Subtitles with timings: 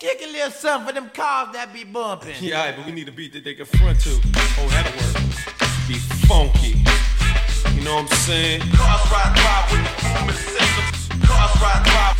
[0.00, 2.32] Kick a little something for them cars that be bumping.
[2.40, 4.16] Yeah, alright, but we need a beat that they can front to.
[4.56, 5.12] Oh, that'll work.
[5.84, 6.80] Be funky.
[7.76, 8.64] You know what I'm saying?
[8.72, 11.20] Cars ride by with the booming system.
[11.20, 12.16] Cars ride by.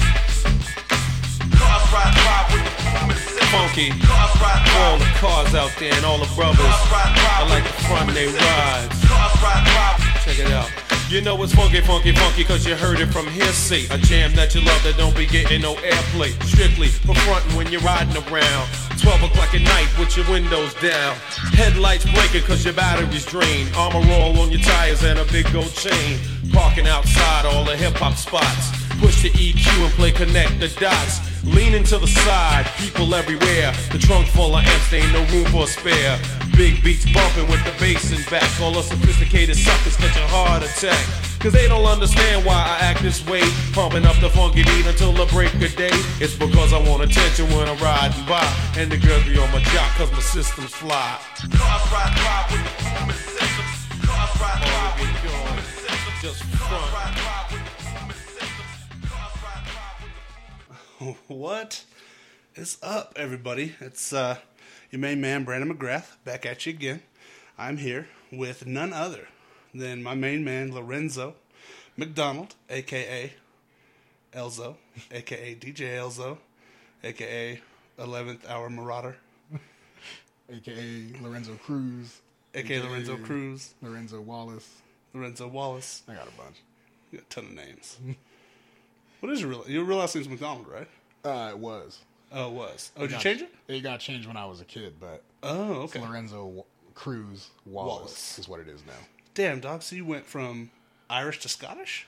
[1.56, 3.48] Cars ride by with the booming system.
[3.48, 3.88] Funky.
[4.04, 4.76] Cars ride by.
[4.84, 6.60] All the cars out there and all the brothers.
[6.60, 7.32] Cars ride by.
[7.32, 8.92] I like the front they rides.
[9.08, 10.20] Cars ride by.
[10.20, 10.89] Check it out.
[11.10, 13.86] You know it's funky, funky, funky, cause you heard it from hearsay.
[13.90, 16.30] A jam that you love that don't be getting no airplay.
[16.44, 18.68] Strictly for frontin' when you're riding around.
[19.02, 21.16] 12 o'clock at night with your windows down.
[21.58, 23.74] Headlights blinking cause your battery's drained.
[23.74, 26.20] Armor roll on your tires and a big gold chain.
[26.52, 28.70] Parking outside all the hip hop spots.
[29.02, 31.18] Push the EQ and play connect the dots.
[31.42, 33.74] Leaning to the side, people everywhere.
[33.90, 36.20] The trunk full of amps, there ain't no room for a spare.
[36.56, 38.48] Big beats bumping with the bass in back.
[38.60, 40.98] All the sophisticated suckers catch a heart attack.
[41.40, 43.42] Cause they don't understand why I act this way.
[43.72, 45.90] Pumping up the funky beat until the break of day.
[46.20, 48.44] It's because I want attention when I'm riding by.
[48.76, 51.18] And the girls be on my jock cause my system's fly.
[51.52, 53.00] Cars ride by with the
[61.28, 61.84] What
[62.54, 63.74] is up, everybody?
[63.80, 64.36] It's uh,
[64.90, 67.02] your main man, Brandon McGrath, back at you again.
[67.56, 69.28] I'm here with none other
[69.74, 71.34] than my main man, Lorenzo
[71.96, 73.32] McDonald, aka
[74.32, 74.76] Elzo,
[75.12, 76.38] aka DJ Elzo,
[77.04, 77.60] aka
[77.98, 79.16] 11th Hour Marauder,
[80.50, 82.20] aka Lorenzo Cruz,
[82.54, 84.68] aka Lorenzo Cruz, Lorenzo Wallace.
[85.12, 86.02] Lorenzo Wallace.
[86.08, 86.56] I got a bunch.
[87.10, 87.98] You got a ton of names.
[89.20, 89.64] what is your real?
[89.68, 90.88] Your real last name's McDonald, right?
[91.24, 92.00] Uh, it was.
[92.32, 92.90] Oh, it was.
[92.96, 93.52] Oh, did you change it?
[93.68, 96.00] It got changed when I was a kid, but Oh, okay.
[96.00, 96.64] Lorenzo
[96.94, 98.38] Cruz Wallace, Wallace.
[98.38, 98.92] is what it is now.
[99.34, 99.82] Damn, dog.
[99.82, 100.70] So you went from
[101.08, 102.06] Irish to Scottish?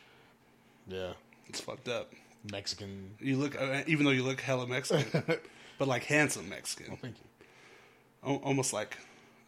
[0.86, 1.12] Yeah,
[1.48, 2.12] It's fucked up.
[2.50, 3.12] Mexican.
[3.20, 5.22] You look, uh, even though you look hella Mexican,
[5.78, 8.28] but like handsome Mexican, Thank you.
[8.28, 8.96] Al- almost like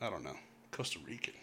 [0.01, 0.37] I don't know,
[0.71, 1.35] Costa Rican.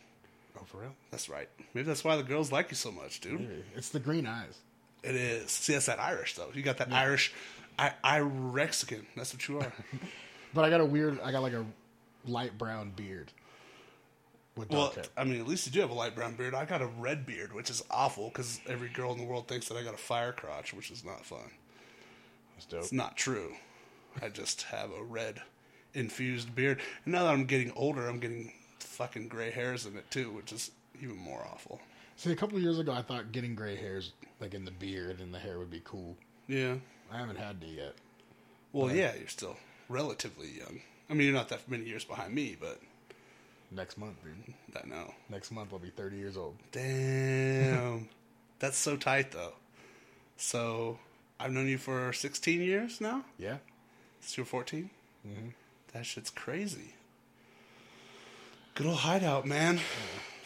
[0.58, 0.94] Oh, for real?
[1.12, 1.50] That's right.
[1.74, 3.40] Maybe that's why the girls like you so much, dude.
[3.42, 3.64] Maybe.
[3.76, 4.58] It's the green eyes.
[5.04, 5.50] It is.
[5.52, 6.50] See, that's that Irish though.
[6.54, 7.34] You got that Irish,
[7.78, 9.06] I Irexican.
[9.16, 9.74] That's what you are.
[10.54, 11.18] But I got a weird.
[11.22, 11.66] I got like a
[12.26, 13.32] light brown beard.
[14.58, 15.06] With well, hair.
[15.16, 16.54] I mean, at least you do have a light brown beard.
[16.54, 19.70] I got a red beard, which is awful because every girl in the world thinks
[19.70, 21.52] that I got a fire crotch, which is not fun.
[22.56, 22.82] That's dope.
[22.82, 23.54] It's not true.
[24.22, 25.42] I just have a red
[25.94, 26.82] infused beard.
[27.06, 30.52] And now that I'm getting older, I'm getting fucking gray hairs in it too, which
[30.52, 30.72] is
[31.02, 31.80] even more awful.
[32.18, 35.22] See, a couple of years ago, I thought getting gray hairs, like in the beard
[35.22, 36.18] and the hair, would be cool.
[36.48, 36.76] Yeah.
[37.12, 37.96] I haven't had any yet.
[38.74, 39.58] Well, yeah, you're still
[39.90, 40.82] relatively young.
[41.10, 42.80] I mean, you're not that many years behind me, but
[43.74, 44.54] Next month, dude.
[44.76, 45.14] I know.
[45.30, 46.56] Next month, I'll be 30 years old.
[46.74, 48.10] Damn.
[48.60, 49.54] That's so tight, though.
[50.36, 51.00] So,
[51.40, 53.24] I've known you for 16 years now?
[53.38, 53.58] Yeah.
[54.20, 54.90] Since you were 14?
[55.26, 55.48] Mm-hmm.
[55.94, 56.96] That shit's crazy.
[58.76, 59.80] Good old hideout, man.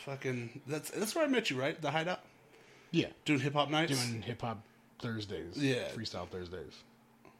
[0.05, 1.79] Fucking, that's that's where I met you, right?
[1.81, 2.19] The hideout?
[2.91, 3.07] Yeah.
[3.25, 4.05] Doing hip hop nights?
[4.05, 4.61] Doing hip hop
[4.99, 5.57] Thursdays.
[5.57, 5.87] Yeah.
[5.95, 6.73] Freestyle Thursdays.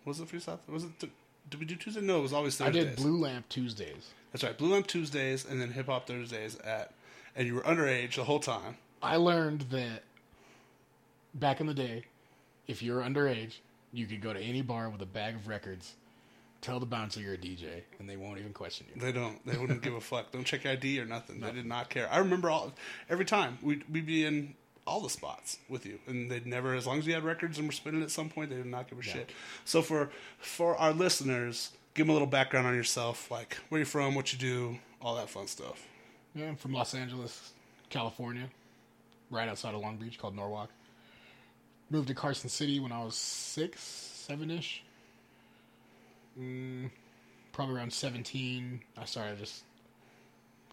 [0.06, 0.60] Was it freestyle?
[0.68, 1.00] Was it?
[1.00, 1.12] Th-
[1.50, 2.02] did we do Tuesday?
[2.02, 2.84] No, it was always Thursdays.
[2.84, 4.10] I did Blue Lamp Tuesdays.
[4.32, 4.58] That's right.
[4.58, 6.92] Blue Lamp Tuesdays and then Hip Hop Thursdays at,
[7.36, 8.78] and you were underage the whole time.
[9.02, 10.04] I learned that
[11.34, 12.06] back in the day,
[12.68, 13.58] if you're underage,
[13.94, 15.94] you could go to any bar with a bag of records,
[16.62, 19.00] tell the bouncer you're a DJ, and they won't even question you.
[19.00, 19.46] They don't.
[19.46, 20.32] They wouldn't give a fuck.
[20.32, 21.40] Don't check ID or nothing.
[21.40, 22.12] They did not care.
[22.12, 22.74] I remember all
[23.10, 24.56] every time we'd we'd be in
[24.88, 27.68] all the spots with you, and they'd never, as long as you had records and
[27.68, 29.32] were spinning at some point, they did not give a shit.
[29.64, 33.86] So for for our listeners, give them a little background on yourself, like where you're
[33.86, 35.86] from, what you do, all that fun stuff.
[36.36, 37.54] Yeah, I'm from Los Angeles,
[37.90, 38.50] California,
[39.32, 40.70] right outside of Long Beach, called Norwalk.
[41.90, 44.84] Moved to Carson City when I was six, seven ish.
[46.40, 46.90] Mm,
[47.54, 49.64] probably around 17, I started just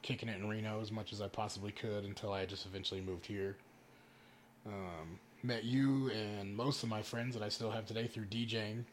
[0.02, 3.24] kicking it in Reno as much as I possibly could until I just eventually moved
[3.26, 3.56] here.
[4.66, 8.84] Um, met you and most of my friends that I still have today through DJing.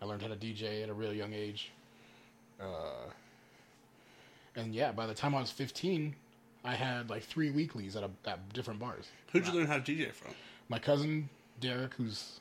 [0.00, 1.70] I learned how to DJ at a real young age.
[2.60, 3.10] Uh,
[4.56, 6.14] and yeah, by the time I was 15,
[6.64, 9.06] I had like three weeklies at, a, at different bars.
[9.32, 10.32] Who'd you learn how to DJ from?
[10.68, 11.28] My cousin
[11.60, 12.40] Derek, who's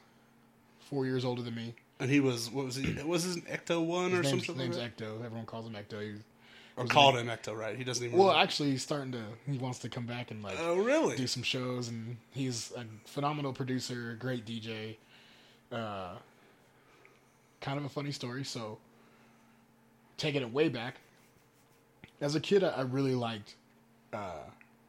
[0.80, 3.02] four years older than me, And he was what was he?
[3.04, 4.58] Was his Ecto one his or something?
[4.58, 4.96] name's like?
[4.98, 5.24] Ecto.
[5.24, 6.02] Everyone calls him Ecto.
[6.02, 6.20] He,
[6.76, 7.78] Or called him Ecto, right?
[7.78, 8.18] He doesn't even.
[8.18, 9.22] well, actually, he's starting to.
[9.46, 11.16] He wants to come back and like oh really?
[11.16, 14.96] do some shows, and he's a phenomenal producer, great DJ.
[15.72, 16.14] Uh,
[17.62, 18.44] kind of a funny story.
[18.44, 18.80] So,
[20.18, 20.96] taking it way back,
[22.22, 23.54] as a kid, I, I really liked
[24.12, 24.40] uh,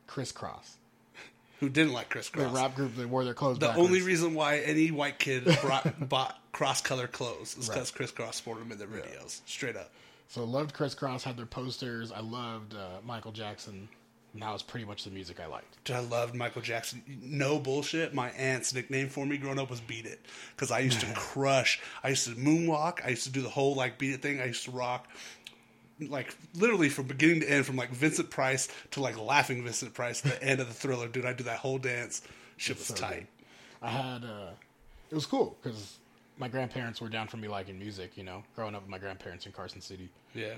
[0.07, 0.77] Kris Kross,
[1.61, 2.45] Who didn't like Kris Kross?
[2.45, 3.59] the rap group that wore their clothes.
[3.59, 3.89] The backwards.
[3.89, 7.57] only reason why any white kid brought, bought cross color clothes.
[7.59, 7.75] Right.
[7.75, 9.41] because Kris Kross sported them in their videos.
[9.47, 9.91] Straight up.
[10.29, 12.11] So loved Kris Kross, had their posters.
[12.11, 13.89] I loved uh, Michael Jackson.
[14.33, 15.85] And that was pretty much the music I liked.
[15.85, 17.05] Dude, I loved Michael Jackson.
[17.23, 18.15] No bullshit.
[18.15, 20.27] My aunt's nickname for me growing up was Beat It
[20.57, 21.81] because I used to crush.
[22.03, 23.05] I used to moonwalk.
[23.05, 24.41] I used to do the whole like Beat It thing.
[24.41, 25.09] I used to rock
[26.01, 30.21] like literally from beginning to end, from like Vincent Price to like laughing Vincent Price
[30.21, 31.09] the end of the Thriller.
[31.09, 32.23] Dude, I do that whole dance.
[32.57, 33.29] Shit was so tight.
[33.83, 34.51] I had uh,
[35.11, 35.99] it was cool because
[36.39, 38.17] my grandparents were down for me liking music.
[38.17, 40.55] You know, growing up with my grandparents in Carson City, Yeah.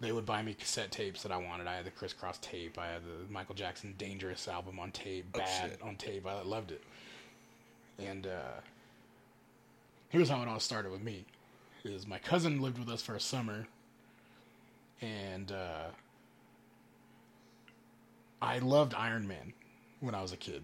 [0.00, 1.66] they would buy me cassette tapes that I wanted.
[1.66, 2.78] I had the Kris Kross tape.
[2.78, 5.26] I had the Michael Jackson Dangerous album on tape.
[5.34, 5.82] Oh, Bad shit.
[5.82, 6.26] on tape.
[6.26, 6.82] I loved it.
[7.98, 8.60] And uh,
[10.08, 11.24] here's how it all started with me:
[11.84, 13.66] is my cousin lived with us for a summer,
[15.00, 15.86] and uh,
[18.40, 19.52] I loved Iron Man
[19.98, 20.62] when I was a kid.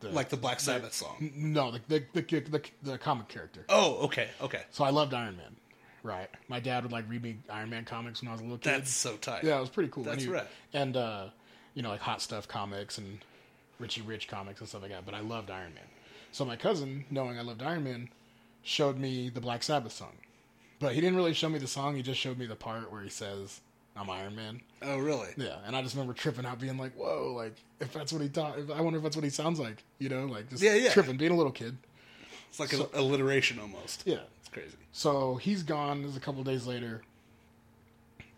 [0.00, 1.30] The, like the Black Sabbath song.
[1.34, 3.64] No, the the, the the the comic character.
[3.68, 4.62] Oh, okay, okay.
[4.70, 5.56] So I loved Iron Man.
[6.02, 6.30] Right.
[6.48, 8.70] My dad would like read me Iron Man comics when I was a little kid.
[8.70, 9.44] That's so tight.
[9.44, 10.04] yeah, it was pretty cool.
[10.04, 10.46] That's and he- right.
[10.72, 11.26] And uh,
[11.74, 13.18] you know, like Hot Stuff comics and
[13.78, 15.04] Richie Rich comics and stuff like that.
[15.04, 15.84] But I loved Iron Man.
[16.32, 18.08] So my cousin, knowing I loved Iron Man,
[18.62, 20.12] showed me the Black Sabbath song.
[20.78, 21.96] But he didn't really show me the song.
[21.96, 23.60] He just showed me the part where he says,
[24.00, 25.28] "I'm Iron Man." Oh, really?
[25.36, 28.28] Yeah, and I just remember tripping out, being like, "Whoa!" Like, if that's what he
[28.28, 29.82] thought, if, I wonder if that's what he sounds like.
[29.98, 30.90] You know, like just Yeah, yeah.
[30.92, 31.76] tripping, being a little kid.
[32.48, 34.02] It's like an alliteration almost.
[34.06, 34.20] Yeah.
[34.40, 34.76] It's crazy.
[34.92, 36.02] So he's gone.
[36.02, 37.02] This is a couple days later.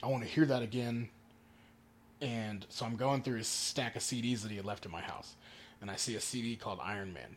[0.03, 1.09] I want to hear that again.
[2.21, 5.01] And so I'm going through his stack of CDs that he had left in my
[5.01, 5.35] house.
[5.81, 7.37] And I see a CD called Iron Man.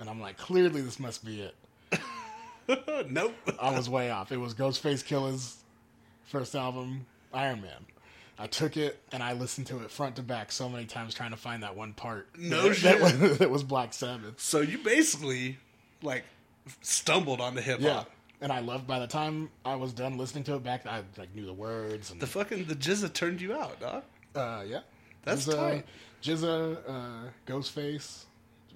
[0.00, 2.00] And I'm like, clearly this must be it.
[3.10, 3.34] nope.
[3.60, 4.32] I was way off.
[4.32, 5.56] It was Ghostface Killah's
[6.24, 7.86] first album, Iron Man.
[8.40, 11.30] I took it and I listened to it front to back so many times trying
[11.32, 12.28] to find that one part.
[12.38, 13.00] No that, shit.
[13.00, 14.34] That was, that was Black Sabbath.
[14.40, 15.58] So you basically
[16.02, 16.24] like
[16.82, 17.94] stumbled onto hip Yeah.
[17.94, 18.10] hop.
[18.40, 21.34] And I loved by the time I was done listening to it back, I like
[21.34, 24.04] knew the words and The fucking the jizza turned you out, dog.
[24.36, 24.80] Uh, yeah.
[25.24, 25.84] That's Jizza, tight.
[26.22, 28.26] Jizza, uh, Ghostface,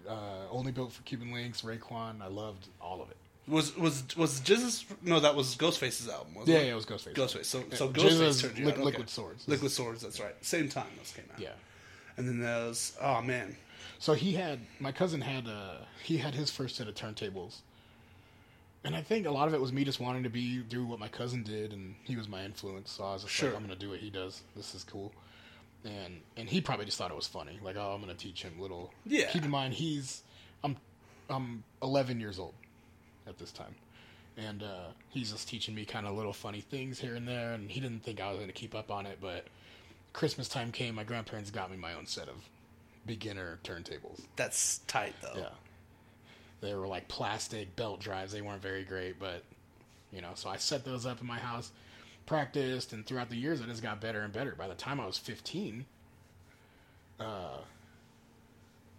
[0.08, 0.14] uh,
[0.50, 2.20] only built for Cuban links, Raekwon.
[2.20, 3.16] I loved all of it.
[3.48, 4.84] Was was was Jesus?
[5.02, 6.34] No, that was Ghostface's album.
[6.34, 6.66] Wasn't Yeah, it?
[6.66, 7.14] yeah, it was Ghostface.
[7.14, 7.44] Ghostface.
[7.46, 8.80] So so Ghostface turned you okay.
[8.82, 9.48] Liquid Swords.
[9.48, 10.02] Liquid Swords.
[10.02, 10.34] That's right.
[10.44, 11.40] Same time those came out.
[11.40, 11.50] Yeah.
[12.16, 13.56] And then there's oh man,
[13.98, 17.62] So he had my cousin had uh he had his first set of turntables,
[18.84, 21.00] and I think a lot of it was me just wanting to be do what
[21.00, 22.92] my cousin did, and he was my influence.
[22.92, 23.48] So I was just Sure.
[23.48, 24.42] like, I'm gonna do what he does.
[24.54, 25.12] This is cool.
[25.84, 27.58] And and he probably just thought it was funny.
[27.60, 28.92] Like, oh, I'm gonna teach him little.
[29.04, 29.30] Yeah.
[29.30, 30.22] Keep in mind, he's
[30.62, 30.76] I'm
[31.28, 32.54] I'm 11 years old
[33.26, 33.74] at this time,
[34.36, 37.52] and uh, he's just teaching me kind of little funny things here and there.
[37.52, 39.46] And he didn't think I was gonna keep up on it, but
[40.12, 40.94] Christmas time came.
[40.94, 42.36] My grandparents got me my own set of
[43.06, 44.20] beginner turntables.
[44.36, 45.34] that's tight though.
[45.36, 45.48] Yeah.
[46.60, 48.32] They were like plastic belt drives.
[48.32, 49.42] They weren't very great, but
[50.12, 51.72] you know, so I set those up in my house,
[52.26, 54.54] practiced, and throughout the years I just got better and better.
[54.56, 55.84] By the time I was 15,
[57.18, 57.24] uh,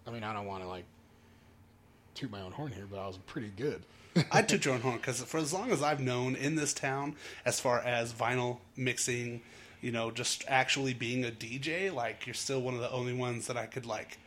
[0.06, 0.84] I mean, I don't want to like
[2.14, 3.82] toot my own horn here, but I was pretty good.
[4.30, 7.16] I took your own horn because for as long as I've known in this town,
[7.44, 9.42] as far as vinyl mixing,
[9.80, 13.46] you know, just actually being a DJ, like you're still one of the only ones
[13.48, 14.18] that I could like,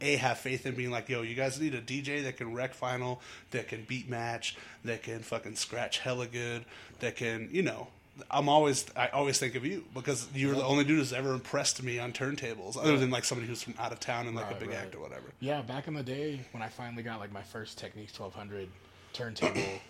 [0.00, 2.78] a have faith in being like, yo, you guys need a DJ that can wreck
[2.78, 3.18] vinyl,
[3.52, 6.64] that can beat match, that can fucking scratch hella good,
[7.00, 7.88] that can, you know.
[8.30, 11.82] I'm always, I always think of you because you're the only dude who's ever impressed
[11.82, 14.54] me on turntables, other than like somebody who's from out of town and like a
[14.54, 14.78] big right.
[14.78, 15.24] act or whatever.
[15.40, 18.68] Yeah, back in the day when I finally got like my first Technics 1200
[19.12, 19.80] turntable,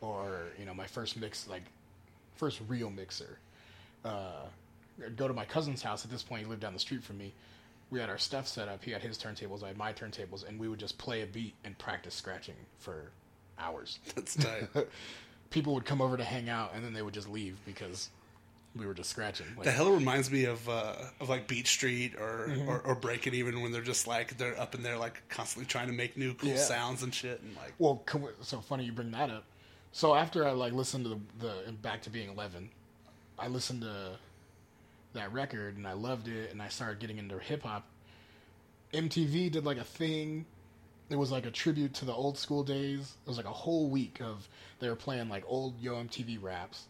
[0.00, 1.62] or you know my first mix, like
[2.36, 3.38] first real mixer.
[4.04, 4.46] Uh,
[5.04, 6.04] I'd go to my cousin's house.
[6.04, 7.32] At this point, he lived down the street from me.
[7.90, 8.82] We had our stuff set up.
[8.82, 9.62] He had his turntables.
[9.62, 13.10] I had my turntables, and we would just play a beat and practice scratching for
[13.58, 13.98] hours.
[14.14, 14.68] That's tight.
[15.50, 18.08] People would come over to hang out, and then they would just leave because
[18.76, 19.46] we were just scratching.
[19.56, 22.68] Like, The hell reminds me of uh, of like Beat Street or, Mm-hmm.
[22.68, 25.66] or or Break It Even when they're just like they're up in there like constantly
[25.66, 26.56] trying to make new cool Yeah.
[26.56, 29.44] sounds and shit and like Well, co- so funny you bring that up.
[29.92, 32.70] So after I like listened to the, the back to being eleven,
[33.38, 34.12] I listened to
[35.12, 37.84] that record and I loved it, and I started getting into hip hop.
[38.92, 40.46] MTV did like a thing.
[41.10, 43.16] It was like a tribute to the old school days.
[43.26, 44.48] It was like a whole week of
[44.80, 46.86] they were playing like old Yo MTV raps,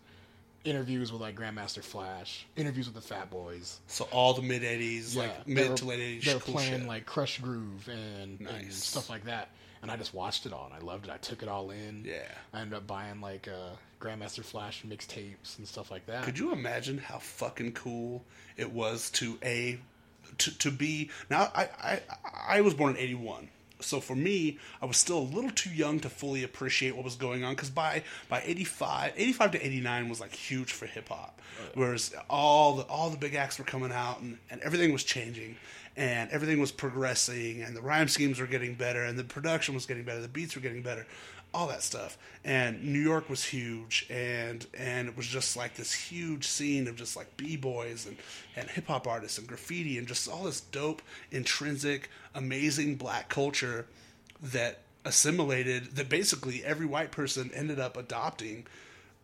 [0.64, 3.81] interviews with like Grandmaster Flash, interviews with the Fat Boys.
[3.87, 6.54] so all the mid '80s Yeah, like mid were- to late '80s They were cool
[6.54, 6.88] playing shit.
[6.88, 9.49] like Krush Groove and, and stuff like that,
[9.83, 11.11] and I just watched it all and I loved it.
[11.12, 12.04] I took it all in.
[12.07, 12.23] Yeah.
[12.52, 16.25] I ended up buying like uh, Grandmaster Flash mixtapes and stuff like that.
[16.25, 18.25] Could you imagine how fucking cool
[18.57, 19.78] it was to a
[20.38, 21.50] to, to be now?
[21.54, 22.00] I, I
[22.49, 23.49] I was born in '81,
[23.83, 27.17] so for me, I was still a little too young to fully appreciate what was
[27.17, 31.41] going on because by by 85, 85 to 89 was like huge for hip hop.
[31.75, 35.57] Whereas all the all the big acts were coming out and, and everything was changing
[35.97, 39.87] and everything was progressing and the rhyme schemes were getting better and the production was
[39.87, 41.07] getting better, the beats were getting better,
[41.54, 42.18] all that stuff.
[42.44, 46.97] And New York was huge and and it was just like this huge scene of
[46.97, 48.16] just like b-boys and,
[48.56, 53.87] and hip hop artists and graffiti and just all this dope, intrinsic, amazing black culture
[54.42, 58.66] that assimilated that basically every white person ended up adopting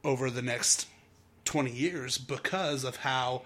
[0.05, 0.87] over the next
[1.45, 3.43] 20 years because of how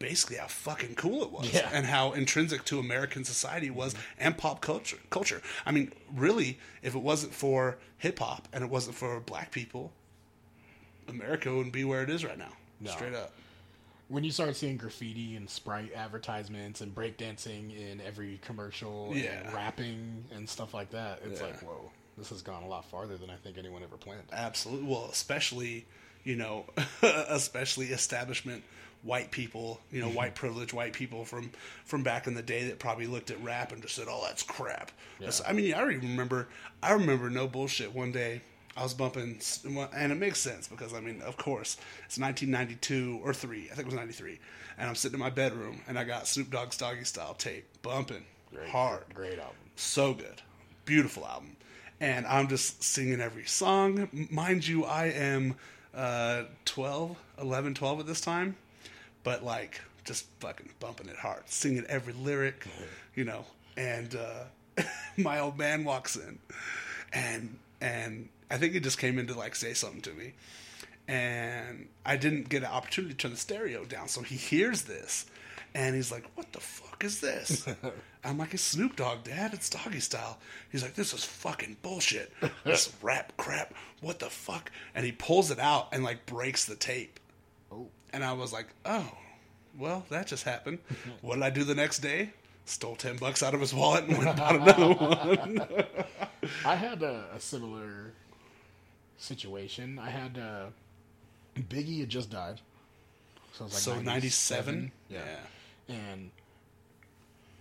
[0.00, 1.68] basically how fucking cool it was Yeah.
[1.72, 5.40] and how intrinsic to American society it was and pop culture culture.
[5.64, 9.92] I mean, really, if it wasn't for hip hop and it wasn't for black people,
[11.06, 12.52] America wouldn't be where it is right now.
[12.80, 12.90] No.
[12.90, 13.32] Straight up.
[14.08, 19.38] when you start seeing graffiti and Sprite advertisements and breakdancing in every commercial Yeah.
[19.44, 21.46] and rapping and stuff like that, it's Yeah.
[21.46, 24.24] like, whoa, this has gone a lot farther than I think anyone ever planned.
[24.32, 24.88] Absolutely.
[24.88, 25.86] Well, especially,
[26.24, 26.66] you know,
[27.02, 28.64] especially establishment
[29.02, 31.50] white people, you know, white privileged white people from
[31.84, 34.42] from back in the day that probably looked at rap and just said, "Oh, that's
[34.42, 36.48] crap." That's- I mean, I remember.
[36.82, 37.94] I remember no bullshit.
[37.94, 38.42] One day,
[38.76, 39.40] I was bumping,
[39.94, 41.76] and it makes sense because I mean, of course,
[42.06, 43.64] it's 1992 or three.
[43.70, 44.38] I think it was 93,
[44.78, 48.24] and I'm sitting in my bedroom and I got Snoop Dogg's Doggy Style tape bumping
[48.68, 49.54] hard Great album.
[49.76, 50.42] so good
[50.84, 51.56] beautiful album
[52.00, 55.54] and i'm just singing every song mind you i am
[55.94, 58.56] uh 12 11 12 at this time
[59.24, 62.66] but like just fucking bumping it hard singing every lyric
[63.14, 63.44] you know
[63.76, 64.82] and uh
[65.16, 66.38] my old man walks in
[67.12, 70.32] and and i think he just came in to like say something to me
[71.08, 74.06] and I didn't get an opportunity to turn the stereo down.
[74.08, 75.26] So he hears this,
[75.74, 77.66] and he's like, "What the fuck is this?"
[78.24, 79.52] I'm like, "It's Snoop Dogg, Dad.
[79.52, 80.38] It's Doggy Style."
[80.70, 82.32] He's like, "This is fucking bullshit.
[82.64, 83.74] This rap crap.
[84.00, 87.18] What the fuck?" And he pulls it out and like breaks the tape.
[88.12, 89.10] And I was like, "Oh,
[89.78, 90.78] well, that just happened."
[91.20, 92.30] what did I do the next day?
[92.64, 95.66] Stole ten bucks out of his wallet and went and bought another one.
[96.64, 98.12] I had a, a similar
[99.18, 99.98] situation.
[99.98, 100.66] I had uh,
[101.56, 102.60] Biggie had just died.
[103.52, 104.92] So like so ninety-seven.
[105.08, 105.20] Yeah.
[105.88, 106.30] And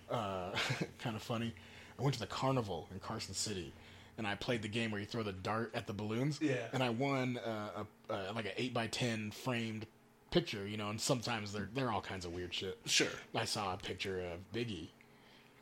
[0.09, 0.51] uh,
[0.99, 1.53] kind of funny.
[1.97, 3.73] I went to the carnival in Carson City,
[4.17, 6.39] and I played the game where you throw the dart at the balloons.
[6.41, 6.55] Yeah.
[6.71, 9.85] And I won uh, a, uh, like an eight by ten framed
[10.31, 10.89] picture, you know.
[10.89, 12.77] And sometimes they're they're all kinds of weird shit.
[12.85, 13.07] Sure.
[13.35, 14.89] I saw a picture of Biggie,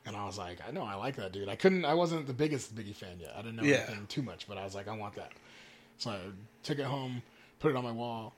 [0.06, 1.50] and I was like, I know I like that dude.
[1.50, 1.86] I couldn't.
[1.86, 3.34] I wasn't the biggest Biggie fan yet.
[3.36, 3.86] I didn't know Yeah.
[3.88, 5.32] anything too much, but I was like, I want that.
[5.98, 6.20] So I
[6.64, 7.22] took it home,
[7.60, 8.34] put it on my wall.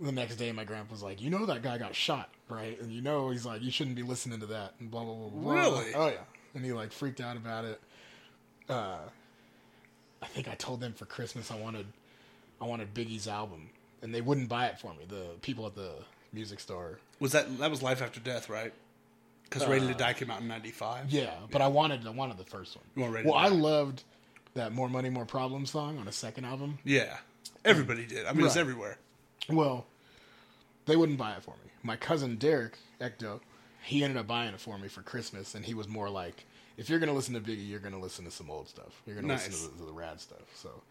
[0.00, 2.80] The next day, my grandpa was like, "You know that guy got shot, right?
[2.80, 5.28] And you know he's like, you shouldn't be listening to that." And blah blah blah.
[5.28, 5.52] blah.
[5.54, 5.94] Really?
[5.94, 6.24] Oh yeah.
[6.54, 7.80] And he like freaked out about it.
[8.68, 8.98] Uh,
[10.22, 11.86] I think I told them for Christmas I wanted,
[12.60, 13.70] I wanted Biggie's album,
[14.02, 15.04] and they wouldn't buy it for me.
[15.08, 15.92] The people at the
[16.32, 18.72] music store Was that that was Life After Death, right?
[19.44, 21.10] Because Ready to uh, Die came out in '95.
[21.10, 22.84] Yeah, but I wanted I wanted the first one.
[22.94, 24.04] You want Ready well, I loved
[24.54, 26.78] that "More Money, More Problems" song on a second album.
[26.84, 27.16] Yeah,
[27.64, 28.26] everybody did.
[28.26, 28.98] I mean, it's everywhere.
[29.48, 29.86] Well,
[30.86, 31.70] they wouldn't buy it for me.
[31.82, 33.40] My cousin Derek Ecto,
[33.82, 36.44] he ended up buying it for me for Christmas, and he was more like,
[36.76, 39.02] "If you're gonna listen to Biggie, you're gonna listen to some old stuff.
[39.04, 40.82] You're gonna listen to the, to the rad stuff." So,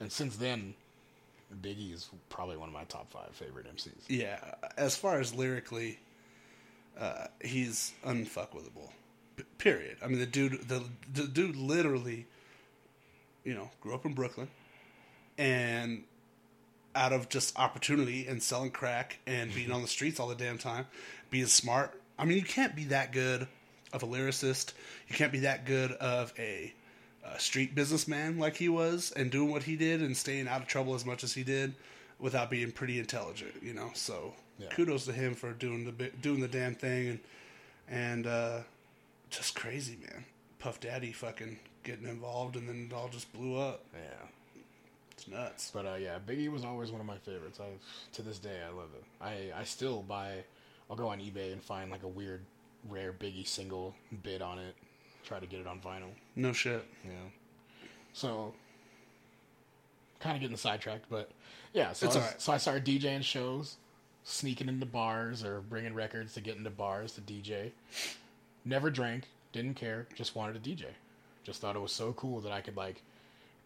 [0.00, 0.74] and since then,
[1.62, 4.04] Biggie is probably one of my top five favorite MCs.
[4.08, 4.38] Yeah,
[4.76, 5.98] as far as lyrically,
[6.98, 8.90] uh, he's unfuckwithable.
[9.36, 9.98] P- period.
[10.02, 12.26] I mean, the dude, the, the dude, literally,
[13.44, 14.48] you know, grew up in Brooklyn,
[15.38, 16.04] and
[16.96, 20.58] out of just opportunity and selling crack and being on the streets all the damn
[20.58, 20.86] time,
[21.30, 22.00] being smart.
[22.18, 23.46] I mean, you can't be that good
[23.92, 24.72] of a lyricist.
[25.08, 26.72] You can't be that good of a,
[27.34, 30.66] a street businessman like he was and doing what he did and staying out of
[30.68, 31.74] trouble as much as he did
[32.18, 33.90] without being pretty intelligent, you know.
[33.94, 34.68] So Yeah.
[34.70, 37.20] kudos to him for doing the doing the damn thing and
[37.88, 38.60] and uh,
[39.30, 40.24] just crazy, man.
[40.58, 43.84] Puff Daddy fucking getting involved and then it all just blew up.
[43.94, 44.26] Yeah.
[45.12, 45.70] It's nuts.
[45.72, 47.58] But uh, yeah, Biggie was always one of my favorites.
[47.60, 47.66] I
[48.14, 49.04] to this day I love it.
[49.20, 50.44] I I still buy.
[50.90, 52.42] I'll go on eBay and find like a weird,
[52.88, 54.76] rare Biggie single, bid on it,
[55.26, 56.10] try to get it on vinyl.
[56.34, 56.84] No shit.
[57.04, 57.10] Yeah.
[58.12, 58.54] So.
[60.18, 61.30] Kind of getting sidetracked, but
[61.74, 61.92] yeah.
[61.92, 63.76] So It's I, was- so I started DJing shows,
[64.24, 67.72] sneaking into bars or bringing records to get into bars to DJ.
[68.64, 70.86] Never drank, didn't care, just wanted to DJ.
[71.44, 73.02] Just thought it was so cool that I could like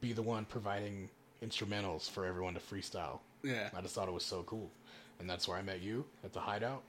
[0.00, 1.09] be the one providing
[1.43, 3.21] instrumentals for everyone to freestyle.
[3.45, 3.71] Yeah.
[3.75, 4.71] I just thought it was so cool.
[5.21, 6.83] And that's where I met you at the Hideout.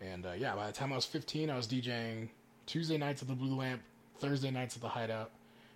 [0.00, 2.28] And uh, yeah, by the time I was 15, I was DJing
[2.66, 3.82] Tuesday nights at the Blue Lamp
[4.18, 5.30] Thursday nights at the Hideout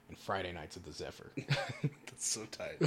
[0.09, 1.31] and Friday nights at the Zephyr.
[1.83, 2.79] That's so tight,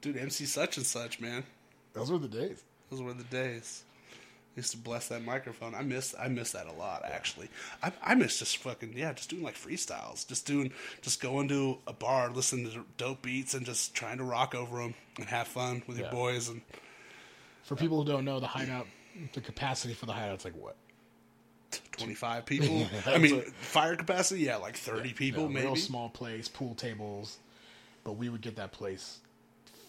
[0.00, 0.16] dude.
[0.16, 1.44] MC such and such, man.
[1.92, 2.62] Those were the days.
[2.90, 3.84] Those were the days.
[4.56, 5.74] I used to bless that microphone.
[5.74, 7.48] I miss I miss that a lot actually.
[7.82, 11.78] I, I miss just fucking yeah, just doing like freestyles, just doing just going to
[11.86, 15.46] a bar, listening to dope beats, and just trying to rock over them and have
[15.46, 16.48] fun with your boys.
[16.48, 16.62] And
[17.62, 18.86] For people who don't know, the Hideout,
[19.32, 20.76] the capacity for the Hideout's like what?
[21.98, 22.86] Twenty five people.
[23.06, 25.66] I mean, fire capacity, yeah, like thirty people Yeah, maybe.
[25.66, 27.38] Real small place, pool tables,
[28.04, 29.18] but we would get that place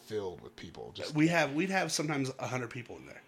[0.05, 0.91] filled with people.
[0.95, 3.21] Just we have we'd have sometimes hundred people in there.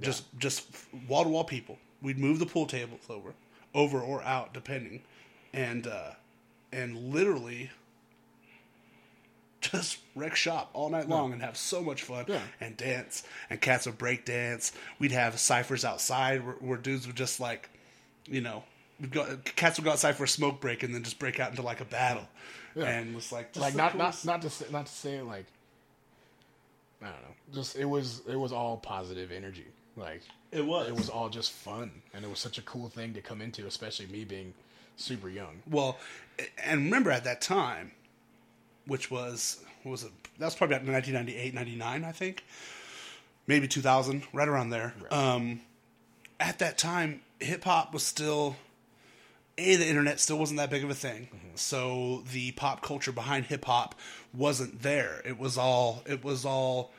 [0.00, 0.66] Just just
[1.08, 1.78] wall to wall people.
[2.02, 3.34] We'd move the pool tables over,
[3.74, 5.02] over or out depending,
[5.52, 6.12] and uh,
[6.72, 7.70] and literally
[9.60, 12.40] just wreck shop all night long and have so much fun Yeah.
[12.60, 14.72] and dance and cats would break dance.
[14.98, 17.68] We'd have ciphers outside where, where dudes would just like,
[18.26, 18.64] you know,
[19.00, 21.50] we'd go, cats would go outside for a smoke break and then just break out
[21.50, 22.26] into like a battle,
[22.74, 22.84] Yeah.
[22.86, 25.24] and was like just like not not coolest- not to say, not to say it
[25.24, 25.46] like
[27.02, 27.34] I don't know.
[27.54, 29.66] Just it was it was all positive energy.
[29.96, 30.88] Like It was.
[30.88, 33.66] it was all just fun, and it was such a cool thing to come into,
[33.66, 34.54] especially me being
[34.96, 35.62] super young.
[35.68, 35.98] Well,
[36.62, 37.92] and remember at that time,
[38.90, 40.10] which was what was it?
[40.38, 42.44] That was probably about 1998, 99, I think,
[43.46, 44.94] maybe 2000, right around there.
[45.12, 45.60] Um,
[46.40, 48.56] at that time, hip hop was still
[49.56, 53.46] a the internet still wasn't that big of a thing, so the pop culture behind
[53.46, 53.94] hip hop
[54.34, 55.22] wasn't there.
[55.24, 56.92] It was all it was all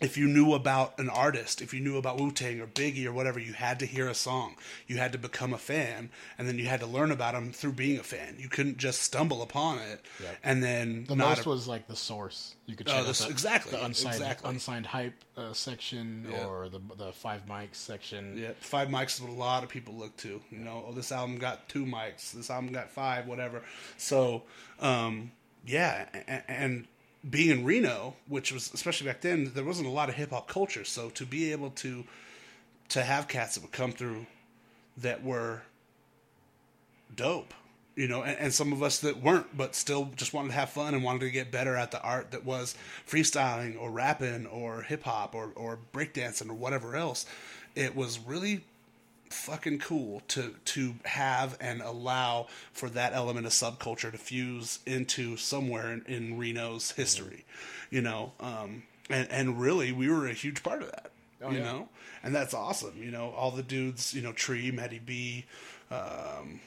[0.00, 3.12] if you knew about an artist, if you knew about Wu Tang or Biggie or
[3.12, 4.56] whatever, you had to hear a song.
[4.88, 7.72] You had to become a fan, and then you had to learn about them through
[7.74, 8.36] being a fan.
[8.38, 10.30] You couldn't just stumble upon it Yeah.
[10.42, 12.56] and then The not most a- was like the source.
[12.66, 14.50] You could Oh, check out this- the, exactly, the unsigned exactly.
[14.50, 16.44] unsigned hype uh, section Yeah.
[16.46, 18.36] or the the five mics section.
[18.36, 20.40] Yeah, five mics is what a lot of people look to.
[20.50, 22.32] You know, oh, this album got two mics.
[22.32, 23.62] This album got five, whatever.
[23.96, 24.42] So,
[24.80, 25.30] um,
[25.66, 26.86] yeah, and, and
[27.28, 30.48] being in Reno, which was especially back then, there wasn't a lot of hip hop
[30.48, 30.84] culture.
[30.84, 32.04] So to be able to
[32.90, 34.26] to have cats that would come through
[34.98, 35.62] that were
[37.14, 37.54] dope,
[37.96, 40.70] you know, and, and some of us that weren't, but still just wanted to have
[40.70, 42.76] fun and wanted to get better at the art that was
[43.08, 47.26] freestyling or rapping or hip hop or, or breakdancing or whatever else.
[47.74, 48.64] It was really
[49.30, 55.36] fucking cool to to have and allow for that element of subculture to fuse into
[55.36, 57.44] somewhere in, in Reno's history,
[57.90, 58.32] you know.
[58.40, 61.10] Um, and and really, we were a huge part of that,
[61.50, 61.64] you yeah.
[61.64, 61.88] know.
[62.22, 63.30] And that's awesome, you know.
[63.36, 65.44] All the dudes, you know, Tree, Matty B,
[65.90, 66.60] um,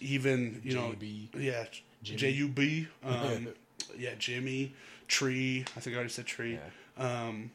[0.00, 1.28] even you know, JB.
[1.38, 1.64] yeah,
[2.02, 3.48] J U B, um,
[3.98, 4.72] yeah, Jimmy,
[5.08, 5.64] Tree.
[5.76, 6.58] I think I already said Tree.
[6.96, 7.50] Um,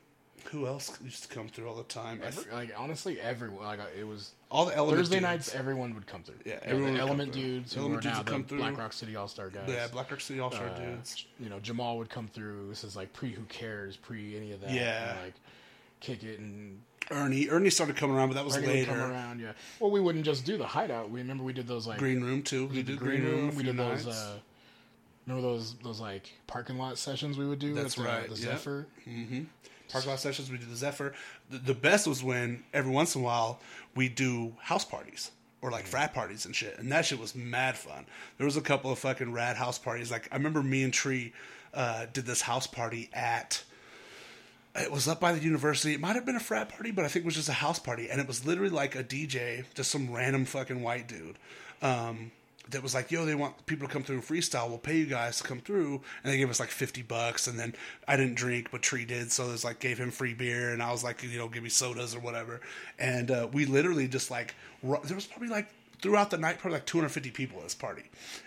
[0.46, 2.22] who else used to come through all the time?
[2.24, 5.24] Every, like honestly, everyone like uh, it was all the element Thursday dudes.
[5.24, 5.56] nights.
[5.56, 6.36] Everyone would come through.
[6.46, 7.42] Yeah, everyone would the come Element through.
[7.44, 8.58] dudes who Element are dudes now would the come through.
[8.60, 9.64] Black Rock City All Star guys.
[9.68, 11.26] Yeah, Black Rock City All Star Uh, dudes.
[11.40, 12.68] You know, Jamal would come through.
[12.70, 14.72] This is like pre Who Cares, pre any of that.
[14.72, 15.12] Yeah.
[15.14, 15.34] and, like
[16.00, 16.82] kick it and
[17.12, 18.92] Ernie, Ernie started coming around, but that was Ernie would later.
[18.92, 19.40] come around.
[19.40, 19.52] Yeah.
[19.80, 21.10] Well, we wouldn't just do the hideout.
[21.10, 22.68] We remember we did those like Green Room too.
[22.68, 23.46] We the did green room.
[23.46, 24.06] a We few did those.
[24.06, 24.18] nights.
[24.18, 24.38] Uh,
[25.28, 27.74] remember those those like parking lot sessions we would do.
[27.74, 28.42] That's with the, right, The yeah.
[28.52, 28.88] Zephyr.
[29.90, 30.52] Park lot sessions.
[30.52, 31.14] We did the Zephyr.
[31.50, 33.60] The, the best was when every once in a while
[33.96, 37.78] we do house parties or like frat parties and shit, and that shit was mad
[37.78, 38.06] fun.
[38.38, 40.12] There was a couple of fucking rad house parties.
[40.12, 41.34] Like I remember me and Tree
[41.74, 43.64] uh, did this house party at.
[44.76, 45.96] It was up by the university.
[45.96, 47.80] It might have been a frat party, but I think it was just a house
[47.80, 51.38] party, and it was literally like a DJ, just some random fucking white dude.
[51.82, 52.32] Um,
[52.72, 54.70] that was like, yo, they want people to come through and freestyle.
[54.70, 57.48] We'll pay you guys to come through, and they gave us like fifty bucks.
[57.48, 57.76] And then
[58.08, 60.92] I didn't drink, but Tree did, so was like gave him free beer, and I
[60.92, 62.62] was like, you know, give me sodas or whatever.
[62.98, 65.68] And uh, we literally just like there was probably like
[66.02, 68.04] throughout the night, probably like 250 people at this party.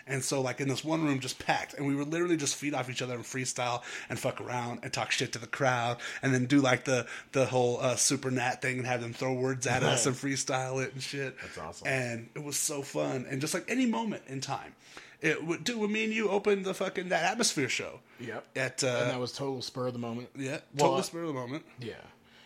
[0.07, 1.73] And so, like, in this one room, just packed.
[1.73, 4.91] And we would literally just feed off each other and freestyle and fuck around and
[4.91, 8.61] talk shit to the crowd and then do, like, the, the whole uh, super nat
[8.61, 11.35] thing and have them throw words at us and freestyle it and shit.
[11.41, 11.87] That's awesome.
[11.87, 13.25] And it was so fun.
[13.29, 14.75] And just like any moment in time.
[15.21, 18.01] It would, dude, when me and you opened the fucking, that atmosphere show.
[18.19, 18.45] Yep.
[18.57, 20.29] At, and uh, that was total spur of the moment.
[20.35, 21.63] yeah, total uh, spur of the moment.
[21.79, 21.93] Yeah,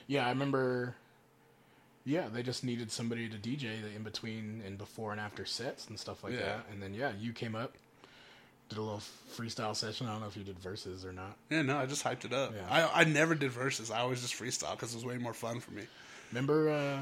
[0.05, 0.27] yeah.
[0.27, 0.95] I remember.
[2.07, 5.87] Yeah, they just needed somebody to DJ the in between and before and after sets
[5.89, 6.39] and stuff like Yeah.
[6.39, 6.65] that.
[6.71, 7.73] And then yeah, you came up,
[8.69, 9.01] did a little
[9.35, 10.07] freestyle session.
[10.07, 11.35] I don't know if you did verses or not.
[11.49, 12.53] Yeah, no, I just hyped it up.
[12.55, 12.65] Yeah.
[12.69, 13.91] I, I never did verses.
[13.91, 15.83] I always just freestyle because it was way more fun for me.
[16.31, 16.99] Remember uh,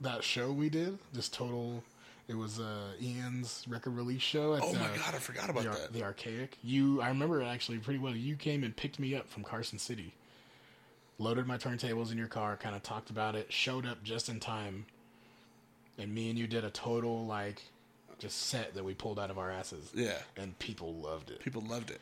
[0.00, 0.98] that show we did?
[1.12, 1.82] This total.
[2.26, 4.54] It was uh, Ian's record release show.
[4.54, 5.92] At Oh the, my God, I forgot about the, that.
[5.92, 6.56] the archaic.
[6.64, 8.14] You, I remember it actually pretty well.
[8.16, 10.14] You came and picked me up from Carson City,
[11.18, 14.40] loaded my turntables in your car, kind of talked about it, showed up just in
[14.40, 14.86] time,
[15.98, 17.62] and me and you did a total like
[18.18, 19.90] just set that we pulled out of our asses.
[19.94, 20.18] Yeah.
[20.36, 21.40] and people loved it.
[21.40, 22.00] People loved it,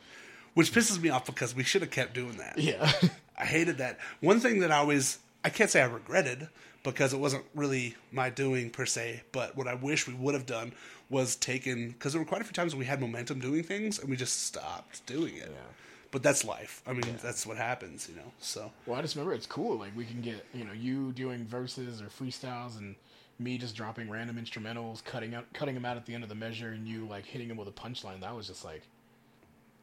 [0.53, 2.57] which pisses me off because we should have kept doing that.
[2.57, 2.91] Yeah,
[3.37, 3.99] I hated that.
[4.19, 6.47] One thing that I always, I can't say I regretted
[6.83, 10.45] because it wasn't really my doing per se, but what I wish we would have
[10.45, 10.73] done
[11.09, 14.09] was taken, because there were quite a few times we had momentum doing things and
[14.09, 15.49] we just stopped doing it.
[15.51, 15.71] Yeah.
[16.13, 16.81] But that's life.
[16.87, 18.31] I mean, that's what happens, you know?
[18.39, 19.77] So, Well, I just remember it's cool.
[19.77, 22.95] Like we can get you know you doing verses or freestyles, and
[23.39, 26.35] me just dropping random instrumentals, cutting out cutting them out at the end of the
[26.35, 28.21] measure, and you like hitting them with a punchline.
[28.21, 28.83] That was just like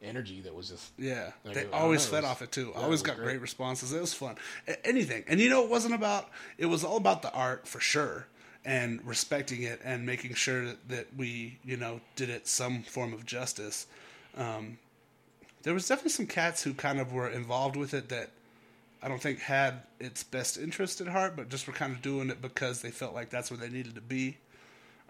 [0.01, 0.41] energy.
[0.41, 1.31] That was just yeah.
[1.43, 2.71] Like, they always fed was- off it too.
[2.73, 3.25] yeah, it always got great.
[3.25, 3.91] great responses.
[3.93, 4.35] It was fun.
[4.83, 5.23] Anything.
[5.27, 8.27] And you know, it wasn't about, it was all about the art for sure.
[8.63, 13.11] And respecting it and making sure that, that we, you know, did it some form
[13.11, 13.87] of justice.
[14.37, 14.77] Um,
[15.63, 18.31] there was definitely some cats who kind of were involved with it that
[19.03, 22.29] I don't think had its best interest at heart, but just were kind of doing
[22.29, 24.37] it because they felt like that's where they needed to be.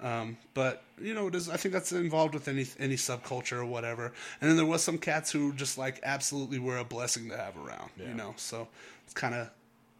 [0.01, 1.49] Um, but you know, it is.
[1.49, 4.11] I think that's involved with any any subculture or whatever.
[4.39, 7.55] And then there was some cats who just like absolutely were a blessing to have
[7.55, 7.91] around.
[7.97, 8.07] Yeah.
[8.07, 8.67] You know, so
[9.03, 9.49] it's kind of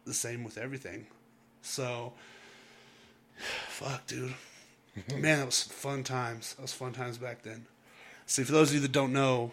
[0.06, 1.06] the same with everything.
[1.62, 2.14] So,
[3.68, 4.34] fuck, dude,
[5.12, 6.56] man, that was fun times.
[6.56, 7.68] That was fun times back then.
[8.32, 9.52] See, for those of you that don't know,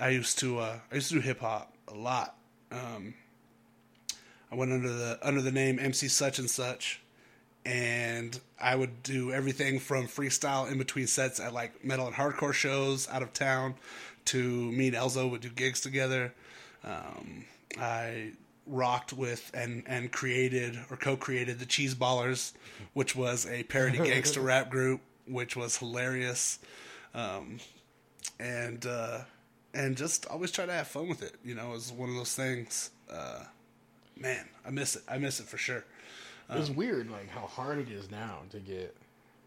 [0.00, 2.34] I used to uh, I used to do hip hop a lot.
[2.72, 3.12] Um,
[4.50, 7.02] I went under the under the name MC Such and Such,
[7.66, 12.54] and I would do everything from freestyle in between sets at like metal and hardcore
[12.54, 13.74] shows out of town,
[14.24, 16.32] to me and Elzo would do gigs together.
[16.82, 17.44] Um,
[17.78, 18.32] I
[18.66, 22.54] rocked with and and created or co-created the Cheese Ballers,
[22.94, 26.58] which was a parody gangster rap group, which was hilarious
[27.14, 27.60] Um,
[28.38, 29.20] and uh,
[29.72, 31.34] and just always try to have fun with it.
[31.44, 32.90] You know, it was one of those things.
[33.10, 33.44] Uh,
[34.16, 35.02] man, I miss it.
[35.08, 35.84] I miss it for sure.
[36.50, 37.10] it was weird.
[37.10, 38.96] Like how hard it is now to get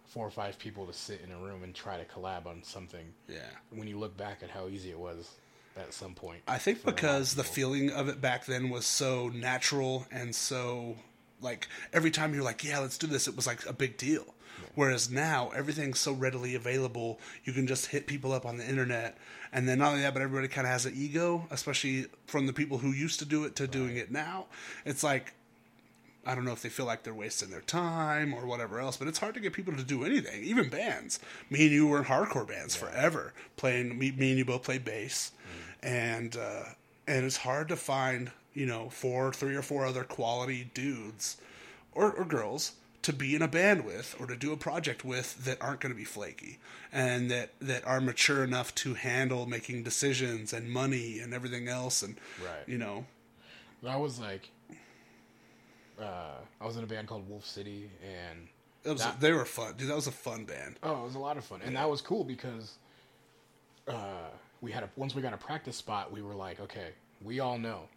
[0.07, 3.05] four or five people to sit in a room and try to collab on something.
[3.27, 3.39] Yeah,
[3.71, 5.29] When you look back at how easy it was
[5.77, 6.41] at some point.
[6.47, 9.29] I think for a lot of because the feeling of it back then was so
[9.29, 10.95] natural and so
[11.41, 14.25] like every time you're like, yeah, let's do this, it was like a big deal.
[14.73, 19.17] Whereas now everything's so readily available, you can just hit people up on the internet,
[19.53, 22.53] and then not only that, but everybody kind of has an ego, especially from the
[22.53, 24.45] people who used to do it to doing it now.
[24.85, 25.33] It's like
[26.27, 29.07] I don't know if they feel like they're wasting their time or whatever else, but
[29.07, 31.21] it's hard to get people to do anything, even bands.
[31.49, 33.97] Me and you were in hardcore bands forever, playing.
[33.97, 35.31] Me, me and you both played bass,
[35.81, 36.63] and uh,
[37.07, 41.37] and it's hard to find you know four, three or four other quality dudes
[41.91, 45.45] or, or girls to be in a band with or to do a project with
[45.45, 46.57] that aren't going to be flaky
[46.91, 52.01] and that that are mature enough to handle making decisions and money and everything else
[52.01, 52.67] and Right.
[52.67, 53.05] you know.
[53.87, 54.49] I was like,
[56.01, 58.47] uh, I was in a band called Wolf City, and
[58.83, 59.75] it was, That- they were fun.
[59.77, 60.79] Dude that was a fun band.
[60.81, 62.79] Oh, it was a lot of fun, and that was cool because
[63.87, 64.29] uh,
[64.61, 66.89] we had a once we got a practice spot, we were like, okay,
[67.21, 67.87] we all know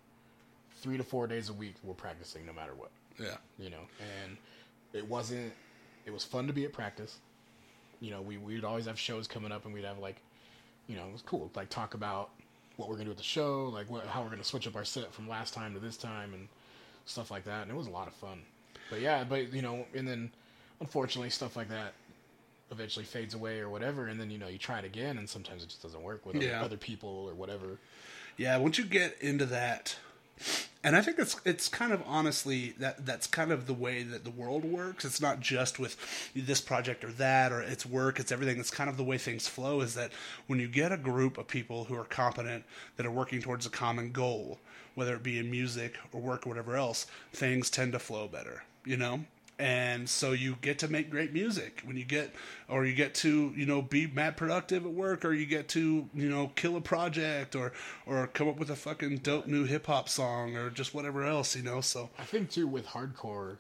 [0.81, 3.83] three to four days a week we're practicing no matter what, yeah you know,
[4.25, 4.37] and
[4.93, 5.53] it wasn't.
[6.07, 7.19] It was fun to be at practice.
[8.01, 10.17] You know, we we'd always have shows coming up, and we'd have like,
[10.89, 11.51] you know, it was cool.
[11.55, 12.31] Like talk about
[12.77, 14.85] what we're gonna do with the show, like what, how we're gonna switch up our
[14.85, 16.49] set from last time to this time, and
[17.05, 17.63] stuff like that.
[17.63, 18.41] And it was a lot of fun.
[18.89, 20.31] But yeah, but you know, and then
[20.81, 21.93] unfortunately stuff like that
[22.73, 25.63] eventually fades away or whatever, and then you know you try it again, and sometimes
[25.63, 26.63] it just doesn't work with Yeah.
[26.63, 27.79] other people or whatever.
[28.39, 29.97] Yeah, once you get into that,
[30.83, 34.25] and I think it's it's kind of honestly that that's kind of the way that
[34.25, 35.05] the world works.
[35.05, 35.97] It's not just with
[36.35, 38.19] this project or that or it's work.
[38.19, 38.59] It's everything.
[38.59, 39.83] It's kind of the way things flow.
[39.83, 40.11] Is that
[40.47, 42.65] when you get a group of people who are competent
[42.97, 44.59] that are working towards a common goal,
[44.95, 48.65] whether it be in music or work or whatever else, things tend to flow better.
[48.85, 49.21] You know
[49.61, 52.33] and so you get to make great music when you get
[52.69, 56.09] or you get to you know be mad productive at work or you get to
[56.15, 57.73] you know kill a project or
[58.07, 61.55] or come up with a fucking dope new hip hop song or just whatever else
[61.55, 63.57] you know so I think too with hardcore.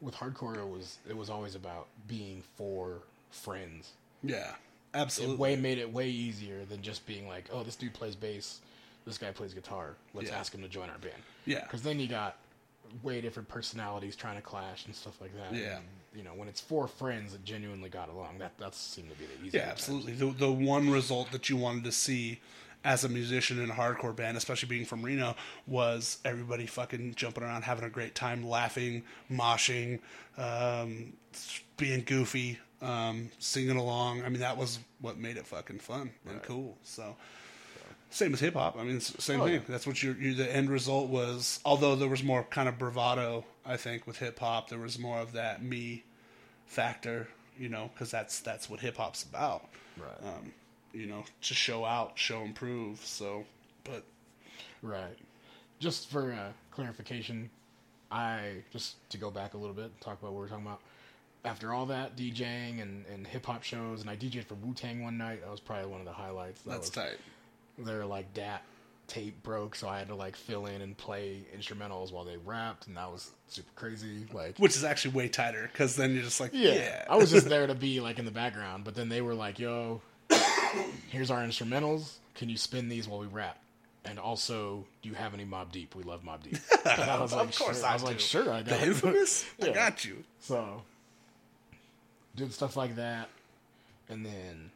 [0.00, 3.92] With hardcore, it was it was always about being for friends.
[4.22, 4.54] yeah It
[4.94, 8.60] absolutely way made it way easier than just being like, oh, this dude plays bass,
[9.06, 9.96] this guy plays guitar.
[10.14, 10.38] Let's Yeah.
[10.38, 11.22] ask him to join our band.
[11.44, 11.62] Yeah.
[11.64, 12.36] because then you got
[13.02, 15.56] way different personalities trying to clash and stuff like that.
[15.56, 15.76] Yeah.
[15.76, 19.16] And, you know, when it's four friends that genuinely got along, that that seemed to
[19.16, 19.60] be the easier.
[19.60, 20.12] Yeah, absolutely.
[20.14, 22.40] The the one result that you wanted to see
[22.82, 27.44] as a musician in a hardcore band, especially being from Reno, was everybody fucking jumping
[27.44, 30.00] around, having a great time, laughing, moshing,
[30.38, 31.12] um,
[31.76, 34.24] being goofy, um, singing along.
[34.24, 36.78] I mean, that was what made it fucking fun and cool.
[36.82, 37.16] So.
[38.10, 38.76] Same as hip hop.
[38.76, 39.54] I mean, same Oh, thing.
[39.54, 39.60] yeah.
[39.68, 41.60] That's what your, your the end result was.
[41.64, 45.20] Although there was more kind of bravado, I think with hip hop, there was more
[45.20, 46.02] of that me
[46.66, 47.28] factor.
[47.58, 49.64] you know, because that's that's what hip hop's about.
[49.98, 50.28] Right.
[50.34, 50.52] Um,
[50.92, 53.04] you know, to show out, show and prove.
[53.04, 53.44] So,
[53.84, 54.02] but
[54.82, 55.16] Right.
[55.78, 57.48] Just for uh, clarification,
[58.10, 60.80] I just to go back a little bit, and talk about what we're talking about.
[61.44, 65.02] After all that DJing and, and hip hop shows, and I DJed for Wu Tang
[65.02, 65.42] one night.
[65.42, 66.62] That was probably one of the highlights.
[66.62, 67.18] That that's was, tight.
[67.84, 68.62] Their like DAT
[69.06, 72.86] tape broke, so I had to like fill in and play instrumentals while they rapped,
[72.86, 74.26] and that was super crazy.
[74.32, 77.04] Like, Which is actually way tighter because then you're just like, yeah, yeah.
[77.10, 79.58] I was just there to be like in the background, but then they were like,
[79.58, 80.00] "Yo,
[81.08, 82.14] here's our instrumentals.
[82.34, 83.58] Can you spin these while we rap?"
[84.04, 85.94] And also, do you have any Mobb Deep?
[85.94, 86.56] We love Mobb Deep.
[86.86, 87.86] And I was like, of course sure.
[87.86, 89.44] I, I was like, sure, I got the infamous.
[89.62, 90.24] I got you.
[90.40, 90.82] So,
[92.34, 93.28] did stuff like that,
[94.08, 94.70] and then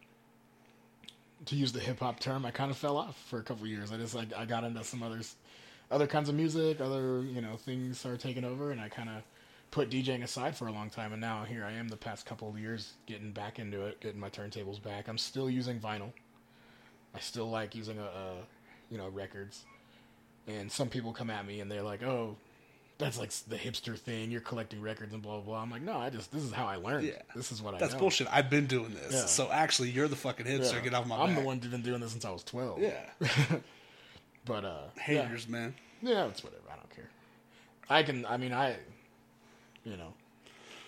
[1.46, 3.92] to use the hip hop term, I kind of fell off for a couple years.
[3.92, 5.36] I just like I got into some others,
[5.90, 9.22] other kinds of music, other you know things started taking over, and I kind of
[9.70, 11.12] put DJing aside for a long time.
[11.12, 14.20] And now here I am, the past couple of years, getting back into it, getting
[14.20, 15.08] my turntables back.
[15.08, 16.12] I'm still using vinyl.
[17.14, 18.34] I still like using a, a
[18.90, 19.64] you know records,
[20.46, 22.36] and some people come at me and they're like, oh.
[22.98, 24.30] That's like the hipster thing.
[24.30, 25.62] You're collecting records and blah blah blah.
[25.62, 27.06] I'm like, no, I just this is how I learned.
[27.06, 27.22] Yeah.
[27.34, 28.28] This is what I That's bullshit.
[28.30, 29.12] I've been doing this.
[29.12, 29.26] Yeah.
[29.26, 30.74] So actually, you're the fucking hipster.
[30.74, 30.80] Yeah.
[30.80, 31.38] Get off my I'm back.
[31.38, 32.80] the one who's been doing this since I was 12.
[32.80, 33.00] Yeah.
[34.46, 35.02] But uh yeah.
[35.22, 35.74] Haters, man.
[36.02, 36.62] Yeah, it's whatever.
[36.70, 37.08] I don't care.
[37.88, 38.76] I can I mean I
[39.84, 40.12] you know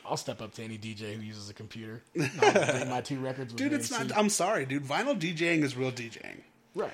[0.04, 2.02] I'll step up to any DJ who uses a computer.
[2.42, 4.16] I'll bring my two records with Dude, it's not.
[4.16, 4.84] I'm sorry, dude.
[4.84, 6.42] Vinyl DJing is real DJing.
[6.74, 6.92] right.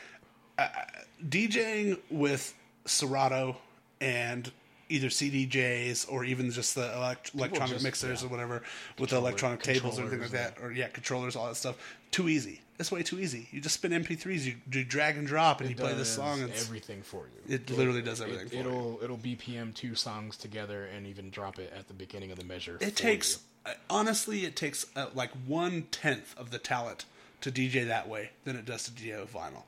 [1.29, 2.55] DJing with
[2.87, 3.57] Serato
[4.01, 4.51] and
[4.93, 8.29] either CDJs or even just the elect- electronic just- mixers yeah.
[8.29, 8.63] or whatever
[8.99, 11.77] with the electronic tables or anything like that, or yeah, controllers, all that stuff.
[12.11, 12.61] Too easy.
[12.79, 13.49] It's way too easy.
[13.53, 16.41] You just spin MP3s, you, you drag and drop, and you play this song.
[16.41, 17.55] And it's, everything for you.
[17.55, 18.57] it literally does everything for.
[18.57, 22.45] It'll it'll BPM two songs together and even drop it at the beginning of the
[22.45, 22.79] measure.
[22.81, 23.73] it takes you.
[23.73, 27.05] uh, honestly, it takes uh, like one tenth of the talent
[27.43, 29.63] to DJ that way than it does to DJ vinyl.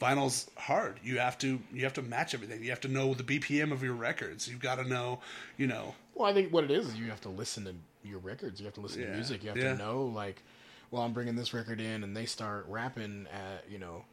[0.00, 0.98] Vinyl's hard.
[1.02, 2.62] You have to you have to match everything.
[2.62, 4.48] You have to know the BPM of your records.
[4.48, 5.20] You've got to know,
[5.56, 7.74] you know, Well, I think what it is is you have to listen to
[8.08, 8.60] your records.
[8.60, 9.42] You have to listen Yeah, to music.
[9.42, 9.72] You have yeah.
[9.72, 10.42] to know like,
[10.90, 14.04] well, I'm bringing this record in, and they start rapping at you know,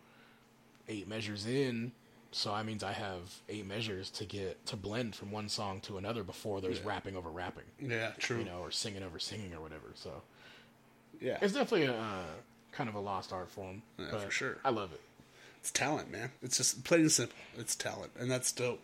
[0.87, 1.91] eight measures in.
[2.33, 5.97] So that means I have eight measures to get to blend from one song to
[5.97, 8.37] another before there's rapping over rapping, yeah, true.
[8.37, 9.91] you know, or singing over singing or whatever.
[9.95, 10.21] So
[11.19, 12.23] yeah, it's definitely a uh,
[12.71, 13.81] kind of a lost art form.
[13.97, 14.57] Yeah, but for sure.
[14.63, 15.01] I love it.
[15.61, 16.31] It's talent, man.
[16.41, 17.37] It's just plain and simple.
[17.55, 18.81] It's talent, and that's dope.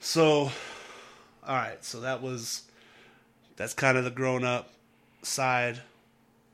[0.00, 0.50] So,
[1.46, 1.82] all right.
[1.82, 2.62] So that was
[3.56, 4.70] that's kind of the grown up
[5.22, 5.80] side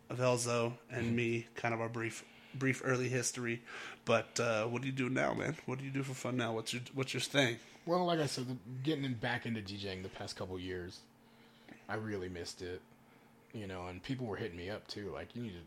[0.08, 3.60] of Elzo and me, kind of our brief brief early history.
[4.04, 5.56] But uh, what do you do now, man?
[5.66, 6.52] What do you do for fun now?
[6.52, 7.56] What's your what's your thing?
[7.84, 8.46] Well, like I said,
[8.84, 11.00] getting back into DJing the past couple years,
[11.88, 12.80] I really missed it.
[13.52, 15.60] You know, and people were hitting me up too, like you need to,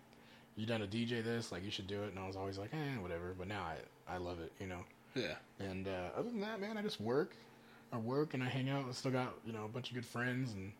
[0.55, 2.73] you done a DJ this, like you should do it, and I was always like,
[2.73, 3.35] eh, whatever.
[3.37, 4.79] But now I, I love it, you know.
[5.15, 7.35] Yeah, And uh, other than that, man, I just work,
[7.93, 8.83] I work and I hang out.
[8.89, 10.73] I still got you know a bunch of good friends and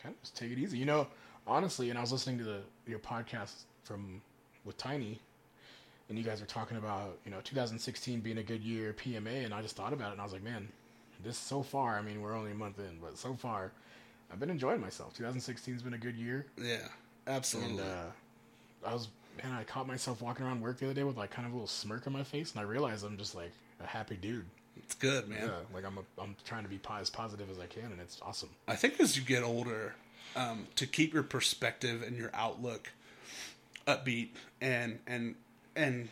[0.00, 1.08] kind of just take it easy, you know.
[1.44, 4.22] Honestly, and I was listening to the your podcast from
[4.64, 5.18] with Tiny,
[6.08, 9.52] and you guys were talking about you know 2016 being a good year PMA, and
[9.52, 10.68] I just thought about it, and I was like, man,
[11.24, 11.98] this so far.
[11.98, 13.72] I mean, we're only a month in, but so far,
[14.32, 15.16] I've been enjoying myself.
[15.18, 16.86] 2016's been a good year, yeah,
[17.26, 17.72] absolutely.
[17.72, 18.04] and uh,
[18.86, 19.08] I was
[19.42, 21.56] man, I caught myself walking around work the other day with like kind of a
[21.56, 24.44] little smirk on my face, and I realized I'm just like a happy dude.
[24.76, 25.48] it's good, man.
[25.48, 28.18] Yeah, like I'm a, I'm trying to be as positive as I can, and it's
[28.22, 28.50] awesome.
[28.68, 29.94] I think as you get older,
[30.36, 32.90] um, to keep your perspective and your outlook
[33.86, 34.28] upbeat
[34.60, 35.34] and and
[35.74, 36.08] and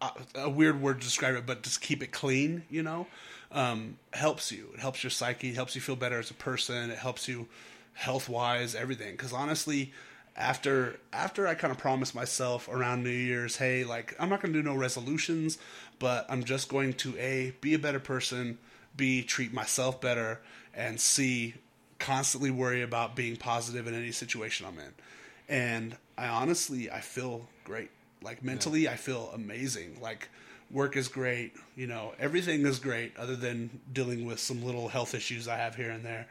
[0.00, 3.06] uh, a weird word to describe it, but just keep it clean, you know,
[3.52, 4.68] um, helps you.
[4.74, 5.50] It helps your psyche.
[5.50, 6.90] It helps you feel better as a person.
[6.90, 7.48] It helps you
[7.94, 9.12] health wise, everything.
[9.12, 9.92] Because honestly,
[10.36, 14.52] after after I kind of promised myself around New Year's, hey, like I'm not going
[14.52, 15.58] to do no resolutions,
[15.98, 18.58] but I'm just going to a be a better person,
[18.96, 20.40] b treat myself better,
[20.74, 21.54] and c
[21.98, 24.92] constantly worry about being positive in any situation I'm in.
[25.48, 27.90] And I honestly, I feel great.
[28.22, 29.98] Like mentally, I feel amazing.
[30.00, 30.28] Like
[30.70, 31.52] work is great.
[31.76, 35.76] You know, everything is great other than dealing with some little health issues I have
[35.76, 36.26] here and there.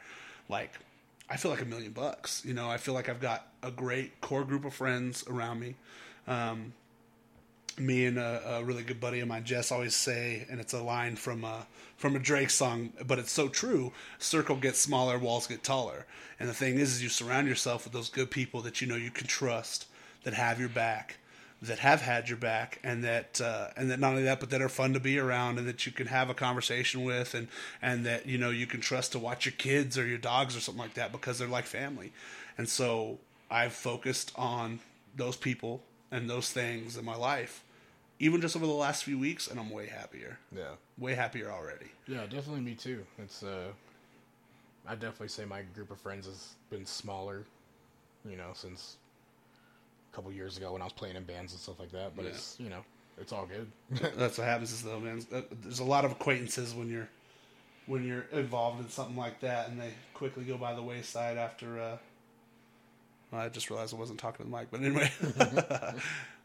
[0.48, 0.72] Like,
[1.28, 2.42] I feel like a million bucks.
[2.44, 5.74] You know, I feel like I've got a great core group of friends around me.
[6.26, 6.74] Um,
[7.78, 10.82] me and a, a really good buddy of mine, Jess, always say, and it's a
[10.82, 13.92] line from a from a Drake song, but it's so true.
[14.18, 16.06] Circle gets smaller, walls get taller.
[16.38, 18.96] And the thing is, is you surround yourself with those good people that you know
[18.96, 19.86] you can trust,
[20.24, 21.18] that have your back,
[21.62, 24.60] that have had your back, and that uh, and that not only that, but that
[24.60, 27.48] are fun to be around, and that you can have a conversation with, and
[27.80, 30.60] and that you know you can trust to watch your kids or your dogs or
[30.60, 32.12] something like that because they're like family.
[32.58, 33.18] And so
[33.50, 34.80] I've focused on
[35.16, 37.64] those people and those things in my life,
[38.18, 40.38] even just over the last few weeks, and I'm way happier.
[40.54, 40.74] Yeah.
[40.98, 41.86] Way happier already.
[42.06, 43.04] Yeah, definitely me too.
[43.18, 43.72] It's uh
[44.86, 47.44] I definitely say my group of friends has been smaller,
[48.28, 48.96] you know, since
[50.14, 52.14] a couple years ago when I was playing in bands and stuff like that.
[52.16, 52.30] But Yeah.
[52.30, 52.84] it's you know,
[53.20, 53.70] it's all good.
[54.16, 55.24] That's what happens, is though, man.
[55.32, 57.08] Uh, There's a lot of acquaintances when you're
[57.86, 61.78] when you're involved in something like that, and they quickly go by the wayside after.
[61.80, 61.96] Uh,
[63.30, 65.94] well, I just realized I wasn't talking to the mic, but anyway, a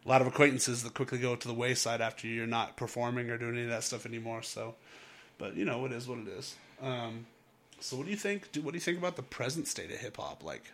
[0.06, 3.54] lot of acquaintances that quickly go to the wayside after you're not performing or doing
[3.56, 4.42] any of that stuff anymore.
[4.42, 4.76] So,
[5.38, 6.56] but you know, it is what it is.
[6.82, 7.26] Um,
[7.80, 8.52] so, what do you think?
[8.52, 10.44] Do, what do you think about the present state of hip hop?
[10.44, 10.72] Like,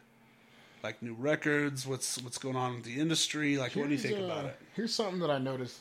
[0.85, 1.85] like new records?
[1.85, 3.57] What's what's going on with the industry?
[3.57, 4.59] Like, what do you Here's, think about it?
[4.75, 5.79] Here's something that I noticed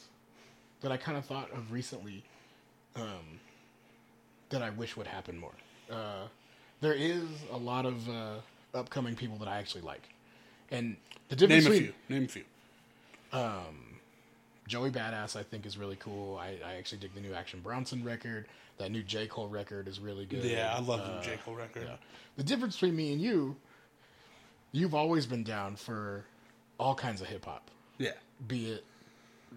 [0.81, 2.25] that I kind of thought of recently
[2.97, 3.39] um,
[4.51, 5.53] that I wish would happen more.
[5.91, 6.27] Uh,
[6.81, 8.35] there is a lot of uh,
[8.75, 10.09] upcoming people that I actually like.
[10.71, 10.97] And
[11.29, 12.17] the difference Name a between few.
[12.17, 12.45] Name a few.
[13.33, 13.97] Um,
[14.67, 16.39] Joey Badass, I think, is really cool.
[16.39, 18.47] I, I actually dig the new Action Bronson record.
[18.79, 19.27] That new J.
[19.29, 20.43] Cole record is really good.
[20.43, 21.85] Yeah, I love Uh, the J Cole record.
[21.87, 21.97] yeah.
[22.37, 23.55] The difference between me and you,
[24.75, 26.25] you've always been down for
[26.79, 28.11] all kinds of hip hop, Yeah.
[28.47, 28.85] be it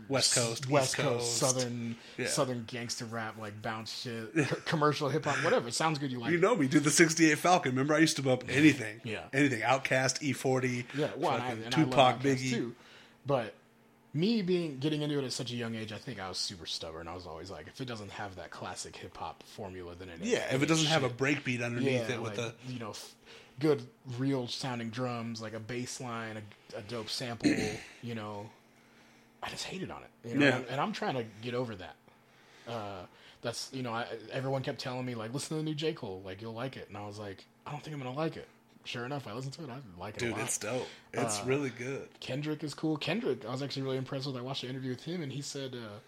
[0.09, 2.27] West Coast, West East Coast, Southern, Yeah.
[2.27, 5.67] Southern gangster rap, like bounce shit, c- commercial hip hop, whatever.
[5.69, 6.11] It sounds good.
[6.11, 6.41] You like You it.
[6.41, 6.83] know me, dude.
[6.83, 7.71] The '68 Falcon.
[7.71, 9.01] Remember, I used to bump anything.
[9.03, 9.23] Yeah.
[9.33, 9.61] anything.
[9.61, 12.51] Outkast, E40, Yeah, well, and I, and Tupac, Biggie.
[12.51, 12.75] too.
[13.25, 13.55] But
[14.13, 16.67] me being getting into it at such a young age, I think I was super
[16.67, 17.07] stubborn.
[17.07, 20.19] I was always like, if it doesn't have that classic hip hop formula, then it
[20.21, 22.91] Yeah, if it doesn't have a breakbeat underneath yeah, it with like, the you know
[22.91, 23.15] f-
[23.59, 23.81] good
[24.17, 27.51] real sounding drums, like a bass line, a, a dope sample,
[28.03, 28.49] you know,
[29.41, 30.29] I just hated on it.
[30.29, 30.45] You know?
[30.45, 30.55] Yeah.
[30.57, 31.95] and, and I'm trying to get over that.
[32.67, 33.05] Uh,
[33.41, 36.21] that's you know, I, everyone kept telling me like, listen to the new J Cole,
[36.25, 38.47] like you'll like it, and I was like, I don't think I'm gonna like it.
[38.83, 39.69] Sure enough, I listened to it.
[39.69, 40.87] I like it a dude, it's dope.
[41.13, 42.07] It's Uh, really good.
[42.21, 42.95] Kendrick is cool.
[42.97, 44.37] Kendrick, I was actually really impressed with.
[44.37, 45.99] I watched an interview with him, and he said uh,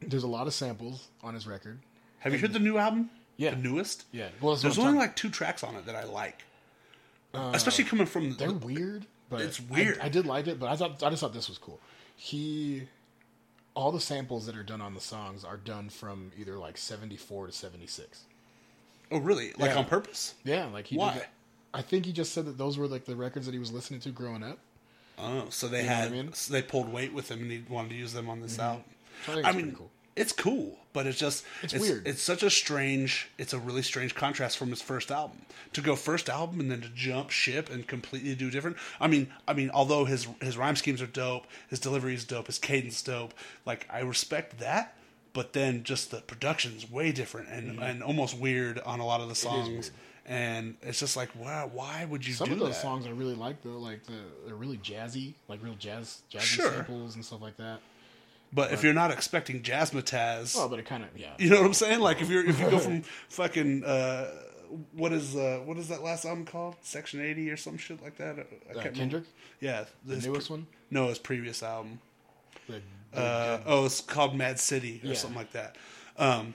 [0.00, 1.78] there's a lot of samples on his record.
[2.20, 3.10] Have you heard the new album?
[3.40, 3.50] Yeah.
[3.50, 4.04] the newest.
[4.12, 6.44] Yeah, well, There's only like two tracks on it that I like,
[7.32, 8.34] uh, especially coming from.
[8.34, 9.98] They're weird, but It's weird.
[9.98, 11.80] I, did like it, but I thought I just thought this was cool.
[12.16, 12.82] He,
[13.74, 17.16] all the samples that are done on the songs are done from either like seventy
[17.16, 18.24] four to seventy six.
[19.10, 19.52] oh, really?
[19.56, 19.78] Like Yeah.
[19.78, 20.34] on purpose?
[20.44, 20.98] Yeah, like he.
[20.98, 21.14] Why?
[21.14, 21.30] Did that.
[21.72, 24.00] I think he just said that those were like the records that he was listening
[24.00, 24.58] to growing up.
[25.18, 26.32] Oh, so they You had I mean?
[26.34, 28.62] so they pulled weight with him and he wanted to use them on this mm-hmm.
[28.62, 28.84] album.
[29.28, 29.90] I think I mean, cool.
[30.16, 32.06] It's cool, but it's just It's weird.
[32.06, 33.28] It's such a strange.
[33.38, 35.42] It's a really strange contrast from his first album
[35.72, 38.76] to go first album and then to jump ship and completely do different.
[39.00, 42.46] I mean, I mean, although his his rhyme schemes are dope, his delivery is dope,
[42.48, 43.34] his cadence dope.
[43.64, 44.96] Like I respect that,
[45.32, 49.28] but then just the production's way different and and almost weird on a lot of
[49.28, 49.86] the songs.
[49.88, 49.96] Mm-hmm.
[50.26, 52.82] And it's just like, wow, why would you Some do of those that?
[52.82, 56.70] songs I really like though, like the they're really jazzy, like real jazz, jazzy Sure.
[56.72, 57.80] samples and stuff like that.
[58.52, 61.34] But if you're not expecting Jazzmatazz, Oh, but it kind of yeah.
[61.38, 62.00] You know what I'm saying?
[62.00, 64.26] Like if you're if you go from fucking uh,
[64.92, 66.76] what is uh, what is that last album called?
[66.80, 68.38] Section 80 or some shit like that.
[68.38, 69.24] I, Uh, can't remember.
[69.60, 70.66] Yeah, the newest pre- one.
[70.90, 72.00] No, his previous album.
[72.66, 72.80] The,
[73.12, 75.14] the- Uh, oh, it's called Mad City or Yeah.
[75.14, 75.76] something like that.
[76.16, 76.54] Um,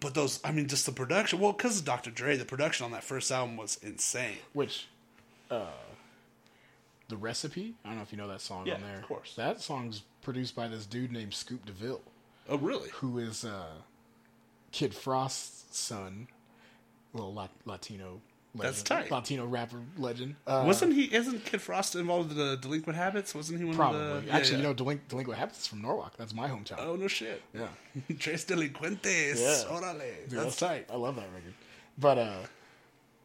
[0.00, 1.40] but those, I mean, just the production.
[1.40, 2.10] Well, because of Dr.
[2.10, 4.38] Dre, the production on that first album was insane.
[4.52, 4.86] which
[5.50, 5.66] uh
[7.08, 9.34] the recipe i don't know if you know that song Yeah, on there of course.
[9.36, 12.00] that song's produced by this dude named Scoop DeVille
[12.48, 12.88] Oh, really?
[12.94, 13.72] who is uh
[14.72, 16.28] Kid Frost's son
[17.12, 18.20] little La- latino
[18.54, 19.10] legend, That's tight.
[19.10, 21.12] latino rapper legend uh, Wasn't he?
[21.14, 23.34] Isn't Kid Frost involved in the Delinquent Habits?
[23.34, 24.32] Wasn't he one probably of the?
[24.32, 27.06] actually yeah, you know Delin- delinquent habits is from Norwalk that's my hometown Oh no
[27.08, 27.42] shit!
[27.52, 27.68] yeah
[28.18, 29.36] Tres Delincuentes.
[29.40, 29.70] Yeah.
[29.74, 30.28] Orale.
[30.28, 30.86] Dude, that's tight.
[30.92, 31.54] I love that record.
[31.98, 32.36] But uh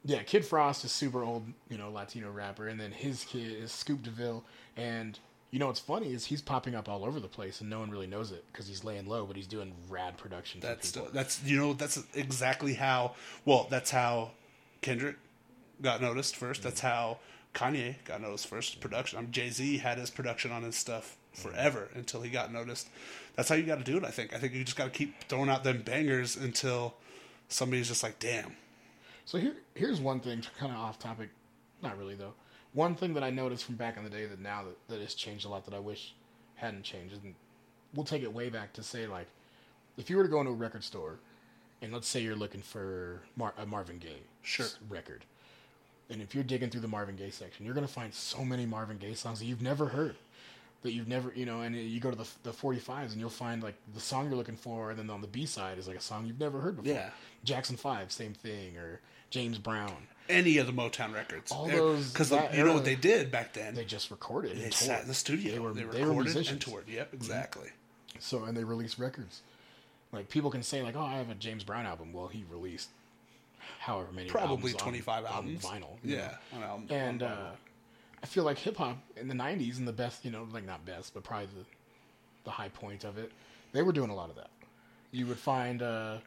[0.05, 3.71] yeah, Kid Frost is super old, you know, Latino rapper, and then his kid is
[3.71, 4.43] Scoop DeVille,
[4.77, 5.19] and
[5.51, 7.89] you know what's funny is he's popping up all over the place, and no one
[7.89, 10.61] really knows it because he's laying low, but he's doing rad production.
[10.61, 14.31] That's that's you know that's exactly how well that's how
[14.81, 15.17] Kendrick
[15.81, 16.63] got noticed first.
[16.63, 17.17] That's how
[17.53, 18.79] Kanye got noticed first.
[18.79, 19.17] Production.
[19.17, 22.87] I mean, Jay Z had his production on his stuff forever until he got noticed.
[23.35, 24.03] That's how you got to do it.
[24.03, 24.33] I think.
[24.33, 26.93] I think you just got to keep throwing out them bangers until
[27.47, 28.55] somebody's just like, damn.
[29.29, 31.29] So here, here's one thing, kind of off topic,
[31.83, 32.33] not really though.
[32.73, 35.13] One thing that I noticed from back in the day that now that, that has
[35.13, 36.15] changed a lot that I wish
[36.55, 37.35] hadn't changed, and
[37.93, 39.27] we'll take it way back to say like,
[39.97, 41.19] if you were to go into a record store,
[41.83, 44.65] and let's say you're looking for Mar- a Marvin Gaye Sure.
[44.89, 45.25] record,
[46.09, 48.97] and if you're digging through the Marvin Gaye section, you're gonna find so many Marvin
[48.97, 50.15] Gaye songs that you've never heard.
[50.81, 53.61] that you've never, you know, and you go to the the 45s and you'll find
[53.61, 56.01] like the song you're looking for, and then on the B side is like a
[56.01, 56.91] song you've never heard before.
[56.91, 57.09] Yeah.
[57.43, 60.07] Jackson Five, same thing, or James Brown.
[60.27, 61.51] Any of the Motown records.
[61.51, 63.73] All those- Because you know what they did back then?
[63.73, 64.57] They just recorded.
[64.57, 65.53] They and sat in the studio.
[65.53, 66.63] They were, they they were recorded and musicians.
[66.65, 66.87] toured.
[66.87, 67.69] Yep, exactly.
[68.19, 69.41] So and they released records.
[70.11, 72.13] Like people can say like, oh, I have a James Brown album.
[72.13, 72.89] Well, he released
[73.79, 75.99] however many Probably twenty five albums on- 25 on albums.
[76.03, 76.09] vinyl.
[76.11, 76.35] Yeah.
[76.55, 77.51] on album- and on uh.
[78.21, 80.85] I feel like hip hop in the '90s and the best, you know, like not
[80.85, 81.65] best, but probably the
[82.43, 83.31] the high point of it.
[83.71, 84.49] They were doing a lot of that.
[85.11, 86.17] You would find uh,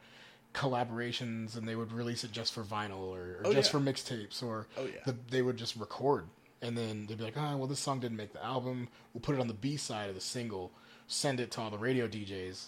[0.53, 3.79] collaborations, and they would release it just for vinyl or, or Oh, just yeah.
[3.79, 4.99] for mixtapes, or Oh, yeah.
[5.05, 6.25] the, they would just record,
[6.61, 8.87] and then they'd be like, "Oh, well, this song didn't make the album.
[9.13, 10.71] We'll put it on the B side of the single.
[11.07, 12.65] Send it to all the radio DJs.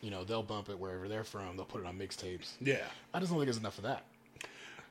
[0.00, 1.56] You know, they'll bump it wherever they're from.
[1.56, 2.52] They'll put it on mixtapes.
[2.60, 2.78] yeah.
[3.14, 4.04] I just don't think there's enough of that.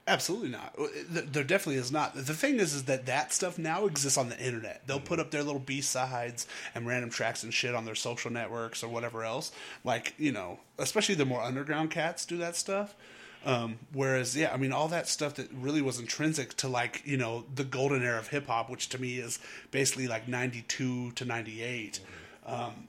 [0.07, 0.75] Absolutely not.
[1.09, 2.15] There definitely is not.
[2.15, 4.81] The thing is, is that that stuff now exists on the internet.
[4.87, 8.31] They'll put up their little B sides and random tracks and shit on their social
[8.31, 9.51] networks or whatever else.
[9.83, 12.95] Like you know, especially the more underground cats do that stuff.
[13.43, 17.17] Um, whereas, yeah, I mean, all that stuff that really was intrinsic to like you
[17.17, 19.39] know the golden era of hip hop, which to me is
[19.69, 21.99] basically like ninety two to ninety eight.
[22.45, 22.87] Um,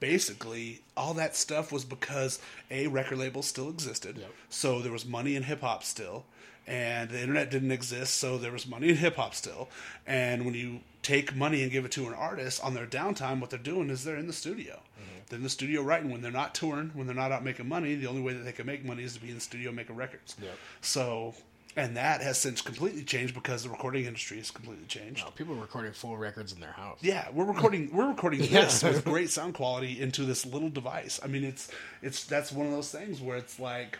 [0.00, 4.18] basically all that stuff was because a record label still existed.
[4.18, 4.30] Yep.
[4.48, 6.24] so there was money in hip hop still
[6.66, 9.68] and the internet didn't exist so there was money in hip hop still.
[10.06, 13.50] And when you take money and give it to an artist on their downtime what
[13.50, 14.74] they're doing is they're in the studio.
[14.74, 15.18] Mm-hmm.
[15.28, 16.10] They're in the studio writing.
[16.10, 18.52] When they're not touring when they're not out making money the only way that they
[18.52, 20.36] can make money is to be in the studio making records.
[20.40, 20.56] Yep.
[20.80, 21.34] so
[21.78, 25.60] and that has since completely changed because the recording industry has completely changed people are
[25.60, 26.98] recording full records in their house.
[27.00, 28.62] yeah, we're recording we're recording Yeah.
[28.64, 31.20] this with great sound quality into this little device.
[31.22, 31.70] I mean, it's
[32.02, 33.98] it's that's one of those things where it's like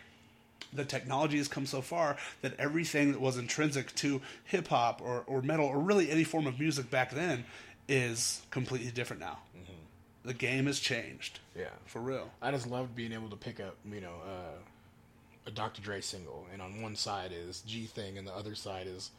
[0.72, 5.22] the technology has come so far that everything that was intrinsic to hip hop or,
[5.26, 7.44] or metal or really any form of music back then
[7.88, 9.38] is completely different now.
[10.24, 11.38] The game has changed.
[11.56, 11.68] Yeah.
[11.86, 12.28] For real.
[12.42, 14.58] I just loved being able to pick up, you know, uh,
[15.48, 15.80] a Dr.
[15.82, 19.10] Dre single, and on one side is G Thing, and the other side is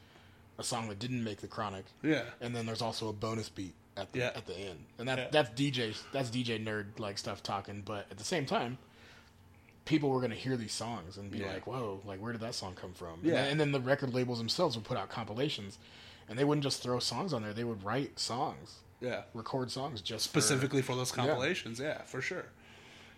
[0.60, 1.86] a song that didn't make the Chronic.
[2.04, 2.24] Yeah.
[2.40, 4.32] And then there's also a bonus beat at the Yeah.
[4.36, 5.28] at the end, and that Yeah.
[5.32, 7.82] that's DJ that's DJ nerd like stuff talking.
[7.82, 8.78] But at the same time,
[9.86, 11.54] people were gonna hear these songs and be Yeah.
[11.54, 13.32] like, "Whoa, like where did that song come from?" Yeah.
[13.32, 15.78] And then, and then the record labels themselves would put out compilations,
[16.30, 19.24] and they wouldn't just throw songs on there; they would write songs, Yeah.
[19.34, 21.80] record songs just for- specifically for those compilations.
[21.80, 22.04] Yeah.
[22.04, 22.46] for sure.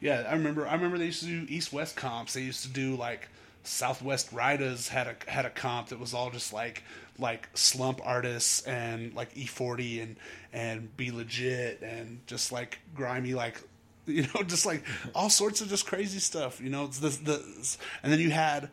[0.02, 0.68] Yeah, I remember.
[0.68, 2.34] I remember they used to do East West comps.
[2.34, 3.30] They used to do like
[3.64, 6.84] Southwest Riders had a had a comp that was all just like
[7.20, 10.16] like slump artists and like E40 and
[10.52, 13.62] and B-Legit and just like grimy like
[14.08, 14.84] you know just like
[15.14, 16.60] all sorts of just crazy stuff.
[16.60, 18.70] You know, it's the the and then you had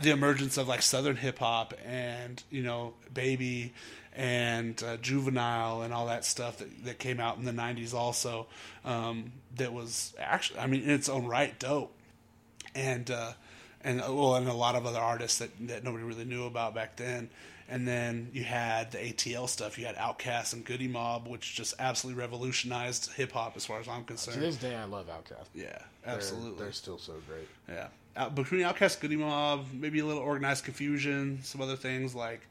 [0.00, 3.72] the emergence of like southern hip hop and you know baby
[4.14, 8.46] and uh, juvenile and all that stuff that, that came out in the 90s also
[8.84, 11.92] um, that was actually i mean in its own right dope
[12.74, 13.32] and uh,
[13.82, 16.74] and uh, well and a lot of other artists that, that nobody really knew about
[16.74, 17.28] back then
[17.68, 19.78] and then you had the ATL stuff.
[19.78, 23.88] You had Outkast and Goodie Mob, which just absolutely revolutionized hip hop, as far as
[23.88, 24.34] I'm concerned.
[24.34, 25.46] To this day, I love Outkast.
[25.54, 26.62] yeah, They're- absolutely.
[26.62, 27.48] they're, still so great.
[27.68, 27.88] Yeah.
[28.16, 32.42] Out, between Outkast, Goodie Mob, maybe a little Organized Konfusion, some other things like,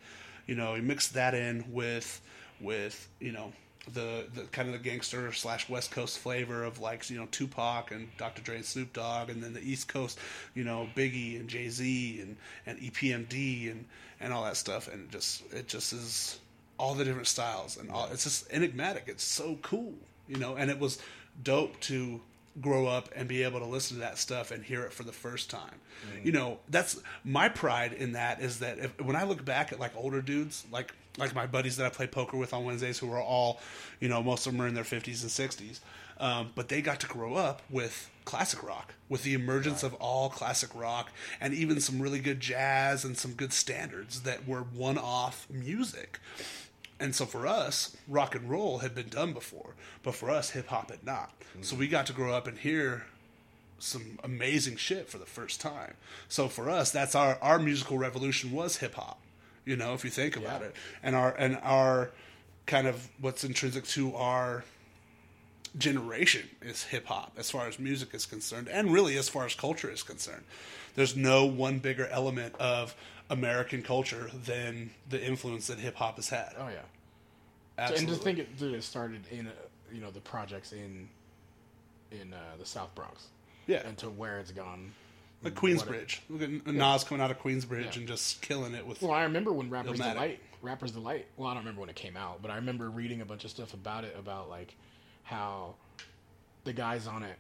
[0.47, 2.21] you know, you mix that in with,
[2.59, 3.51] with you know,
[3.93, 7.91] the the kind of the gangster slash West Coast flavor of like you know Tupac
[7.91, 8.41] and Dr.
[8.41, 10.19] Dre and Snoop Dogg, and then the East Coast,
[10.55, 13.85] you know, Biggie and Jay Z and and EPMD and
[14.19, 16.39] and all that stuff, and just it just is
[16.79, 19.03] all the different styles and all it's just enigmatic.
[19.07, 19.93] It's so cool,
[20.27, 20.99] you know, and it was
[21.43, 22.21] dope to
[22.61, 25.11] grow up and be able to listen to that stuff and hear it for the
[25.11, 25.79] first time.
[26.23, 29.79] You know, that's my pride in that is that if, when I look back at
[29.79, 33.11] like older dudes, like like my buddies that I play poker with on Wednesdays, who
[33.11, 33.59] are all,
[33.99, 35.79] you know, most of them are in their fifties and sixties,
[36.19, 40.29] um, but they got to grow up with classic rock, with the emergence of all
[40.29, 45.47] classic rock, and even some really good jazz and some good standards that were one-off
[45.49, 46.19] music.
[47.03, 49.71] And so for us, rock and roll had been done before,
[50.03, 51.33] but for us, hip hop had not.
[51.59, 51.65] Mm.
[51.65, 53.05] So we got to grow up and hear
[53.77, 55.95] some amazing shit for the first time.
[56.29, 59.19] So for us, that's our our musical revolution was hip hop.
[59.65, 60.67] You know, if you think about Yeah.
[60.67, 62.11] it, and our and our
[62.67, 64.63] kind of what's intrinsic to our
[65.77, 69.55] generation is hip hop as far as music is concerned, and really as far as
[69.55, 70.45] culture is concerned.
[70.95, 72.95] There's no one bigger element of
[73.29, 76.53] American culture than the influence that hip hop has had.
[76.57, 76.83] Oh yeah.
[77.77, 78.05] So, Absolutely.
[78.07, 79.51] and to think it, that it started in, uh,
[79.91, 81.09] you know, the projects in
[82.11, 83.27] in uh, the South Bronx,
[83.65, 84.93] yeah, and to where it's gone
[85.41, 86.19] Like Queensbridge.
[86.29, 87.99] Look at Nas coming out of Queensbridge Yeah.
[87.99, 89.01] and just killing it with.
[89.01, 90.13] Well, I remember when Rappers Illmatic.
[90.13, 91.25] Delight, Rappers Delight.
[91.37, 93.49] Well, I don't remember when it came out, but I remember reading a bunch of
[93.49, 94.75] stuff about it, about like
[95.23, 95.73] how
[96.65, 97.37] the guys on it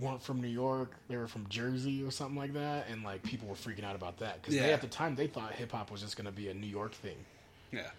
[0.00, 3.46] weren't from New York; they were from Jersey or something like that, and like people
[3.46, 4.62] were freaking out about that because Yeah.
[4.66, 6.66] they at the time they thought hip hop was just going to be a New
[6.66, 7.24] York thing,
[7.70, 7.90] yeah.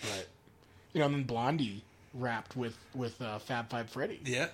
[0.00, 0.26] but
[0.96, 1.84] you know, and then Blondie
[2.14, 4.18] rapped with with uh, Fab Five Freddy.
[4.24, 4.46] Yeah.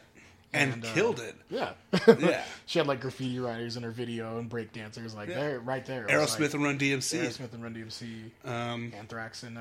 [0.52, 1.36] And, And, uh, killed it.
[1.48, 1.72] Yeah,
[2.18, 2.44] Yeah.
[2.66, 5.36] she had like graffiti writers in her video and break dancers like Yeah.
[5.36, 6.06] there, right there.
[6.08, 7.20] Aerosmith like, and Run DMC.
[7.22, 9.60] Aerosmith and Run DMC, Um, Anthrax and uh,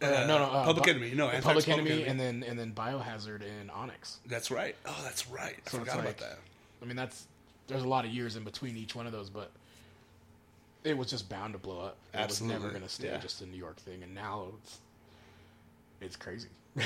[0.00, 1.10] uh, no, no, uh, Public Bu- Enemy.
[1.14, 4.18] No, Anthrax, Public, Public Enemy, and then and then Biohazard and Onyx.
[4.26, 4.76] That's right.
[4.86, 5.56] Oh, that's right.
[5.66, 6.38] I So forgot about that.
[6.80, 7.26] I mean, that's
[7.66, 9.50] there's a lot of years in between each one of those, but
[10.84, 11.96] it was just bound to blow up.
[12.14, 13.18] It was never going to stay yeah.
[13.18, 14.78] just a New York thing, and now it's
[16.04, 16.48] it's crazy.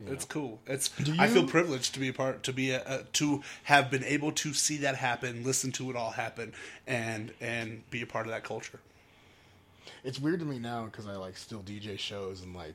[0.00, 0.12] Yeah.
[0.12, 0.58] It's cool.
[0.66, 0.88] It's.
[0.88, 4.02] Do I feel privileged to be a part, to be a, a, to have been
[4.04, 6.52] able to see that happen, listen to it all happen,
[6.86, 8.80] and and be a part of that culture.
[10.02, 12.74] it's weird to me now because I like still DJ shows and like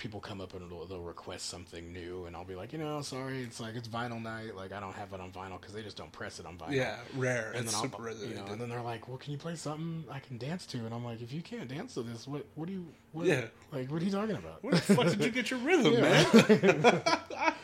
[0.00, 3.00] people come up and they'll, they'll request something new, and I'll be like, you know,
[3.02, 5.82] sorry, it's like it's vinyl night, like I don't have it on vinyl because they
[5.82, 6.72] just don't press it on vinyl.
[6.72, 7.52] Yeah, rare.
[7.54, 8.14] And it's then super I'll, rare.
[8.28, 10.78] you know, and then they're like, "Well, can you play something I can dance to?"
[10.78, 13.44] And I'm like, "If you can't dance to this, what what do you what, Yeah.
[13.72, 17.02] like what are you talking about?" Where the fuck did you get your rhythm, man?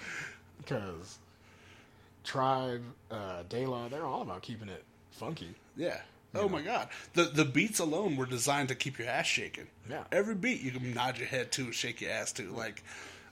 [0.58, 1.18] Because
[2.24, 4.82] Tribe, uh, De La, they're all about keeping it
[5.12, 5.54] funky.
[5.76, 6.00] Yeah.
[6.38, 6.88] Oh my god.
[7.14, 9.66] The the beats alone were designed to keep your ass shaking.
[9.88, 10.04] Yeah.
[10.12, 12.50] Every beat you can nod your head to, shake your ass to.
[12.50, 12.82] Like,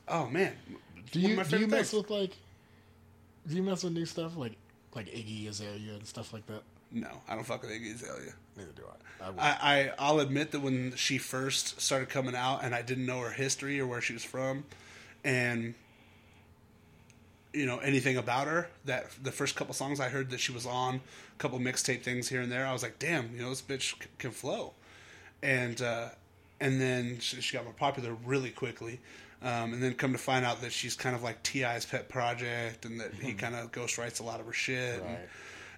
[0.09, 0.55] oh man.
[1.13, 1.93] Do you do you mess things.
[1.93, 2.37] with like
[3.47, 4.57] do you mess with new stuff like
[4.95, 6.63] like Iggy Azalea and stuff like that?
[6.91, 8.35] No, I don't fuck with Iggy Azalea.
[8.57, 9.25] Neither do I.
[9.25, 9.31] I.
[9.39, 13.21] I, I I'll admit that when she first started coming out and I didn't know
[13.21, 14.65] her history or where she was from,
[15.25, 15.75] and
[17.55, 20.67] you know anything about her, that the first couple songs I heard that she was
[20.67, 23.63] on, a couple mixtape things here and there, I was like, damn, you know this
[23.63, 24.73] bitch c- can flow,
[25.43, 26.09] and uh,
[26.61, 29.01] and then she, she got more popular really quickly.
[29.43, 32.87] Um, and then come to find out that she's kind of like T.I.'s pet project,
[32.87, 35.29] and that he kind of ghostwrites a lot of her shit, and- Right.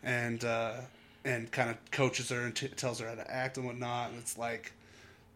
[0.04, 0.74] and uh,
[1.24, 4.10] and kind of coaches her and t- tells her how to act and whatnot.
[4.10, 4.70] And it's like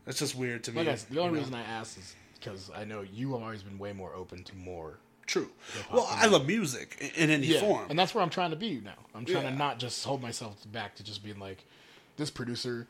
[0.06, 0.78] it's just weird to me.
[0.84, 1.38] like I, the only you know?
[1.40, 4.54] reason I asked is because I know you have always been way more open to
[4.56, 4.94] more.
[5.30, 5.48] True.
[5.92, 7.86] Well, I love music in, in any Yeah, form.
[7.90, 8.92] and that's where I'm trying to be now.
[9.14, 9.50] I'm trying Yeah.
[9.50, 11.64] to not just hold myself back to just being like,
[12.16, 12.86] this producer,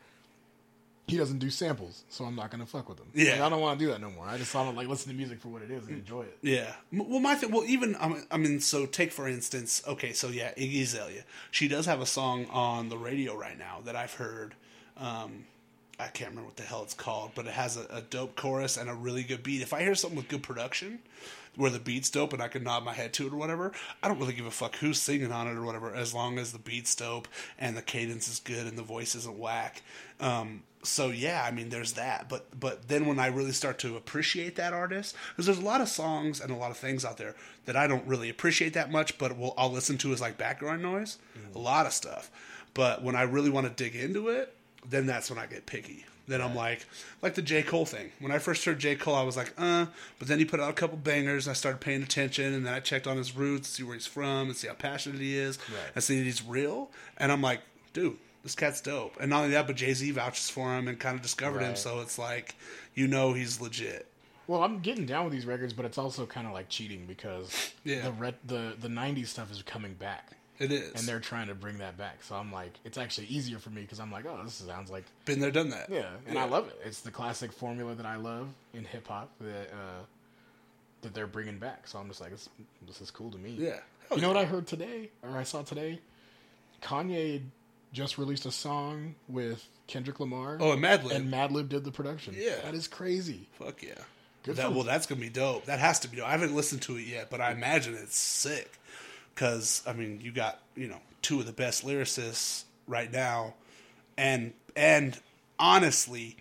[1.07, 3.07] he doesn't do samples, so I'm not gonna fuck with him.
[3.13, 3.31] Yeah.
[3.33, 4.25] Like, I don't want to do that no more.
[4.27, 6.37] I just want to like listen to music for what it is and enjoy it.
[6.41, 6.73] Yeah.
[6.91, 7.51] Well, my thing.
[7.51, 9.81] Well, even I mean- I mean, so take for instance.
[9.87, 11.23] Okay, so yeah, Iggy Azalea.
[11.51, 14.55] She does have a song on the radio right now that I've heard.
[14.97, 15.45] Um,
[15.99, 18.77] I can't remember what the hell it's called, but it has a, a dope chorus
[18.77, 19.61] and a really good beat.
[19.61, 20.99] If I hear something with good production,
[21.55, 23.71] where the beat's dope and I can nod my head to it or whatever,
[24.01, 26.51] I don't really give a fuck who's singing on it or whatever, as long as
[26.51, 27.27] the beat's dope
[27.59, 29.81] and the cadence is good and the voice isn't whack.
[30.19, 32.29] Um, so yeah, I mean, there's that.
[32.29, 35.81] But but then when I really start to appreciate that artist, because there's a lot
[35.81, 37.35] of songs and a lot of things out there
[37.65, 40.81] that I don't really appreciate that much, but will I'll listen to as like background
[40.81, 41.17] noise,
[41.53, 42.31] a lot of stuff.
[42.73, 44.55] But when I really want to dig into it,
[44.87, 46.05] then that's when I get picky.
[46.31, 46.85] Then I'm like,
[47.21, 47.61] like the J.
[47.61, 48.09] Cole thing.
[48.19, 48.95] When I first heard J.
[48.95, 51.45] Cole, I was like, uh, but then he put out a couple bangers.
[51.45, 54.07] And I started paying attention, and then I checked on his roots, see where he's
[54.07, 55.91] from, and see how passionate he is, Right.
[55.93, 56.89] and see that he's real.
[57.17, 57.59] And I'm like,
[57.91, 59.17] dude, this cat's dope.
[59.19, 61.75] And not only that, but Jay Z vouches for him and kind of discovered him,
[61.75, 62.55] so it's like,
[62.95, 64.07] you know, he's legit.
[64.47, 67.73] Well, I'm getting down with these records, but it's also kind of like cheating because
[67.83, 68.03] Yeah.
[68.03, 70.31] the ret- the the '90s stuff is coming back,
[70.61, 70.91] It is.
[70.93, 72.23] and they're trying to bring that back.
[72.23, 75.05] So I'm like, it's actually easier for me because I'm like, oh, this sounds like
[75.25, 75.89] been there, done that.
[75.89, 76.79] yeah, and I love it.
[76.85, 80.03] It's the classic formula that I love in hip hop that uh,
[81.01, 81.87] that they're bringing back.
[81.87, 82.47] So I'm just like, this,
[82.87, 83.55] this is cool to me.
[83.57, 83.79] Yeah.
[84.13, 85.99] You know what I heard today, or I saw today?
[86.81, 87.41] Kanye
[87.93, 90.57] just released a song with Kendrick Lamar.
[90.59, 91.11] Oh, and Madlib.
[91.11, 92.35] and Madlib did the production.
[92.37, 92.55] Yeah.
[92.63, 93.47] that is crazy.
[93.53, 93.93] Fuck yeah.
[94.43, 95.65] Good that, well, that's gonna be dope.
[95.65, 96.27] That has to be dope.
[96.27, 98.79] I haven't listened to it yet, but I imagine it's sick.
[99.33, 103.55] Because I mean, you got you know two of the best lyricists right now,
[104.17, 105.19] and and
[105.59, 106.37] honestly,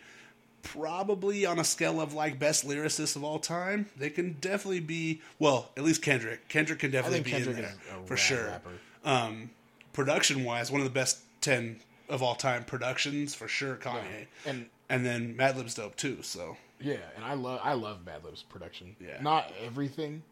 [0.63, 5.21] probably on a scale of like best lyricists of all time, they can definitely be.
[5.39, 6.49] Well, at least Kendrick.
[6.49, 7.75] Kendrick can definitely be Kendrick in there
[8.07, 8.61] for sure.
[9.05, 9.51] Um,
[9.93, 13.77] production wise, one of the best ten of all time productions for sure.
[13.77, 16.19] Kanye And and then Madlib's dope too.
[16.23, 18.97] So yeah, and I love I love Madlib's production.
[19.01, 19.21] Yeah.
[19.23, 20.23] not everything,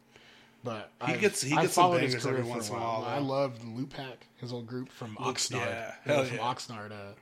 [0.64, 3.02] but He I've- gets- he gets some bangers every once in a while.
[3.02, 5.52] while, I loved Lootpack, his old group from Oxnard.
[5.66, 5.94] yeah.
[6.04, 6.42] Hell from yeah.
[6.42, 6.92] Oxnard.
[6.92, 7.12] Uh,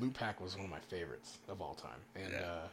[0.00, 2.38] Lootpack was one of my favorites of all time, and Yeah.
[2.40, 2.68] uh,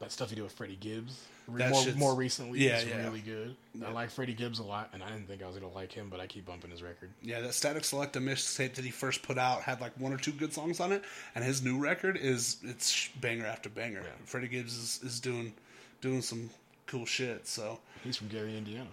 [0.00, 1.20] that stuff he did with Freddie Gibbs.
[1.46, 2.96] Re- more, more recently, yeah, is yeah.
[3.04, 3.54] really good.
[3.84, 6.08] I like Freddie Gibbs a lot, and I didn't think I was gonna like him,
[6.08, 7.10] but I keep bumping his record.
[7.20, 10.16] Yeah, that Static Select, Selecta mixtape that he first put out had like one or
[10.16, 14.00] two good songs on it, and his new record is it's banger after banger.
[14.02, 14.10] Yeah.
[14.24, 15.52] Freddie Gibbs is, is doing
[16.00, 16.48] doing some
[16.86, 17.46] cool shit.
[17.46, 18.86] So He's from Gary, Indiana.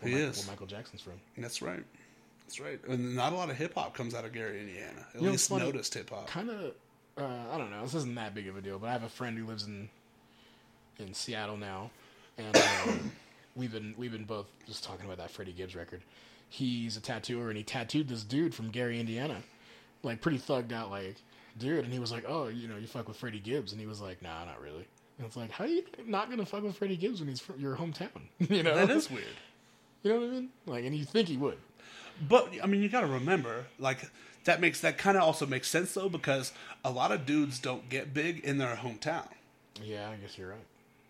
[0.00, 0.38] Where He Michael, is.
[0.38, 1.14] Where Michael Jackson's from.
[1.36, 1.84] that's right,
[2.46, 2.80] that's right.
[2.88, 5.06] And not a lot of hip hop comes out of Gary, Indiana.
[5.14, 5.64] At know, least funny.
[5.64, 6.26] noticed hip hop.
[6.28, 6.72] Kind of,
[7.18, 7.82] uh, I don't know.
[7.82, 9.88] This isn't that big of a deal, but I have a friend who lives in
[10.98, 11.90] in Seattle now,
[12.38, 13.10] and um,
[13.56, 16.02] we've been we've been both just talking about that Freddie Gibbs record.
[16.48, 19.38] He's a tattooer, and he tattooed this dude from Gary, Indiana,
[20.04, 21.16] like pretty thugged out, like
[21.58, 21.84] dude.
[21.84, 24.00] And he was like, "Oh, you know, you fuck with Freddie Gibbs," and he was
[24.00, 24.86] like, "Nah, not really."
[25.18, 27.60] And it's like, how are you not gonna fuck with Freddie Gibbs when he's from
[27.60, 28.08] your hometown?
[28.38, 29.26] you know, That is weird.
[30.02, 30.48] You know what I mean?
[30.66, 31.58] Like, and you think he would.
[32.28, 33.98] But I mean, you got to remember, like
[34.44, 36.52] that makes that kind of also makes sense though because
[36.84, 39.26] a lot of dudes don't get big in their hometown.
[39.82, 40.58] Yeah, I guess you're right.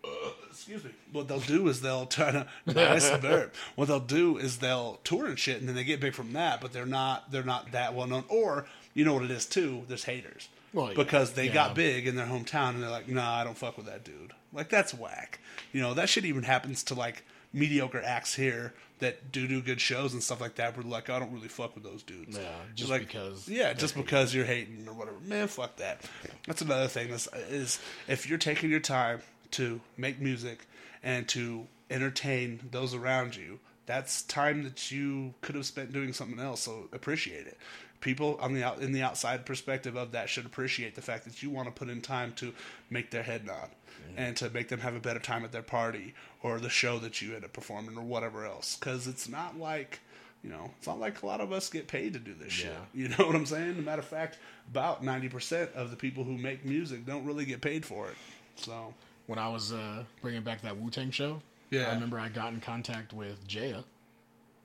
[0.03, 0.91] Uh, excuse me.
[1.11, 3.55] What they'll do is they'll try to nice burp.
[3.75, 6.61] What they'll do is they'll tour and shit, and then they get big from that.
[6.61, 8.23] But they're not they're not that well known.
[8.29, 9.83] Or you know what it is too.
[9.87, 10.47] There's haters.
[10.75, 10.93] Well, yeah.
[10.95, 11.53] because they Yeah.
[11.53, 14.33] got big in their hometown, and they're like, nah, I don't fuck with that dude.
[14.53, 15.39] Like that's whack.
[15.73, 19.79] You know that shit even happens to like mediocre acts here that do do good
[19.81, 20.77] shows and stuff like that.
[20.77, 22.37] We're like, I don't really fuck with those dudes.
[22.37, 25.17] Yeah, just like, because Yeah, just because you're hating or whatever.
[25.21, 26.01] Man, fuck that.
[26.47, 27.09] That's another thing.
[27.09, 29.21] Is, is if you're taking your time
[29.51, 30.65] to make music
[31.03, 36.39] and to entertain those around you, that's time that you could have spent doing something
[36.39, 36.61] else.
[36.61, 37.57] So appreciate it.
[38.05, 41.41] People on the out, in the outside perspective of that should appreciate the fact that
[41.41, 42.53] you want to put in time to
[42.91, 43.69] make their head nod
[44.15, 47.19] and to make them have a better time at their party or the show that
[47.19, 48.75] you end up performing or whatever else.
[48.75, 50.01] Because it's not like
[50.43, 52.71] you know, it's not like a lot of us get paid to do this shit.
[52.93, 53.71] You know what I'm saying?
[53.71, 54.37] As a matter of fact,
[54.69, 58.15] about 90% of the people who make music don't really get paid for it.
[58.55, 58.93] So,
[59.25, 61.41] when I was uh, bringing back that Wu Tang show,
[61.71, 61.89] Yeah.
[61.89, 63.83] I remember I got in contact with Jaya.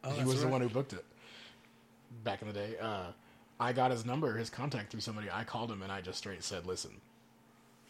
[0.05, 1.05] oh, he was the one who booked it
[2.23, 2.75] back in the day.
[2.79, 3.13] Uh,
[3.61, 5.29] I got his number, his contact through somebody.
[5.31, 6.93] I called him and I just straight said, "Listen,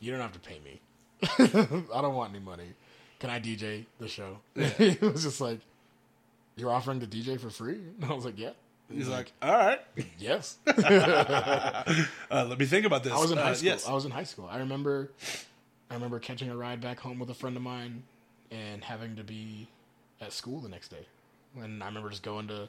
[0.01, 0.81] you don't have to pay me.
[1.95, 2.75] I don't want any money.
[3.21, 5.61] Can I DJ the show?" he was just like,
[6.57, 8.51] "You're offering to DJ for free?" And I was like, "Yeah."
[8.93, 9.81] He's like, all right,
[10.19, 11.85] "Yes." uh,
[12.49, 13.13] let me think about this.
[13.13, 13.67] I was in Uh, high school.
[13.69, 13.89] Yes.
[13.89, 14.49] I was in high school.
[14.51, 15.11] I remember,
[15.89, 18.03] I remember catching a ride back home with a friend of mine,
[18.51, 19.69] and having to be
[20.21, 21.07] at school the next day.
[21.57, 22.69] And I remember just going to,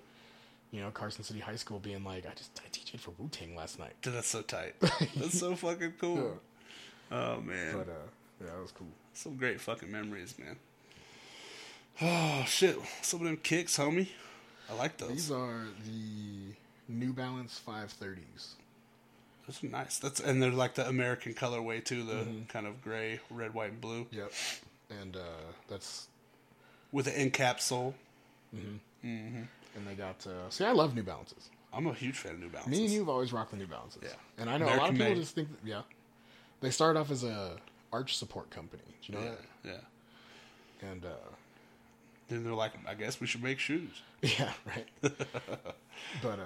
[0.71, 3.55] you know, Carson City High School, being like, I just I DJed for Wu Tang
[3.55, 3.93] last night.
[4.01, 4.73] Dude, that's so tight.
[5.15, 6.39] That's so fucking cool.
[7.11, 7.73] Oh, man.
[7.77, 8.07] But uh,
[8.39, 8.87] yeah, that was cool.
[9.13, 10.55] Some great fucking memories, man.
[12.01, 12.77] Oh, shit.
[13.01, 14.07] Some of them kicks, homie.
[14.69, 15.09] I like those.
[15.09, 16.53] These are the
[16.87, 18.53] New Balance 530s.
[19.45, 19.99] Those are nice.
[19.99, 22.03] That's And they're like the American colorway, too.
[22.03, 22.43] The Mm-hmm.
[22.47, 24.07] kind of gray, red, white, and blue.
[24.11, 24.31] Yep.
[25.01, 25.19] And uh,
[25.69, 26.07] that's
[26.93, 27.93] With the end cap sole.
[29.75, 30.25] And they got.
[30.27, 31.49] Uh, see, I love New Balances.
[31.73, 32.71] I'm a huge fan of New Balances.
[32.77, 34.01] Me and you have always rocked the New Balances.
[34.03, 34.09] Yeah.
[34.37, 35.15] And I know a lot of people made.
[35.17, 35.81] just think, that, yeah,
[36.59, 37.55] they started off as a
[37.93, 38.83] arch support company.
[39.01, 39.81] Do you know Yeah, that?
[40.83, 40.89] yeah.
[40.91, 41.09] And uh,
[42.27, 43.89] Then they're like, I guess we should make shoes.
[44.21, 44.87] Yeah, right.
[46.21, 46.43] but uh,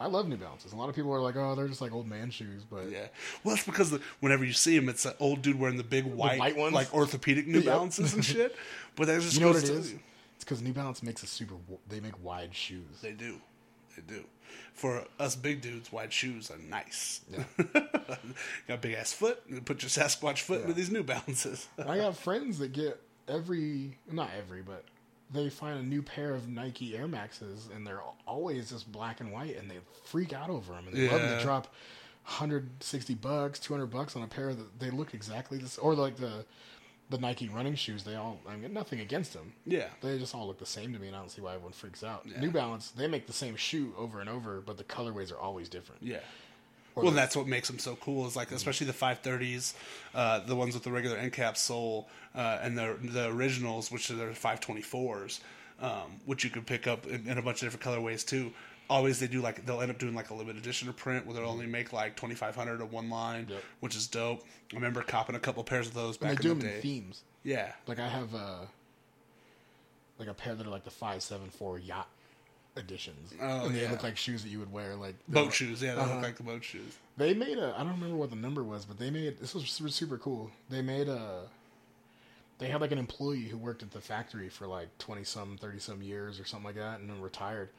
[0.00, 0.72] I love New Balances.
[0.72, 3.08] A lot of people are like, "Oh, they're just like old man shoes," but Yeah.
[3.44, 6.06] Well, that's because the, whenever you see them, it's an old dude wearing the big
[6.06, 6.72] white, white ones?
[6.72, 7.62] like orthopedic New.
[7.64, 8.56] Balances and shit.
[8.96, 9.94] But that just you know what it to is?
[10.40, 11.54] It's because New Balance makes a super.
[11.86, 13.02] They make wide shoes.
[13.02, 13.42] They do.
[13.94, 14.24] They do.
[14.72, 17.20] For us big dudes, wide shoes are nice.
[17.74, 18.22] Got
[18.68, 19.42] a big ass foot.
[19.46, 21.68] You put your Sasquatch foot into these New Balances.
[21.86, 24.84] I got friends that get every, not every, but
[25.30, 29.30] they find a new pair of Nike Air Maxes, and they're always just black and
[29.32, 29.76] white, and they
[30.06, 31.36] freak out over them, and they love them Yeah.
[31.36, 31.74] to drop
[32.24, 36.46] 160 bucks, 200 bucks on a pair that they look exactly this, or like the
[37.10, 38.04] the Nike running shoes.
[38.04, 39.52] They all, I mean, nothing against them.
[39.66, 39.88] yeah.
[40.00, 42.02] They just all look the same to me, and I don't see why everyone freaks
[42.04, 42.24] out.
[42.24, 45.68] New Balance, they make the same shoe over and over, but the colorways are always
[45.68, 46.02] different.
[46.02, 46.20] Yeah.
[46.94, 48.26] Well, that's what makes them so cool.
[48.26, 49.74] Is like, especially the 530s,
[50.14, 54.10] uh, the ones with the regular end cap sole, uh, and the the originals, which
[54.10, 55.40] are their 524s,
[55.80, 58.52] um, which you could pick up in, in a bunch of different colorways too.
[58.90, 61.34] Always they do like they'll end up doing like a limited edition or print where
[61.36, 63.62] they'll only make like 2,500 of one line, Yep.
[63.78, 64.42] which is dope.
[64.72, 66.74] I remember copping a couple pairs of those And back they do in them the
[66.74, 66.82] in day.
[66.82, 67.22] themes.
[67.44, 68.66] Yeah, Like I have a
[70.18, 72.08] like a pair that are like the five seven four yacht
[72.76, 73.32] editions.
[73.40, 73.90] Oh, and they yeah.
[73.90, 75.80] look like shoes that you would wear like boat shoes.
[75.82, 76.14] Yeah, they Uh-huh.
[76.14, 76.96] look like the boat shoes.
[77.16, 79.70] They made a I don't remember what the number was, but they made this was
[79.70, 80.50] super, super cool.
[80.68, 81.42] They made a
[82.58, 85.78] they had like an employee who worked at the factory for like 20 some 30
[85.78, 87.70] some years or something like that and then retired.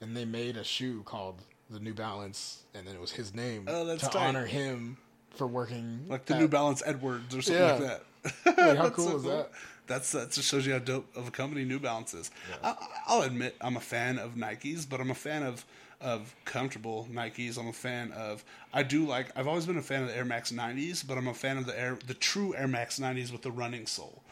[0.00, 1.40] And they made a shoe called
[1.70, 4.14] the New Balance and then it was his name Oh, to tight.
[4.16, 4.98] honor him
[5.34, 6.04] for working.
[6.08, 7.72] like the at- New Balance Edwards or something Yeah.
[8.24, 8.56] like that.
[8.56, 9.50] Wait, how cool so is that?
[9.86, 12.30] That's that just shows you how dope of a company New Balance is.
[12.62, 12.74] I,
[13.06, 15.64] I'll admit I'm a fan of Nikes, but I'm a fan of
[16.00, 17.56] of comfortable Nikes.
[17.58, 18.44] I'm a fan of.
[18.72, 19.30] I do like.
[19.36, 21.66] I've always been a fan of the Air Max 90s, but I'm a fan of
[21.66, 24.22] the Air the true Air Max 90s with the running sole.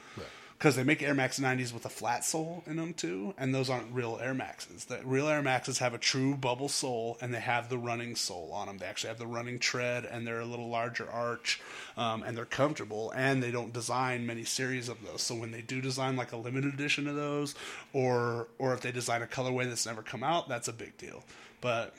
[0.64, 3.68] Because they make Air Max 90s with a flat sole in them too, and those
[3.68, 4.86] aren't real Air Maxes.
[4.86, 8.50] The real Air Maxes have a true bubble sole, and they have the running sole
[8.50, 8.78] on them.
[8.78, 11.60] They actually have the running tread, and they're a little larger arch,
[11.98, 13.12] um, and they're comfortable.
[13.14, 15.20] And they don't design many series of those.
[15.20, 17.54] So when they do design like a limited edition of those,
[17.92, 21.24] or or if they design a colorway that's never come out, that's a big deal.
[21.60, 21.94] But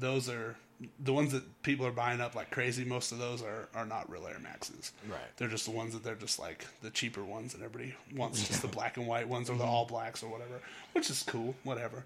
[0.00, 0.56] those are
[1.00, 2.84] the ones that people are buying up like crazy.
[2.84, 4.92] Most of those are, are not real Air Maxes.
[5.08, 5.18] Right.
[5.36, 8.62] They're just the ones that they're just like the cheaper ones, and everybody wants just
[8.62, 10.60] the black and white ones or the all blacks or whatever,
[10.92, 11.54] which is cool.
[11.64, 12.04] Whatever.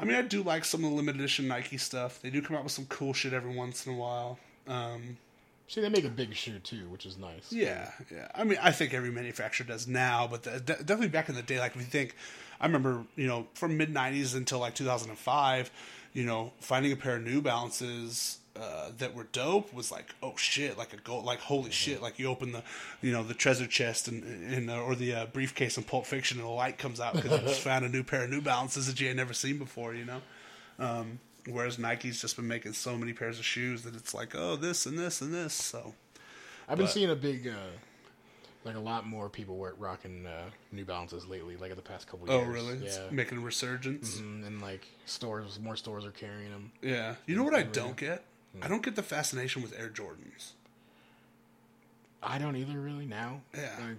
[0.00, 2.20] I mean, I do like some of the limited edition Nike stuff.
[2.22, 4.38] They do come out with some cool shit every once in a while.
[4.66, 5.16] Um,
[5.68, 7.52] See, they make a big shoe too, which is nice.
[7.52, 8.28] yeah, yeah.
[8.34, 11.42] I mean, I think every manufacturer does now, but the, de- definitely back in the
[11.42, 12.14] day, like if you think,
[12.58, 15.70] I remember, you know, from mid '90s until like 2005,
[16.18, 20.34] you know, finding a pair of New Balances uh, that were dope was like, oh
[20.36, 22.64] shit, like a gold, like holy shit, like you open the,
[23.02, 26.38] you know, the treasure chest and, and uh, or the uh, briefcase in Pulp Fiction,
[26.38, 28.88] and the light comes out because you just found a new pair of New Balances
[28.88, 30.20] that you had never seen before, you know.
[30.80, 34.56] Um, whereas Nike's just been making so many pairs of shoes that it's like, oh,
[34.56, 35.94] this and this and this, so.
[36.68, 37.52] I've been But- seeing a big, uh,
[38.64, 42.06] like a lot more people were rocking uh, New Balances lately, like in the past
[42.08, 42.48] couple Oh, years.
[42.48, 42.86] really?
[42.86, 43.08] It's Yeah.
[43.10, 44.16] making a resurgence.
[44.18, 46.72] Mm, and like stores, more stores are carrying them.
[46.82, 47.14] Yeah.
[47.26, 48.24] You know what I don't get?
[48.60, 50.52] I don't get the fascination with Air Jordans.
[52.22, 53.42] I don't either really now.
[53.54, 53.70] Yeah.
[53.80, 53.98] Like,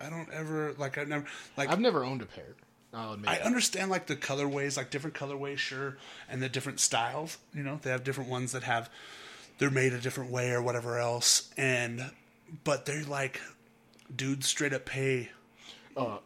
[0.00, 0.96] I don't ever like.
[0.96, 1.68] I've never like.
[1.68, 2.54] I've never owned a pair.
[2.94, 3.28] I'll admit.
[3.28, 3.44] I that.
[3.44, 5.98] understand like the colorways, like different colorways, sure,
[6.30, 7.36] and the different styles.
[7.52, 8.88] You know, they have different ones that have
[9.58, 12.10] they're made a different way or whatever else, and
[12.64, 13.40] but they're like
[14.14, 15.30] dudes straight up pay
[15.96, 16.18] Uh,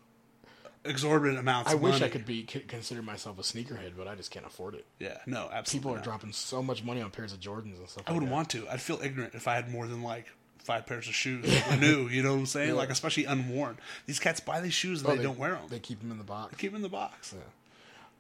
[0.85, 1.71] exorbitant amounts.
[1.71, 4.85] I wish I could be consider myself a sneakerhead, but I just can't afford it.
[4.99, 5.79] Yeah, no, absolutely.
[5.81, 6.05] People are not.
[6.05, 8.05] dropping so much money on pairs of Jordans and stuff.
[8.07, 8.35] I like wouldn't that.
[8.35, 8.69] want to.
[8.69, 10.27] I'd feel ignorant if I had more than like
[10.59, 11.45] five pairs of shoes
[11.81, 12.09] new.
[12.09, 12.75] You know what I'm saying?
[12.75, 13.79] Like especially unworn.
[14.07, 15.63] These cats buy these shoes and Oh, they, don't wear them.
[15.69, 16.57] They keep them in the box.
[16.57, 17.35] keep them in the box.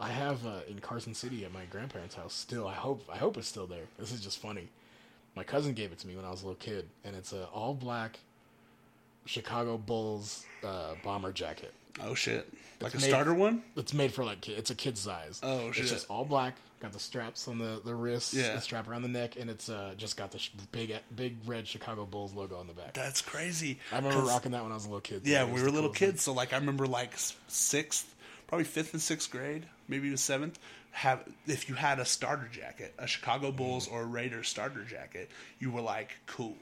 [0.00, 2.66] I have uh, in Carson City at my grandparents' house still.
[2.66, 3.84] I hope I hope it's still there.
[3.98, 4.68] This is just funny.
[5.36, 7.44] My cousin gave it to me when I was a little kid, and it's a
[7.46, 8.18] all black
[9.24, 11.72] Chicago Bulls uh, bomber jacket.
[12.02, 12.48] Oh shit!
[12.80, 13.62] Like a made- starter one?
[13.76, 15.40] It's made for like it's a kid's size.
[15.42, 15.84] Oh, shit.
[15.84, 16.56] It's just all black.
[16.80, 18.54] Got the straps on the the wrists, Yeah.
[18.56, 21.68] the strap around the neck, and it's uh, just got the sh- big big red
[21.68, 22.94] Chicago Bulls logo on the back.
[22.94, 23.78] That's crazy.
[23.92, 25.22] I remember rocking that when I was a little kid.
[25.24, 26.08] Yeah, we were little coolest thing.
[26.10, 27.12] kids, so like I remember like
[27.46, 28.12] sixth,
[28.48, 30.58] probably fifth and sixth grade, maybe even seventh.
[30.90, 35.30] Have if you had a starter jacket, a Chicago Bulls or a Raiders starter jacket,
[35.60, 36.56] you were like cool,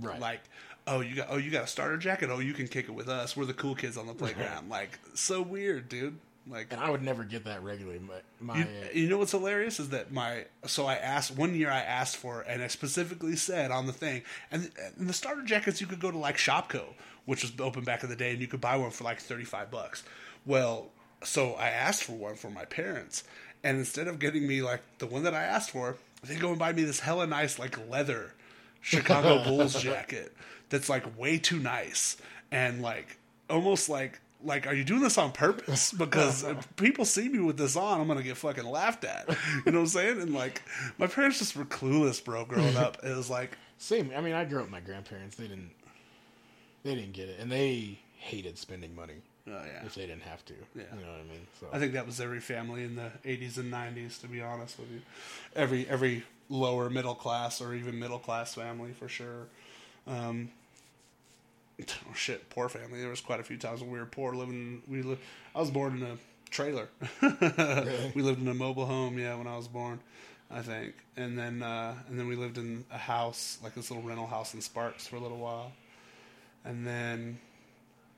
[0.00, 0.20] Right.
[0.20, 0.40] Like,
[0.86, 3.08] oh you got oh you got a starter jacket, oh you can kick it with
[3.08, 3.36] us.
[3.36, 4.68] We're the cool kids on the playground.
[4.68, 6.18] Like so weird, dude.
[6.48, 8.00] Like And I would never get that regularly.
[8.00, 8.66] My, my You,
[9.02, 12.42] you know what's hilarious is that my so I asked one year I asked for
[12.42, 16.10] and I specifically said on the thing and, and the starter jackets you could go
[16.10, 16.84] to like ShopKo
[17.24, 19.44] which was open back in the day and you could buy one for like thirty
[19.44, 20.04] five bucks.
[20.44, 20.90] Well,
[21.22, 23.24] so I asked for one for my parents
[23.62, 26.58] and instead of getting me like the one that I asked for, they go and
[26.58, 28.34] buy me this hella nice like leather
[28.82, 30.36] Chicago Bulls jacket
[30.74, 32.16] that's like way too nice
[32.50, 33.18] and like
[33.48, 37.56] almost like like are you doing this on purpose because if people see me with
[37.56, 39.28] this on i'm gonna get fucking laughed at
[39.64, 40.62] you know what i'm saying and like
[40.98, 44.12] my parents just were clueless bro growing up it was like Same.
[44.16, 45.36] I mean, I grew up with my grandparents.
[45.36, 45.70] They didn't.
[46.84, 49.16] They didn't get it, and they hated spending money
[49.46, 50.54] oh yeah if they didn't have to.
[50.74, 50.84] Yeah.
[50.94, 51.46] You know what I mean?
[51.60, 54.78] So i think that was every family in the 80s and 90s to be honest
[54.78, 55.02] with you
[55.54, 59.46] every every lower middle class or even middle class family for sure
[60.06, 60.50] um
[62.10, 62.48] oh shit.
[62.50, 63.00] Poor family.
[63.00, 65.18] There was quite a few times when we were poor living we li-
[65.54, 66.16] i was born in a
[66.50, 66.88] trailer.
[68.14, 70.00] We lived in a mobile home yeah when i was born
[70.50, 70.94] i think.
[71.16, 74.54] And then uh and then we lived in a house like this little rental house
[74.54, 75.72] in Sparks for a little while.
[76.64, 77.38] And then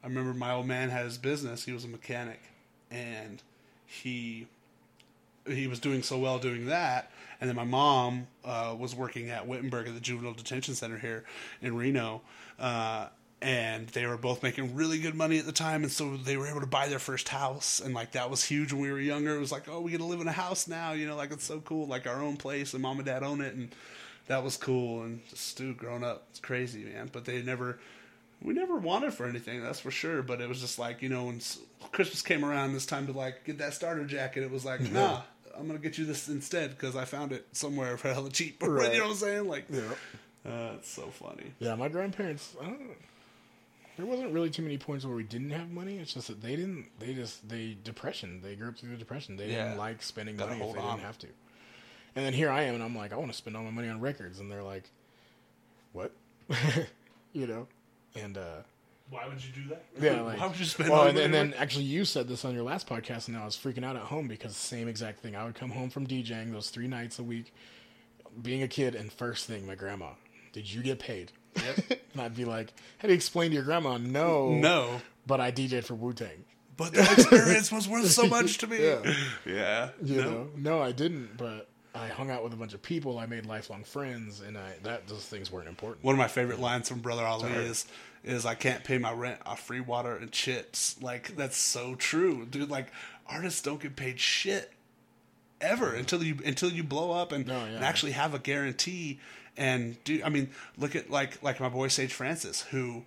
[0.03, 1.65] i remember my old man had his business.
[1.65, 2.41] He was a mechanic.
[2.91, 3.43] And
[3.87, 4.47] he
[5.47, 7.11] he was doing so well doing that.
[7.41, 11.25] And then my mom uh, was working at Wittenberg at the juvenile detention center here
[11.63, 12.23] in Reno.
[12.59, 13.09] Uh,
[13.43, 15.83] and they were both making really good money at the time.
[15.83, 17.81] And so they were able to buy their first house.
[17.81, 19.37] And like that was huge when we were younger.
[19.37, 20.93] It was like, oh, we get to live in a house now.
[20.93, 21.87] You know, like it's so cool.
[21.87, 23.55] Like our own place and mom and dad own it.
[23.55, 23.75] And
[24.27, 25.03] that was cool.
[25.03, 27.11] And just, dude, growing up, it's crazy, man.
[27.13, 27.79] But they never
[28.43, 30.23] we never wanted for anything, that's for sure.
[30.23, 31.41] But it was just like you know, when
[31.93, 34.43] Christmas came around, it's time to like get that starter jacket.
[34.43, 35.23] It was like, nah,
[35.59, 38.63] I'm gonna get you this instead because I found it somewhere for hella cheap.
[38.63, 38.93] Right.
[38.93, 39.49] you know what I'm saying?
[39.49, 39.83] Like, Yeah.
[40.45, 41.53] Uh, it's so funny.
[41.59, 42.55] Yeah, my grandparents.
[42.61, 42.81] I don't,
[43.97, 45.99] there wasn't really too many points where we didn't have money.
[45.99, 46.87] It's just that they didn't.
[46.99, 48.41] They just they depression.
[48.43, 49.37] They grew up through the depression.
[49.37, 49.65] They Yeah.
[49.65, 50.97] didn't like spending Gotta money if they on.
[50.97, 51.29] didn't have to.
[52.15, 53.89] And then here I am, and I'm like, I want to spend all my money
[53.89, 54.91] on records, and they're like,
[55.93, 56.13] what?
[57.33, 57.67] you know,
[58.15, 58.63] and uh,
[59.11, 59.85] Why would you do that?
[60.01, 61.51] yeah, like, Why would you spend well, all and, your and money?
[61.51, 63.97] then actually you said this on your last podcast, and now I was freaking out
[63.97, 65.37] at home because the same exact thing.
[65.37, 67.53] I would come home from DJing those three nights a week,
[68.41, 70.11] being a kid, and first thing, my grandma,
[70.53, 71.33] did you get paid?
[71.57, 72.01] Yep.
[72.17, 73.99] And I'd be like, how do you explain to your grandma?
[73.99, 76.45] No, no, but I DJ'd for Wu Tang.
[76.79, 78.79] but that experience was worth so much to me.
[78.83, 79.13] Yeah.
[79.45, 79.89] Yeah.
[80.03, 80.31] You no.
[80.31, 83.19] know, no, I didn't, but I hung out with a bunch of people.
[83.19, 86.05] I made lifelong friends, and I that those things weren't important.
[86.05, 87.87] One of my favorite lines from Brother Ali is
[88.25, 90.97] is I can't pay my rent off free water and chips.
[91.03, 92.71] Like that's so true, dude.
[92.71, 92.87] Like
[93.27, 94.73] artists don't get paid shit
[95.61, 97.73] ever until you until you blow up and, No, yeah.
[97.77, 99.21] and actually have a guarantee.
[99.57, 103.03] And dude, I mean, look at like like my boy Sage Francis who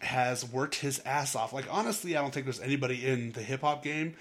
[0.00, 1.52] has worked his ass off.
[1.52, 4.14] Like honestly, I don't think there's anybody in the hip hop game,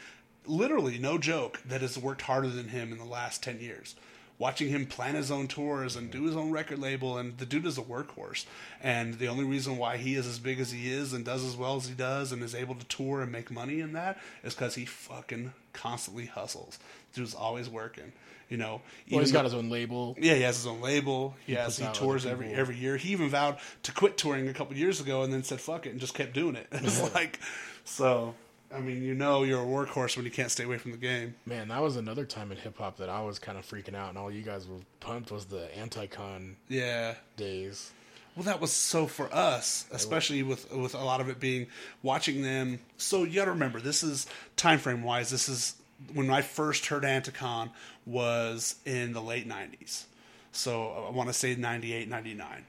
[0.46, 3.96] literally no joke, that has worked harder than him in the last ten years.
[4.40, 7.68] Watching him plan his own tours and do his own record label, and the dude
[7.68, 8.46] is a workhorse.
[8.82, 11.56] And the only reason why he is as big as he is and does as
[11.56, 14.56] well as he does and is able to tour and make money in that is
[14.56, 16.80] because he fucking constantly hustles.
[17.14, 18.12] Dude's always working.
[18.50, 20.16] You know, Well, he's got his own label.
[20.20, 21.36] yeah, he has his own label.
[21.48, 22.60] He, has he tours every people.
[22.62, 22.98] every year.
[22.98, 25.90] He even vowed to quit touring a couple years ago, and then said "fuck it"
[25.92, 26.68] and just kept doing it.
[26.72, 27.40] It's like,
[27.84, 28.36] so
[28.74, 31.36] I mean, you know, you're a workhorse when you can't stay away from the game.
[31.46, 34.10] Man, that was another time in hip hop that I was kind of freaking out,
[34.10, 37.16] and all you guys were pumped was the Anticon Yeah.
[37.38, 37.92] days.
[38.36, 41.68] Well, that was so for us, especially with with a lot of it being
[42.02, 42.80] watching them.
[42.98, 44.26] So you got to remember, this is
[44.58, 45.30] time frame wise.
[45.30, 45.76] This is
[46.14, 47.70] when I first heard Anticon
[48.06, 50.06] was in the late '90s.
[50.52, 52.66] So I want to say 98, 99.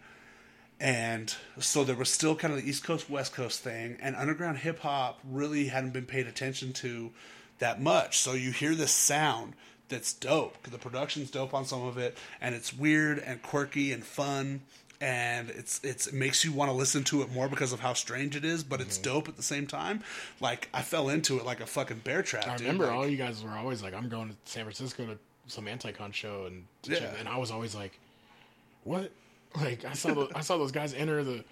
[0.80, 4.58] And so there was still kind of the East Coast West Coast thing, and underground
[4.58, 7.10] hip hop really hadn't been paid attention to
[7.58, 8.18] that much.
[8.18, 9.54] So you hear this sound
[9.88, 10.62] that's dope.
[10.64, 14.62] The production's dope on some of it, and it's weird and quirky and fun,
[15.04, 17.92] and it's it's it makes you want to listen to it more because of how
[17.92, 18.64] strange it is.
[18.64, 19.12] But it's mm-hmm.
[19.12, 20.02] dope at the same time.
[20.40, 22.48] Like I fell into it like a fucking bear trap.
[22.48, 22.60] I dude.
[22.60, 25.66] remember Like, all you guys were always like, "I'm going to San Francisco to some
[25.66, 27.12] Anticon show," and Yeah.
[27.18, 27.98] and I was always like,
[28.84, 29.12] "What?"
[29.54, 31.44] Like I saw the, I saw those guys enter the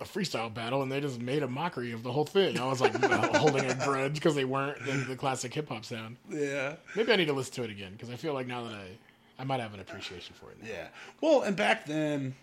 [0.00, 2.58] a freestyle battle, and they just made a mockery of the whole thing.
[2.58, 2.94] I was like
[3.36, 6.16] holding a grudge because they weren't the, the classic hip hop sound.
[6.30, 6.76] yeah.
[6.96, 8.86] Maybe I need to listen to it again because I feel like now that I
[9.40, 10.62] I might have an appreciation for it.
[10.62, 10.68] Now.
[10.68, 10.86] Yeah.
[11.20, 12.34] Well, and back then,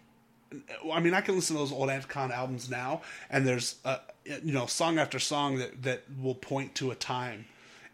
[0.92, 4.54] I mean, I can listen to those old Anticon albums now, and there's, uh, you
[4.54, 7.46] know, song after song that, that will point to a time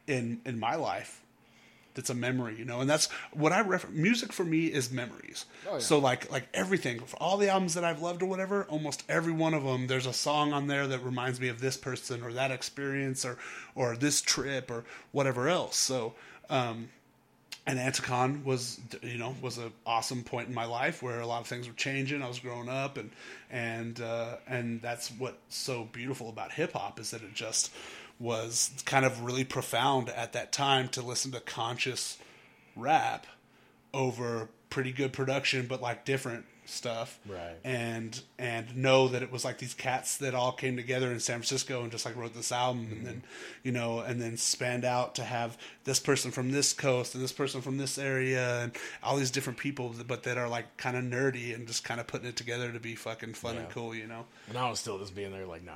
[0.08, 1.22] in in my life
[1.96, 3.88] that's a memory, you know, and that's what I refer.
[3.88, 5.46] Music for me is memories.
[5.68, 5.80] Oh, yeah.
[5.80, 9.32] So like like everything, for all the albums that I've loved or whatever, almost every
[9.32, 12.34] one of them, there's a song on there that reminds me of this person or
[12.34, 13.38] that experience or
[13.74, 15.78] or this trip or whatever else.
[15.78, 16.14] So.
[16.50, 16.90] um
[17.68, 21.42] and Anticon was you know was an awesome point in my life where a lot
[21.42, 22.22] of things were changing.
[22.22, 23.12] I was growing up, and
[23.50, 27.72] and uh, and that's what's so beautiful about hip hop is that it just
[28.20, 32.18] was kind of really profound at that time to listen to conscious
[32.76, 33.28] rap
[33.94, 37.56] over pretty good production, but like different stuff, Right.
[37.64, 41.38] And and know that it was like these cats that all came together in San
[41.38, 43.06] Francisco and just like wrote this album, and mm-hmm.
[43.06, 43.24] then
[43.64, 47.32] you know, and then spanned out to have this person from this coast and this
[47.32, 48.72] person from this area and
[49.04, 52.08] all these different people, but that are like kind of nerdy and just kind of
[52.08, 54.26] putting it together to be fucking fun and cool, you know?
[54.50, 55.74] And I was still just being there like, nah.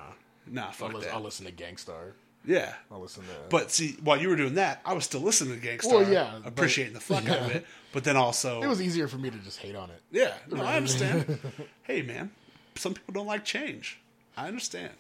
[0.48, 1.16] Nah, I'll, fuck listen, that.
[1.16, 2.14] I'll listen to Gang Starr.
[2.46, 2.74] Yeah.
[2.92, 3.30] I'll listen to.
[3.50, 6.12] But see, while you were doing that, I was still listening to Gang Starr, Well,
[6.12, 7.66] yeah, appreciating the fuck out of it.
[7.92, 10.02] But then also, it was easier for me to just hate on it.
[10.12, 11.40] Yeah, no, I understand.
[11.84, 12.32] hey, man,
[12.76, 14.00] some people don't like change.
[14.38, 14.92] I understand.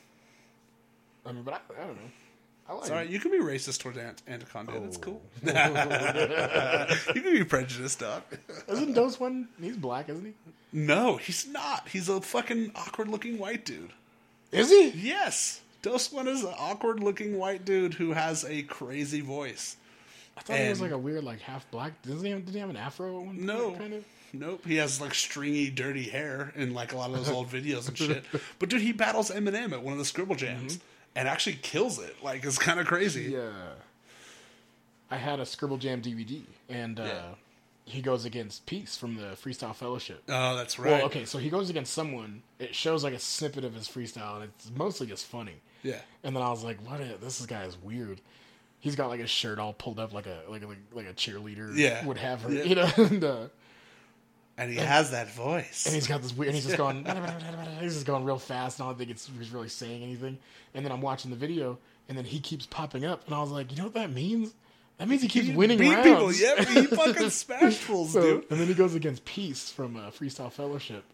[1.25, 2.01] I mean, but I, I don't know.
[2.67, 2.81] I like.
[2.81, 3.09] It's all right.
[3.09, 4.83] You can be racist towards Ant- Anticon, dude.
[4.83, 5.01] It's Oh.
[5.01, 5.21] cool.
[7.15, 8.23] you can be prejudiced, dog.
[8.67, 9.47] Isn't Doseone?
[9.61, 10.33] He's black, isn't he?
[10.73, 11.87] No, he's not.
[11.89, 13.91] He's a fucking awkward-looking white dude.
[14.51, 14.89] Is he?
[14.89, 19.77] Yes, Doseone is an awkward-looking white dude who has a crazy voice.
[20.37, 22.01] I thought he was like a weird, like half black.
[22.01, 22.31] Doesn't he?
[22.31, 23.45] Have, did he have an afro at one?
[23.45, 23.71] No.
[23.71, 24.05] kind of.
[24.31, 27.87] Nope, he has like stringy, dirty hair in like a lot of those old videos
[27.87, 28.23] and shit.
[28.59, 30.79] But dude, he battles Eminem at one of the Scribble Jams
[31.15, 32.15] and actually kills it.
[32.23, 33.23] Like it's kind of crazy.
[33.31, 33.49] Yeah.
[35.09, 37.21] I had a Scribble Jam DVD, and uh,
[37.85, 40.21] he goes against Peace from the Freestyle Fellowship.
[40.29, 40.91] Oh, that's right.
[40.91, 42.43] Well, okay, so he goes against someone.
[42.59, 45.55] It shows like a snippet of his freestyle, and it's mostly just funny.
[45.83, 45.99] Yeah.
[46.23, 46.99] And then I was like, "What?
[47.01, 48.19] Is, this guy is weird."
[48.81, 51.75] He's got like his shirt all pulled up like a like a like a cheerleader
[51.75, 52.05] Yeah.
[52.05, 52.63] would have her, Yeah.
[52.63, 52.89] you know.
[52.97, 53.47] and, uh,
[54.57, 55.85] And he has that voice.
[55.85, 57.05] and he's got this weird, and he's just going,
[57.81, 60.37] he's just going real fast, and I don't think it's he's really saying anything.
[60.73, 61.77] And then I'm watching the video,
[62.07, 64.53] and then he keeps popping up, and I was like, you know what that means?
[64.97, 66.07] That means he keeps He winning beat rounds.
[66.07, 66.33] people.
[66.33, 68.45] Yeah, he fucking smash So, dude.
[68.51, 71.05] and then he goes against Peace from uh, Freestyle Fellowship.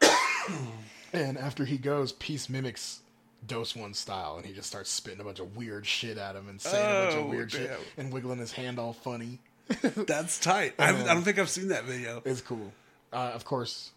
[1.12, 3.00] and after he goes, Peace mimics
[3.46, 6.60] Doseone style, and he just starts spitting a bunch of weird shit at him and
[6.60, 9.38] saying a bunch Oh, of weird shit and wiggling his hand all funny.
[9.82, 10.74] That's tight.
[10.78, 12.22] I, I don't think I've seen that video.
[12.24, 12.72] It's cool.
[13.12, 13.90] Uh, of course,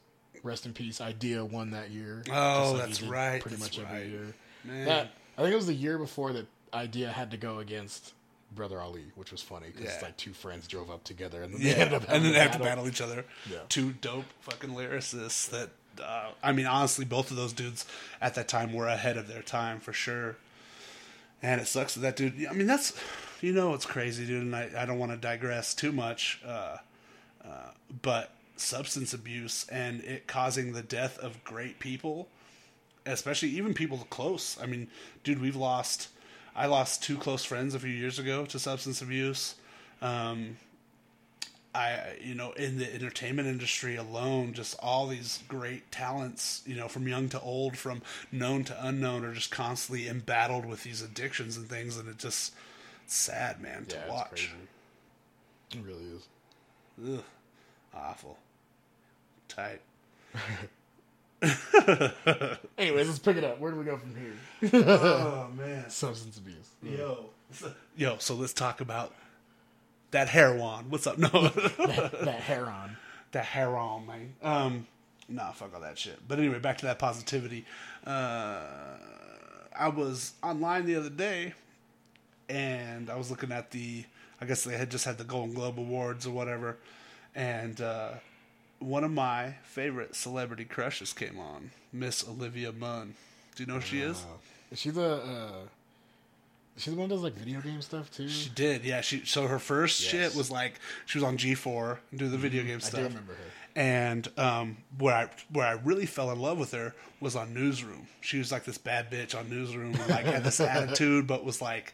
[0.44, 1.00] rest in peace.
[1.00, 2.24] Eyedea won that year.
[2.32, 4.34] Oh, he that's right, Pretty that's much every year.
[4.64, 4.86] Man.
[4.86, 8.14] That I think it was the year before that Eyedea had to go against
[8.56, 10.00] Brother Ali, which was funny because Yeah.
[10.04, 12.40] like two friends drove up together and then Yeah, they ended up and then they
[12.40, 12.66] have to battle.
[12.84, 13.26] battle each other.
[13.52, 13.58] Yeah.
[13.70, 15.70] Two dope fucking lyricists that,
[16.02, 17.86] uh, I mean, honestly, both of those dudes
[18.22, 20.38] at that time were ahead of their time for sure.
[21.42, 22.94] And it sucks that that dude, I mean, that's,
[23.42, 26.78] you know, it's crazy, dude, and I, I don't want to digress too much, uh,
[27.46, 27.72] uh,
[28.02, 32.28] but substance abuse and it causing the death of great people,
[33.06, 34.58] especially even people close.
[34.62, 34.88] I mean,
[35.24, 36.10] dude, we've lost,
[36.56, 39.56] I lost two close friends a few years ago to substance abuse.
[40.02, 40.58] Um,
[41.76, 46.88] I, you know, in the entertainment industry alone, just all these great talents, you know,
[46.88, 48.02] from young to old, from
[48.32, 52.54] known to unknown, are just constantly embattled with these addictions and things, and it just
[53.06, 54.30] sad, man, to Yeah, it's watch.
[54.30, 54.50] crazy.
[55.76, 56.28] It really is.
[57.20, 57.24] Ugh,
[57.94, 58.38] awful,
[59.48, 59.82] tight.
[62.78, 63.60] Anyways, let's pick it up.
[63.60, 64.34] Where do we go from here?
[64.88, 66.70] Oh man, Substance abuse.
[66.82, 67.26] yo,
[67.96, 68.16] yo.
[68.20, 69.14] So let's talk about
[70.12, 70.90] that heroin.
[70.90, 71.18] What's up?
[71.20, 72.98] No, that, that hair on.
[73.32, 74.34] that heroin, man.
[74.42, 74.88] Um,
[75.28, 76.20] nah, fuck all that shit.
[76.28, 77.66] But anyway, back to that positivity.
[78.06, 78.62] Uh,
[79.78, 81.54] I was online the other day,
[82.50, 84.06] and I was looking at the.
[84.40, 86.78] I guess they had just had the Golden Globe Awards or whatever,
[87.36, 88.10] and uh,
[88.80, 93.16] one of my favorite celebrity crushes came on, Miss Olivia Munn.
[93.56, 94.24] Do you know who she is?
[94.72, 95.50] Is she the?
[96.78, 98.30] Is she the one that does like video game stuff too?
[98.30, 99.02] She did, yeah.
[99.02, 100.12] She so her first Yes.
[100.12, 103.00] shit was like she was on G four and do the video game stuff.
[103.00, 103.40] I do remember her.
[103.76, 108.08] And um, where I where I really fell in love with her was on Newsroom.
[108.22, 111.62] She was like this bad bitch on Newsroom, and like had this attitude, but was
[111.62, 111.94] like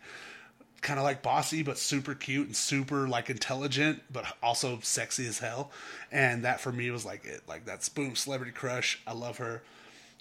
[0.81, 5.39] kind of like bossy, but super cute and super like intelligent, but also sexy as
[5.39, 5.71] hell.
[6.11, 7.41] And that for me was like it.
[7.47, 9.01] Like that's boom, celebrity crush.
[9.07, 9.61] I love her.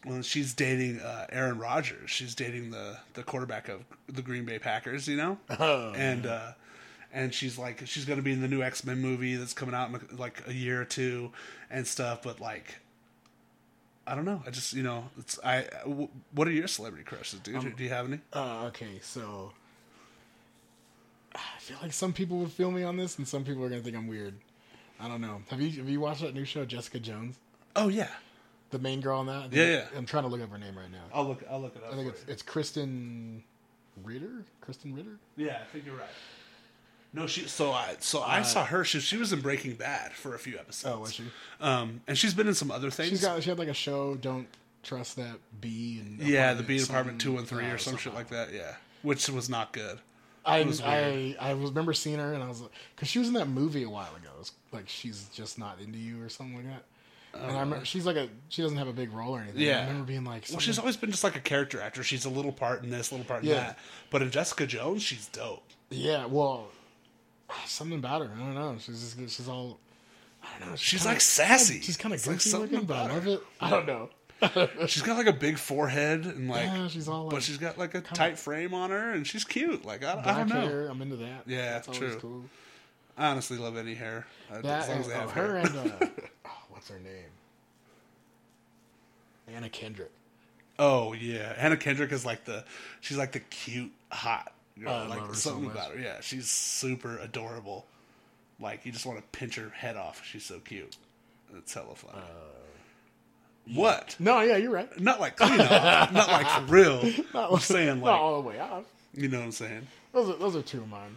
[0.05, 2.11] Well, she's dating uh, Aaron Rodgers.
[2.11, 5.07] She's dating the the quarterback of the Green Bay Packers.
[5.07, 6.53] You know, Oh, and uh,
[7.13, 9.75] and she's like she's going to be in the new X Men movie that's coming
[9.75, 11.31] out in like a year or two
[11.71, 12.23] and stuff.
[12.23, 12.77] But like,
[14.07, 14.43] I don't know.
[14.45, 15.67] I just you know, it's I.
[15.85, 17.77] w- What are your celebrity crushes, dude?
[17.77, 18.19] Do you have any?
[18.33, 19.53] Uh, okay, so
[21.35, 23.83] I feel like some people would feel me on this, and some people are gonna
[23.83, 24.35] think I'm weird.
[25.01, 25.43] I don't know.
[25.51, 27.37] Have you have you watched that new show, Jessica Jones?
[27.77, 28.09] Oh yeah,
[28.73, 29.53] The main girl on that?
[29.53, 29.85] Yeah, yeah.
[29.97, 31.05] I'm trying to look up her name right now.
[31.13, 31.45] I'll look.
[31.49, 31.93] I'll look it up.
[31.93, 32.33] I think it's you.
[32.33, 33.45] it's Kristen
[34.03, 34.45] Ritter.
[34.61, 35.19] Kristen Ritter.
[35.37, 36.09] Yeah, I think you're right.
[37.13, 37.43] No, she.
[37.43, 37.97] So I.
[38.01, 38.83] So I saw her.
[38.83, 40.95] She, she was in Breaking Bad for a few episodes.
[40.97, 41.25] Oh, was she?
[41.61, 43.11] Um, and she's been in some other things.
[43.11, 44.15] She's got she had like a show.
[44.15, 44.49] Don't
[44.83, 47.99] trust that B and yeah, the Apartment B Department two and three uh, or some
[47.99, 48.55] shit like that.
[48.55, 49.99] Yeah, which was not good.
[50.45, 53.35] I was I I remember seeing her and I was like, because she was in
[53.35, 54.31] that movie a while ago.
[54.41, 56.85] It's like she's just not into you or something like that.
[57.35, 59.61] And I remember she's like a she doesn't have a big role or anything.
[59.63, 59.79] Yeah.
[59.79, 62.03] I remember being like, Well, she's always been just like a character actor.
[62.03, 63.55] She's a little part in this, little part in Yeah.
[63.57, 63.79] that.
[64.11, 65.63] But in Jessica Jones, she's dope.
[65.91, 66.69] yeah, well,
[67.67, 68.31] something about her.
[68.35, 68.77] I don't know.
[68.79, 69.79] She's just, she's all.
[70.43, 70.77] I don't know.
[70.77, 71.81] She's kinda- like sassy.
[71.81, 73.31] She's kind of It's like looking, but I about love her.
[73.31, 73.41] it.
[73.61, 74.11] I don't know.
[74.89, 77.95] She's got like a big forehead and like, Yeah, she's all, but she's got like
[77.95, 79.85] a tight frame on her, and she's cute.
[79.85, 80.61] Like I, I don't know.
[80.67, 80.89] hair.
[80.89, 81.45] I'm into that.
[81.47, 82.19] Yeah, that's true.
[82.21, 82.45] cool.
[83.17, 85.57] I honestly love any hair uh, That as long as they oh, have her hair.
[85.59, 86.09] and uh, oh,
[86.83, 87.31] what's her name?
[89.55, 90.11] Anna Kendrick.
[90.79, 92.65] Oh yeah, Anna Kendrick is like the
[93.01, 95.05] she's like the cute hot girl.
[95.05, 96.01] Oh, like love her so something about her.
[96.01, 97.87] Yeah, she's super adorable.
[98.59, 100.25] Like you just want to pinch her head off.
[100.25, 100.97] She's so cute.
[101.57, 102.15] It's hella fun.
[102.15, 102.23] Uh,
[103.75, 104.17] what?
[104.19, 105.01] No, yeah, you're right.
[105.01, 107.13] Not like you know, not like for real.
[107.33, 108.85] Not I'm saying not all the way off.
[109.15, 109.87] you know what I'm saying.
[110.13, 111.17] Those are those are two of mine.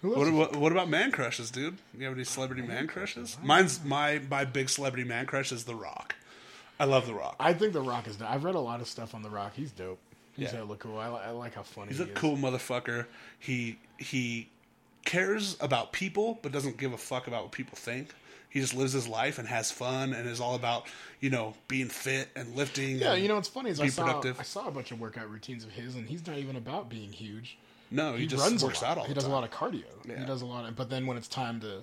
[0.00, 1.76] What, what, what about man crushes, dude?
[1.96, 3.36] You have any celebrity man crushes?
[3.42, 6.14] Mine's my my big celebrity man crush is The Rock.
[6.78, 7.34] I love The Rock.
[7.40, 8.16] I think The Rock is.
[8.16, 8.30] dope.
[8.30, 9.52] I've read a lot of stuff on The Rock.
[9.56, 9.98] He's dope.
[10.36, 10.58] He's Yeah.
[10.58, 10.98] hella cool.
[10.98, 12.12] I, I like how funny He's he a is.
[12.16, 13.06] cool motherfucker.
[13.40, 14.48] He he
[15.04, 18.10] cares about people, but doesn't give a fuck about what people think.
[18.50, 20.86] He just lives his life and has fun and is all about
[21.20, 22.98] you know being fit and lifting.
[22.98, 24.38] Yeah, and you know what's funny is I saw productive.
[24.38, 27.10] I saw a bunch of workout routines of his, and he's not even about being
[27.12, 27.58] huge.
[27.90, 29.32] No, he, He, just runs works out all He does time.
[29.32, 29.84] a lot of cardio.
[30.06, 30.20] Yeah.
[30.20, 31.82] He does a lot of, but then when it's time to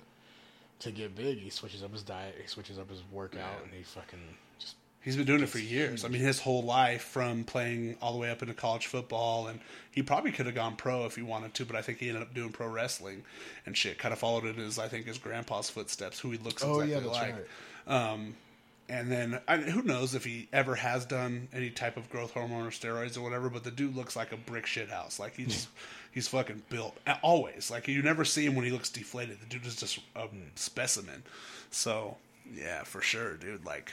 [0.80, 3.82] to get big, he switches up his diet, he switches up his workout, and he
[3.82, 4.18] fucking
[4.58, 6.04] just He's been doing it for years.
[6.04, 9.60] I mean, his whole life from playing all the way up into college football, and
[9.90, 12.22] he probably could have gone pro if he wanted to, but I think he ended
[12.24, 13.22] up doing pro wrestling
[13.64, 13.98] and shit.
[13.98, 17.08] Kind of followed in his, I think, his grandpa's footsteps, who he looks Oh, exactly
[17.08, 17.34] yeah, like.
[17.86, 18.12] right.
[18.12, 18.34] Um,
[18.88, 22.66] and then I, who knows if he ever has done any type of growth hormone
[22.66, 23.48] or steroids or whatever.
[23.50, 25.18] But the dude looks like a brick shit house.
[25.18, 25.68] Like he's
[26.12, 27.70] he's fucking built always.
[27.70, 29.40] Like you never see him when he looks deflated.
[29.40, 30.38] The dude is just a hmm.
[30.54, 31.22] specimen.
[31.70, 32.16] So
[32.54, 33.64] yeah, for sure, dude.
[33.64, 33.92] Like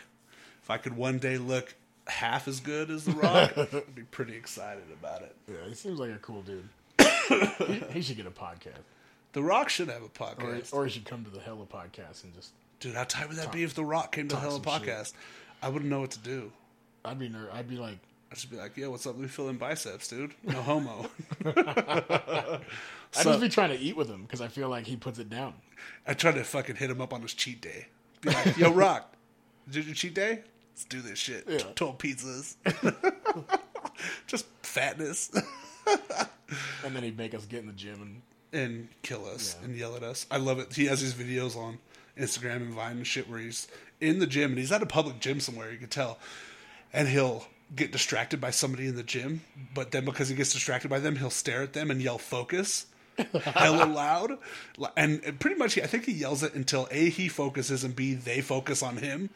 [0.61, 1.73] if I could one day look
[2.07, 5.35] half as good as The Rock, I'd be pretty excited about it.
[5.47, 6.69] yeah, he seems like a cool dude.
[7.67, 8.83] he, he should get a podcast,
[9.33, 10.73] The Rock should have a or, podcast.
[10.73, 12.51] or he should come to the Hella podcast and just.
[12.83, 14.63] Dude, how tight would that be if The Rock came to the Hella shit.
[14.63, 15.13] Podcast?
[15.61, 16.51] I wouldn't know what to do.
[17.05, 17.97] I'd be ner- I'd be like,
[18.29, 19.13] I'd just be like, "Yeah, what's up?
[19.15, 20.33] Let me fill in biceps, dude.
[20.43, 21.09] No homo."
[21.45, 22.59] I'd
[23.11, 25.29] So- just be trying to eat with him because I feel like he puts it
[25.29, 25.53] down.
[26.05, 27.87] I tried to fucking hit him up on his cheat day.
[28.21, 29.13] Be like, "Yo, Rock,
[29.69, 30.41] did you cheat day?
[30.73, 31.45] Let's do this shit.
[31.47, 31.59] Yeah.
[31.75, 32.55] Twelve pizzas,
[34.27, 35.31] just fatness,
[36.83, 38.21] And then he'd make us get in the gym and
[38.61, 39.65] and kill us Yeah.
[39.65, 40.25] and yell at us.
[40.29, 40.73] I love it.
[40.73, 41.79] He has these videos on
[42.17, 43.67] Instagram and Vine and shit where he's
[44.01, 45.71] in the gym and he's at a public gym somewhere.
[45.71, 46.19] You can tell,
[46.91, 49.41] and he'll get distracted by somebody in the gym,
[49.73, 52.87] but then because he gets distracted by them, he'll stare at them and yell "focus."
[53.43, 54.39] hella loud
[54.97, 58.41] and pretty much i think he yells it until a he focuses and b they
[58.41, 59.29] focus on him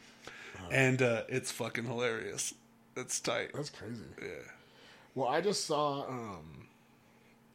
[0.72, 2.52] and uh it's fucking hilarious
[2.96, 4.02] it's tight that's crazy.
[4.20, 4.28] yeah
[5.14, 6.66] Well, I just saw um,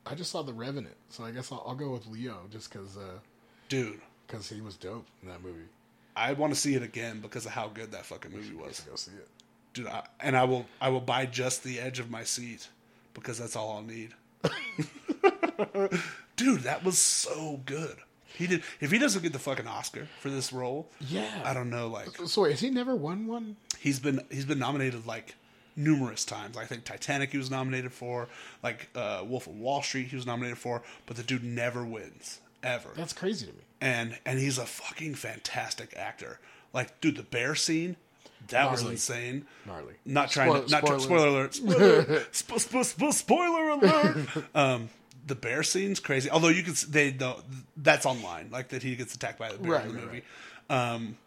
[0.06, 2.96] I just saw The Revenant, so I guess I'll, I'll go with Leo just because
[2.96, 3.20] Uh,
[3.68, 5.66] dude because he was dope in that movie.
[6.16, 8.96] i want to see it again because of how good that fucking movie was go
[8.96, 9.28] see it.
[9.74, 12.68] dude I, and i will i will buy just the edge of my seat
[13.14, 14.14] because that's all i'll need
[16.36, 17.98] dude that was so good
[18.36, 21.30] he did if he doesn't get the fucking oscar for this role Yeah.
[21.46, 23.56] i don't know like So wait, has he never won one?
[23.80, 25.36] he's been he's been nominated like
[25.76, 26.56] numerous times.
[26.56, 28.28] I think Titanic he was nominated for,
[28.62, 32.42] like uh, Wolf of Wall Street he was nominated for, but the dude never wins
[32.62, 32.90] ever.
[32.96, 33.64] That's crazy to me.
[33.84, 36.40] And and he's a fucking fantastic actor.
[36.74, 37.98] Like, dude, the bear scene
[38.50, 39.46] that was insane.
[39.66, 39.94] Gnarly.
[40.06, 41.56] Not trying to not Spoiler- spoiler, spoiler alert.
[41.56, 44.28] Spoiler, sp- sp- sp- spoiler alert.
[44.56, 44.90] um,
[45.26, 46.30] the bear scene's crazy.
[46.30, 47.40] Although you can they know
[47.78, 50.24] that's online, like that he gets attacked by the bear Right, in the right, movie.
[50.70, 51.18] Um,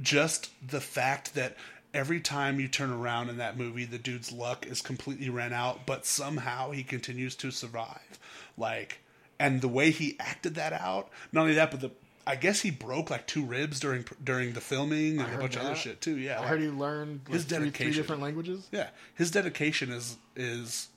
[0.00, 1.56] just the fact that
[1.92, 5.86] every time you turn around in that movie, the dude's luck is completely ran out,
[5.86, 8.18] but somehow he continues to survive.
[8.56, 9.00] Like,
[9.38, 11.90] and the way he acted that out, not only that, but the
[12.26, 15.62] I guess he broke like two ribs during during the filming and a bunch of
[15.62, 16.16] other shit too.
[16.16, 17.92] Yeah, I like- heard he learned like, his three, three dedication.
[18.00, 18.66] different languages.
[18.72, 20.88] yeah, his dedication is is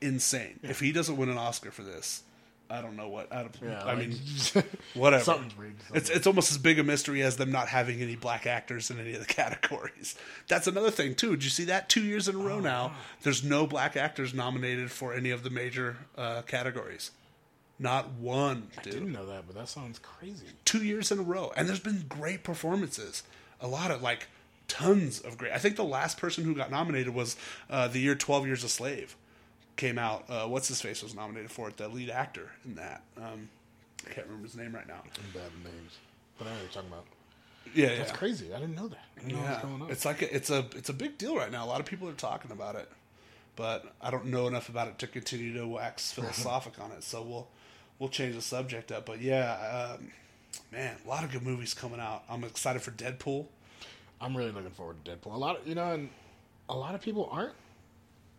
[0.00, 0.60] insane.
[0.62, 2.22] If he doesn't win an Oscar for this,
[2.68, 3.32] I don't know what.
[3.32, 4.18] I, don't, Yeah, I like- mean,
[4.94, 5.24] whatever.
[5.24, 6.16] Something's rigged, It's something.
[6.16, 9.14] it's almost as big a mystery as them not having any black actors in any
[9.14, 10.16] of the categories.
[10.48, 11.30] That's another thing too.
[11.30, 11.88] Did you see that?
[11.88, 12.92] Two years in a Oh, row now,
[13.22, 17.10] there's no black actors nominated for any of the major uh, categories.
[17.78, 20.46] Not one, I didn't know that, but that sounds crazy.
[20.64, 23.22] Two years in a row, and there's been great performances.
[23.60, 24.28] A lot of like
[24.66, 25.52] tons of great.
[25.52, 27.36] I think the last person who got nominated was
[27.68, 29.14] uh, the year Twelve Years a Slave
[29.76, 30.24] came out.
[30.28, 31.76] Uh, what's his face was nominated for it.
[31.76, 33.02] The lead actor in that.
[33.18, 33.48] Um,
[34.06, 35.02] I can't remember his name right now.
[35.04, 35.98] I'm bad with names,
[36.38, 37.04] but I know what you're talking about.
[37.74, 37.98] Yeah, yeah.
[37.98, 38.54] That's crazy.
[38.54, 39.04] I didn't know that.
[39.18, 39.90] I didn't know on.
[39.90, 41.64] It's like a, it's a it's a big deal right now.
[41.64, 42.90] A lot of people are talking about it,
[43.54, 47.02] but I don't know enough about it to continue to wax philosophic on it.
[47.02, 47.48] So we'll
[47.98, 49.06] we'll change the subject up.
[49.06, 50.08] But yeah, um,
[50.72, 52.24] man, a lot of good movies coming out.
[52.28, 53.46] I'm excited for Deadpool.
[54.20, 55.34] I'm really looking forward to Deadpool.
[55.34, 56.08] A lot, of, you know, and
[56.68, 57.52] a lot of people aren't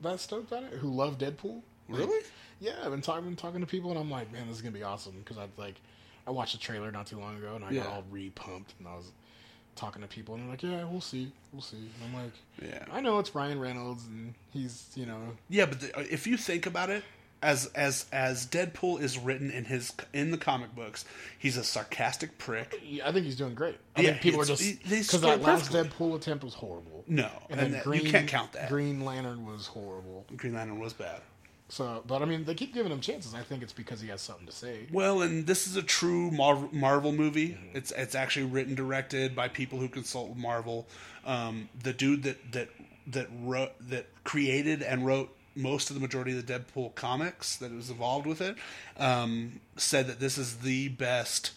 [0.02, 1.62] that stoked on it who love Deadpool.
[1.90, 2.24] Like, Really?
[2.60, 4.72] Yeah, I've been talking, been talking to people, and I'm like, man, this is gonna
[4.74, 5.76] be awesome because I like,
[6.26, 7.84] I watched the trailer not too long ago, and I Yeah.
[7.84, 9.12] got all re-pumped, and I was
[9.76, 11.78] talking to people, and they're like, yeah, we'll see, we'll see.
[11.78, 12.84] And I'm like, Yeah.
[12.92, 16.66] I know it's Ryan Reynolds, and he's, you know, Yeah, but the, if you think
[16.66, 17.04] about it,
[17.42, 21.06] as as as Deadpool is written in his in the comic books,
[21.38, 22.82] he's a sarcastic prick.
[23.04, 23.78] I think he's doing great.
[23.96, 25.72] I Yeah, think people are just because that last.
[25.72, 27.04] Deadpool attempt was horrible.
[27.08, 28.70] No, and, and then that- Green, you can't count that.
[28.70, 30.26] Green Lantern was horrible.
[30.36, 31.22] Green Lantern was bad.
[31.70, 33.34] So, but I mean, they keep giving him chances.
[33.34, 34.88] I think it's because he has something to say.
[34.92, 37.50] Well, and this is a true Marvel, Marvel movie.
[37.50, 37.78] Mm-hmm.
[37.78, 40.88] It's it's actually written directed by people who consult with Marvel.
[41.26, 42.70] Um, the dude that that
[43.08, 47.72] that wrote that created and wrote most of the majority of the Deadpool comics that
[47.74, 48.56] was involved with it
[48.98, 51.52] um, said that this is the best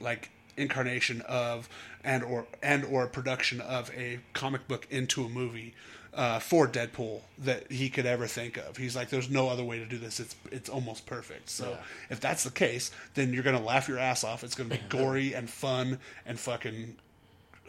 [0.00, 1.68] like incarnation of
[2.04, 5.74] and or and or production of a comic book into a movie
[6.14, 8.76] uh, for Deadpool that he could ever think of.
[8.76, 10.20] He's like, there's no other way to do this.
[10.20, 11.48] It's it's almost perfect.
[11.48, 11.76] So Yeah.
[12.10, 14.44] if that's the case, then you're gonna laugh your ass off.
[14.44, 16.96] It's gonna be gory and fun and fucking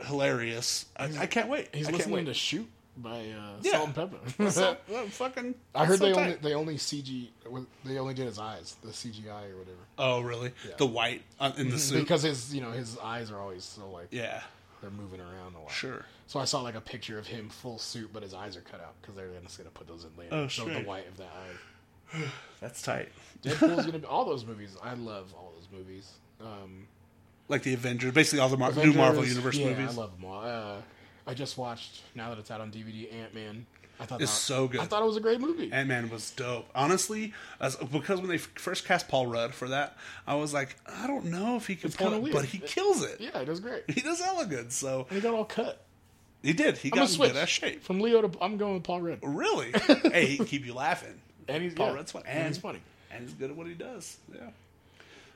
[0.05, 0.85] hilarious.
[0.97, 1.69] I, I can't wait.
[1.73, 2.25] He's I listening wait.
[2.25, 2.67] to "Shoop"
[2.97, 3.71] by uh, Yeah.
[3.71, 4.51] Salt-N-Pepa.
[4.51, 5.55] So, well, fucking.
[5.73, 6.21] I heard so they tight.
[6.21, 7.27] only they only CG
[7.85, 10.51] they only did his eyes, the CGI or whatever, Oh really?
[10.77, 11.99] The white uh, in the suit.
[12.01, 14.41] because his you know his eyes are always so like yeah,
[14.81, 15.71] they're moving around a lot.
[15.71, 16.05] sure.
[16.27, 18.79] So I saw like a picture of him full suit, but his eyes are cut
[18.81, 20.35] out because they're just gonna put those in later.
[20.35, 22.19] Oh, so the white of the eye.
[22.61, 23.09] That's tight.
[23.43, 24.75] Deadpool's gonna be all those movies.
[24.83, 26.11] I love all those movies.
[26.41, 26.87] Um,
[27.49, 29.97] Like the Avengers, basically all the Mar- new Marvel Universe yeah, movies.
[29.97, 30.43] I love them all.
[30.43, 30.75] Uh,
[31.27, 33.13] I just watched now that it's out on DVD.
[33.13, 33.65] Ant Man.
[33.99, 34.81] I thought It's that, so good.
[34.81, 35.71] I thought it was a great movie.
[35.71, 36.65] Ant Man was dope.
[36.73, 37.31] Honestly,
[37.61, 39.95] as, because when they first cast Paul Rudd for that,
[40.25, 42.35] I was like, I don't know if he can It's pull it, weird.
[42.35, 43.21] but he kills it.
[43.21, 43.83] yeah, it does great.
[43.89, 44.71] He does hella good.
[44.73, 45.85] So And he got all cut.
[46.41, 46.77] he did.
[46.79, 47.83] He I'm got in good ass shape.
[47.83, 49.19] from Leo to I'm going with Paul Rudd.
[49.21, 49.71] Really?
[50.11, 51.13] hey, he can keep you laughing.
[51.47, 52.25] And he's Paul yeah, Rudd's funny.
[52.27, 52.79] and And he's funny.
[53.11, 54.17] And he's good at what he does.
[54.33, 54.39] Yeah.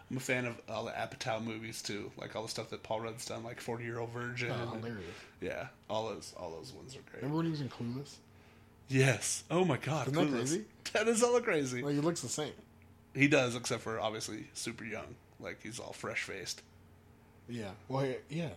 [0.10, 3.02] I'm a fan of all the Apatow movies too, like all the stuff that Paul
[3.02, 4.52] Rudd's done, like Forty Year Old Virgin.
[4.52, 5.04] Oh, and- hilarious.
[5.42, 7.22] yeah, all those all those ones are great.
[7.24, 8.16] Remember when he was in Clueless?
[8.90, 9.44] Yes.
[9.52, 10.08] Oh my God.
[10.08, 10.38] Isn't that Clueless.
[10.38, 10.66] crazy?
[10.94, 11.82] That is hella crazy.
[11.82, 12.54] Like he looks the same.
[13.14, 15.16] He does, except for obviously super young.
[15.42, 16.62] Like he's all fresh faced.
[17.50, 17.72] Yeah.
[17.90, 18.14] Well, yeah.
[18.30, 18.50] yeah.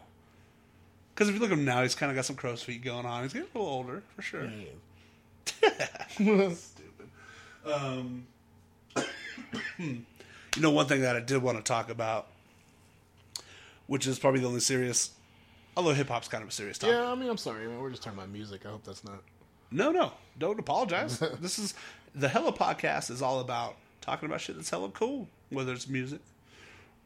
[1.15, 3.05] Because if you look at him now, he's kind of got some crow's feet going
[3.07, 3.25] on.
[3.25, 4.45] He's getting a little older for sure.
[4.45, 5.75] yeah.
[6.55, 7.09] Stupid.
[7.67, 8.27] Um,
[10.57, 12.27] you know, one thing that I did want to talk about,
[13.87, 15.11] which is probably the only serious,
[15.77, 16.95] although hip hop's kind of a serious topic.
[16.95, 17.81] yeah, I mean, I'm sorry, man.
[17.81, 18.65] We're just talking about music.
[18.67, 19.23] I hope that's not.
[19.71, 21.19] No, no, don't apologize.
[21.41, 21.75] this is
[22.15, 26.21] the Hella podcast is all about talking about shit that's hella cool, whether it's music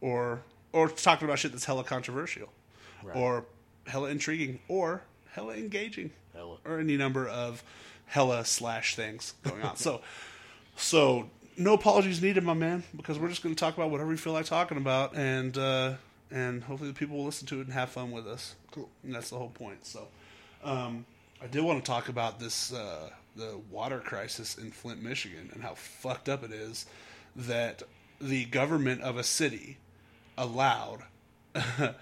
[0.00, 0.40] or
[0.72, 2.48] or talking about shit that's hella controversial,
[3.02, 3.16] Right.
[3.16, 3.44] or
[3.86, 5.02] hella intriguing, or
[5.32, 6.56] hella engaging, Hella.
[6.64, 7.62] or any number of
[8.06, 9.76] hella slash things going on.
[9.76, 10.00] so,
[10.76, 14.16] so no apologies needed, my man, because we're just going to talk about whatever we
[14.16, 15.94] feel like talking about, and uh,
[16.30, 18.54] and hopefully the people will listen to it and have fun with us.
[18.70, 18.88] Cool.
[19.02, 19.86] And that's the whole point.
[19.86, 20.08] So,
[20.62, 21.06] um,
[21.42, 25.62] I did want to talk about this uh, the water crisis in Flint, Michigan, and
[25.62, 26.86] how fucked up it is
[27.36, 27.82] that
[28.20, 29.78] the government of a city
[30.38, 31.00] allowed
[31.52, 31.96] that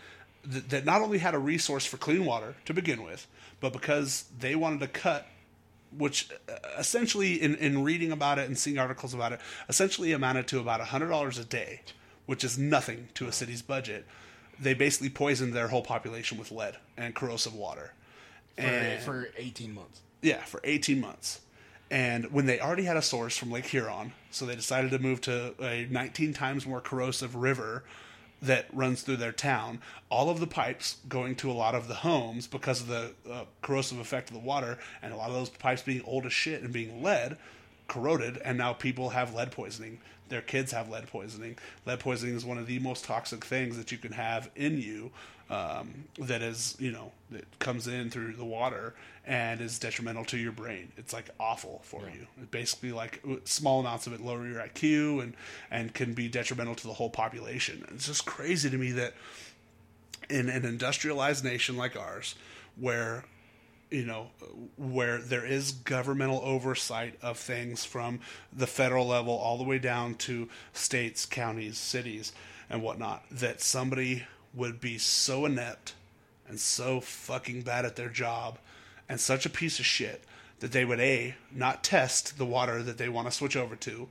[0.44, 3.26] that not only had a resource for clean water to begin with,
[3.60, 5.26] but because they wanted to cut
[5.97, 10.47] which uh, essentially in, in reading about it and seeing articles about it essentially amounted
[10.48, 11.81] to about $100 a day
[12.27, 14.06] which is nothing to a city's budget.
[14.59, 17.94] They basically poisoned their whole population with lead and corrosive water.
[18.56, 20.01] For, and for 18 months.
[20.20, 21.40] yeah for 18 months.
[21.90, 25.20] And when they already had a source from lake huron so they decided to move
[25.23, 27.85] to a 19 times more corrosive river
[28.43, 31.94] that runs through their town all of the pipes going to a lot of the
[31.94, 35.48] homes because of the uh, corrosive effect of the water and a lot of those
[35.48, 37.39] pipes being old as shit and being lead
[37.89, 39.98] corroded and now people have lead poisoning.
[40.28, 41.59] Their kids have lead poisoning.
[41.85, 45.10] Lead poisoning is one of the most toxic things that you can have in you
[45.52, 48.94] um, that is you know that comes in through the water
[49.26, 50.90] and is detrimental to your brain.
[50.96, 52.26] It's like awful for you.
[52.40, 55.34] It basically like small amounts of it lower your iq and
[55.70, 57.84] and can be detrimental to the whole population.
[57.92, 59.14] It's just crazy to me that
[60.30, 62.34] in an industrialized nation like ours
[62.76, 63.24] where
[63.90, 64.30] you know
[64.78, 68.20] where there is governmental oversight of things from
[68.50, 72.32] the federal level all the way down to states counties cities
[72.70, 74.24] and whatnot that somebody
[74.54, 75.94] would be so inept
[76.48, 78.58] and so fucking bad at their job
[79.08, 80.22] and such a piece of shit
[80.60, 84.08] that they would a not test the water that they want to switch over to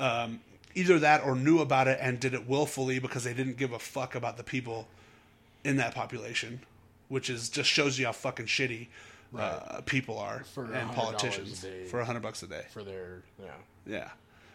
[0.00, 0.40] um,
[0.74, 3.78] either that or knew about it and did it willfully because they didn't give a
[3.78, 4.88] fuck about the people
[5.64, 6.60] in that population,
[7.08, 8.88] which is just shows you how fucking shitty
[9.38, 11.84] uh, people are For and politicians a day.
[11.86, 12.64] for a hundred bucks a day.
[12.70, 13.50] For their, yeah.
[13.86, 14.08] Yeah.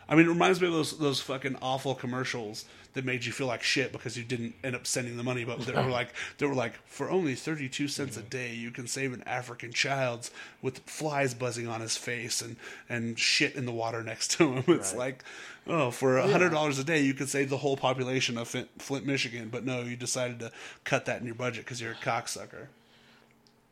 [0.10, 3.46] I mean, it reminds me of those those fucking awful commercials that made you feel
[3.46, 6.46] like shit because you didn't end up sending the money, but they were like they
[6.46, 10.30] were like for only thirty two cents a day you can save an African child
[10.62, 12.56] with flies buzzing on his face and
[12.90, 14.64] and shit in the water next to him.
[14.74, 15.00] It's Right.
[15.00, 15.24] like
[15.68, 18.70] oh, for a hundred dollars a day you could save the whole population of Flint,
[18.80, 20.52] Flint, Michigan, but no, you decided to
[20.84, 22.68] cut that in your budget because you're a cocksucker.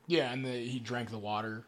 [0.08, 1.64] Yeah, and the, he drank the water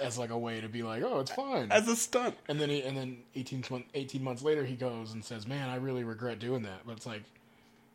[0.00, 1.70] as like a way to be like, oh, it's fine.
[1.72, 2.34] As a stunt.
[2.48, 5.68] and then he, and then 18, mon- 18 months later, he goes and says, man,
[5.68, 6.80] I really regret doing that.
[6.86, 7.22] But it's like,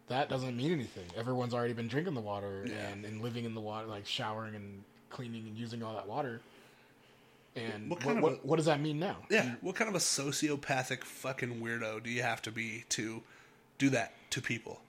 [0.07, 1.05] that doesn't mean anything.
[1.17, 4.83] Everyone's already been drinking the water and, and living in the water, like showering and
[5.09, 6.41] cleaning and using all that water.
[7.55, 9.17] And What what, of what, does that mean now?
[9.29, 13.21] Yeah, what kind of a sociopathic fucking weirdo do you have to be to
[13.77, 14.81] do that to people?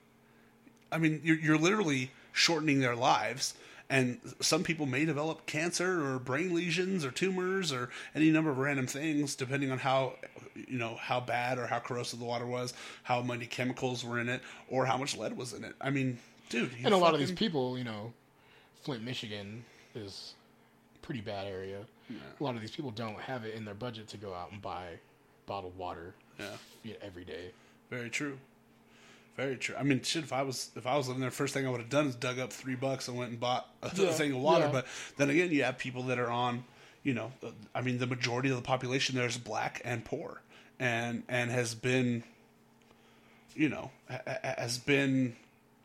[0.91, 3.53] I mean, you're you're literally shortening their lives.
[3.89, 8.57] And some people may develop cancer or brain lesions or tumors or any number of
[8.57, 10.15] random things, depending on how
[10.55, 12.73] you know how bad or how corrosive the water was,
[13.03, 15.75] how many chemicals were in it, or how much lead was in it.
[15.81, 16.17] I mean,
[16.49, 18.13] dude, and a lot of these people, you know,
[18.81, 19.63] Flint, Michigan
[19.95, 20.33] is
[20.95, 21.79] a pretty bad area.
[22.39, 24.61] A lot of these people don't have it in their budget to go out and
[24.61, 24.87] buy
[25.45, 26.45] bottled water Yeah.
[26.83, 27.51] yeah, every day.
[27.89, 28.37] Very true.
[29.35, 29.75] Very true.
[29.77, 30.23] I mean, shit.
[30.23, 32.15] If I was if I was living there, first thing I would have done is
[32.15, 34.65] dug up three bucks and went and bought a Yeah, thing of water.
[34.65, 34.71] yeah.
[34.71, 34.87] But
[35.17, 36.65] then again, you have people that are on.
[37.03, 40.41] You know, uh, I mean, the majority of the population there is black and poor,
[40.79, 42.23] and and has been,
[43.55, 45.35] you know, ha- ha- has been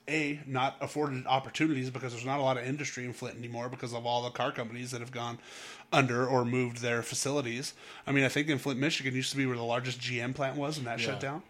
[0.08, 3.92] a not afforded opportunities because there's not a lot of industry in Flint anymore because
[3.92, 5.38] of all the car companies that have gone
[5.92, 7.74] under or moved their facilities.
[8.06, 10.56] I mean, I think in Flint, Michigan, used to be where the largest GM plant
[10.56, 11.42] was, and that shut down.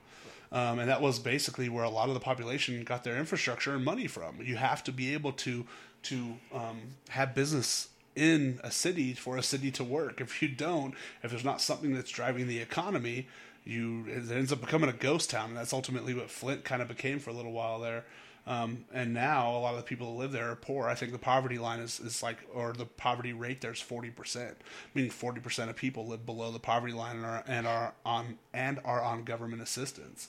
[0.51, 3.85] Um, and that was basically where a lot of the population got their infrastructure and
[3.85, 4.41] money from.
[4.43, 5.67] You have to be able to
[6.05, 6.81] to um,
[7.11, 10.21] have business in a city for a city to work.
[10.21, 13.27] If you don't, if there's not something that's driving the economy,
[13.65, 16.89] you it ends up becoming a ghost town, and that's ultimately what Flint kind of
[16.89, 18.05] became for a little while there.
[18.49, 20.89] Um, and now a lot of the people that live there are poor.
[20.89, 24.09] I think the poverty line is, is like, or the poverty rate there is forty
[24.09, 24.57] percent,
[24.95, 28.39] meaning forty percent of people live below the poverty line and are and are on
[28.55, 30.29] and are on government assistance.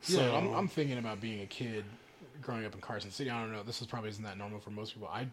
[0.00, 1.84] So So- I'm, I'm thinking about being a kid
[2.40, 3.30] growing up in Carson City.
[3.30, 3.62] I don't know.
[3.64, 5.08] This is probably isn't that normal for most people.
[5.12, 5.26] I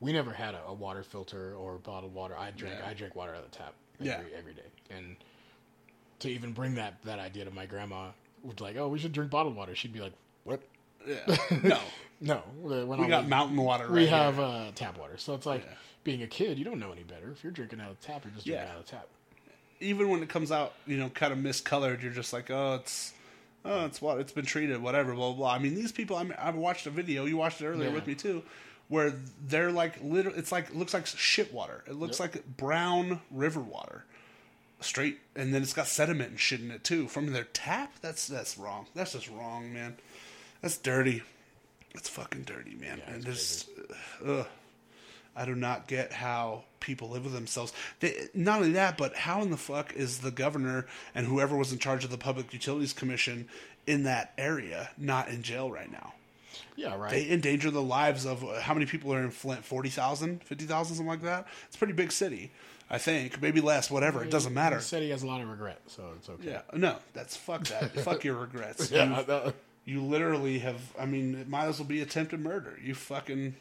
[0.00, 2.36] we never had a, a water filter or bottled water.
[2.36, 2.88] I drink, Yeah.
[2.90, 4.38] I drank water out of the tap every, Yeah.
[4.38, 4.62] every day.
[4.90, 5.16] And
[6.18, 8.08] to even bring that that idea to my grandma,
[8.42, 9.74] would like, oh, we should drink bottled water.
[9.74, 10.12] She'd be like,
[10.44, 10.60] what?
[11.06, 11.78] Yeah, no,
[12.20, 13.84] No, when we got mountain water.
[13.84, 14.10] Right we here.
[14.10, 15.16] have uh, tap water.
[15.18, 15.72] So it's like Yeah.
[16.04, 17.30] being a kid, you don't know any better.
[17.32, 18.72] If you're drinking out of the tap, you're just drinking Yeah.
[18.72, 19.08] out of the tap.
[19.80, 23.12] even when it comes out, you know, kind of miscolored, you're just like, oh, it's,
[23.64, 25.36] oh, it's what it's been treated, whatever, blah blah.
[25.36, 25.52] blah.
[25.54, 26.16] I mean, these people.
[26.16, 27.24] I mean, I've watched a video.
[27.24, 27.94] You watched it earlier Yeah.
[27.94, 28.44] with me too,
[28.86, 29.12] where
[29.44, 31.82] they're like, literally, it's like looks like shit water.
[31.88, 34.04] It looks like brown river water,
[34.80, 37.94] straight, and then it's got sediment and shit in it too from their tap.
[38.00, 38.86] That's that's wrong.
[38.94, 39.96] That's just wrong, man.
[40.62, 41.22] That's dirty.
[41.92, 43.02] That's fucking dirty, man.
[43.06, 43.68] Yeah, and just,
[44.26, 44.46] ugh.
[45.34, 47.72] I do not get how people live with themselves.
[48.00, 51.72] They, not only that, but how in the fuck is the governor and whoever was
[51.72, 53.48] in charge of the Public Utilities Commission
[53.86, 56.12] in that area not in jail right now?
[56.76, 57.10] Yeah, right.
[57.10, 59.64] They endanger the lives of uh, how many people are in Flint?
[59.64, 61.46] 40,000, 50,000, something like that?
[61.66, 62.50] It's a pretty big city,
[62.90, 63.40] I think.
[63.40, 64.22] Maybe less, whatever.
[64.22, 64.76] It doesn't matter.
[64.76, 66.50] He said he has a lot of regret, so it's okay.
[66.50, 67.90] Yeah, no, that's fuck that.
[68.00, 68.90] fuck your regrets.
[68.90, 69.52] Yeah,
[69.84, 72.78] You- literally have i mean it might as well be attempted murder.
[72.82, 73.54] You fucking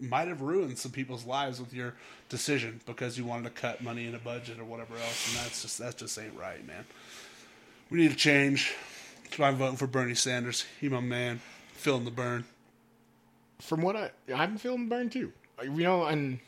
[0.00, 1.94] might have ruined some people's lives with your
[2.28, 5.62] decision because you wanted to cut money in a budget or whatever else and that's
[5.62, 6.84] just that just ain't right man.
[7.90, 8.74] We need to change.
[9.24, 10.64] That's why i'm voting for bernie sanders.
[10.80, 11.40] He my man.
[11.74, 12.44] Feeling the burn.
[13.60, 15.32] From what I I'm feeling the burn too.
[15.62, 16.38] You know, and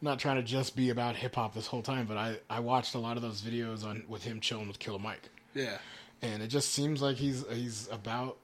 [0.00, 2.60] I'm not trying to just be about hip hop this whole time, but I I
[2.60, 5.78] watched a lot of those videos on with him chilling with Killer Mike, yeah
[6.22, 8.36] and it just seems like he's he's about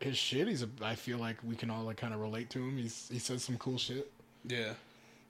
[0.00, 0.46] his shit.
[0.48, 2.76] He's a, I feel like we can all like kind of relate to him.
[2.78, 4.10] He's he says some cool shit.
[4.46, 4.72] yeah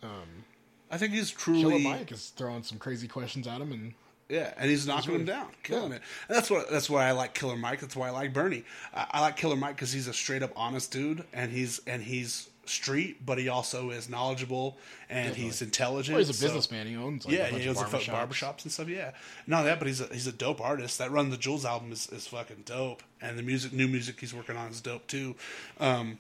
[0.03, 0.45] Um,
[0.91, 3.95] i think he's truly Killer Mike is throwing some crazy questions at him, and
[4.29, 5.97] Yeah, and he's knocking really- them down, killing yeah.
[5.97, 6.03] it.
[6.29, 7.81] And that's what that's why I like Killer Mike.
[7.81, 8.65] That's why I like Bernie.
[8.95, 12.03] I, I like Killer Mike because he's a straight up honest dude, and he's and
[12.03, 14.77] he's street, but he also is knowledgeable
[15.09, 16.15] and he's intelligent.
[16.15, 16.87] well, he's a so- businessman.
[16.87, 18.29] He owns like, yeah, a bunch he owns a fu- barbershops.
[18.29, 18.89] barbershops and stuff.
[18.89, 19.13] Yeah,
[19.47, 20.99] not that, but he's a he's a dope artist.
[20.99, 24.35] That Run the Jewels album is, is fucking dope, and the music, new music he's
[24.35, 25.35] working on is dope too.
[25.81, 26.19] Um,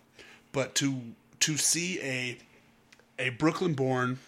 [0.52, 1.00] but to
[1.40, 2.38] to see a
[3.18, 4.18] a Brooklyn born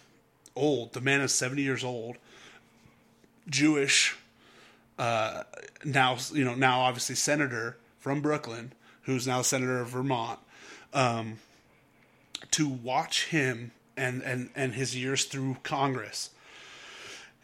[0.55, 2.17] old, the man is seventy years old,
[3.49, 4.15] Jewish,
[4.99, 5.43] uh,
[5.83, 8.73] now you know now obviously senator from Brooklyn,
[9.03, 10.39] who's now senator of Vermont.
[10.93, 11.37] Um,
[12.51, 16.29] to watch him and, and, and his years through Congress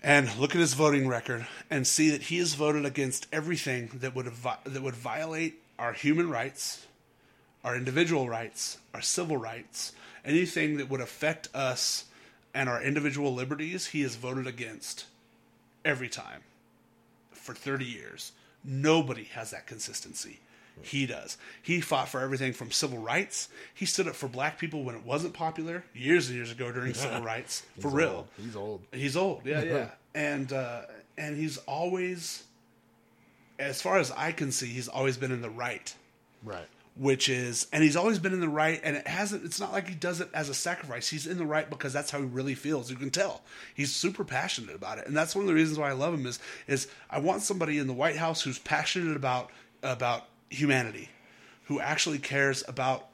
[0.03, 4.15] and look at his voting record and see that he has voted against everything that
[4.15, 4.31] would
[4.65, 6.85] that would violate our human rights,
[7.63, 9.93] our individual rights, our civil rights,
[10.23, 12.05] anything that would affect us
[12.53, 15.05] and our individual liberties, he has voted against
[15.85, 16.41] every time
[17.31, 18.31] for 30 years.
[18.63, 20.39] Nobody has that consistency.
[20.81, 21.37] He does.
[21.61, 23.49] He fought for everything from civil rights.
[23.73, 26.93] He stood up for black people when it wasn't popular years and years ago during
[26.95, 27.63] civil rights.
[27.79, 28.09] For He's real.
[28.09, 28.27] old.
[28.37, 28.81] He's old.
[28.91, 29.41] He's old.
[29.45, 29.89] Yeah, yeah.
[30.15, 30.81] and uh,
[31.17, 32.43] and he's always,
[33.59, 35.93] as far as I can see, he's always been in the right
[36.43, 36.67] Right.
[36.95, 39.87] which is and he's always been in the right and it hasn't it's not like
[39.87, 42.53] he does it as a sacrifice he's in the right because that's how he really
[42.53, 43.41] feels you can tell
[43.73, 46.27] he's super passionate about it and that's one of the reasons why i love him
[46.27, 46.37] is
[46.67, 49.49] is i want somebody in the white house who's passionate about
[49.81, 51.10] about humanity
[51.65, 53.07] who actually cares about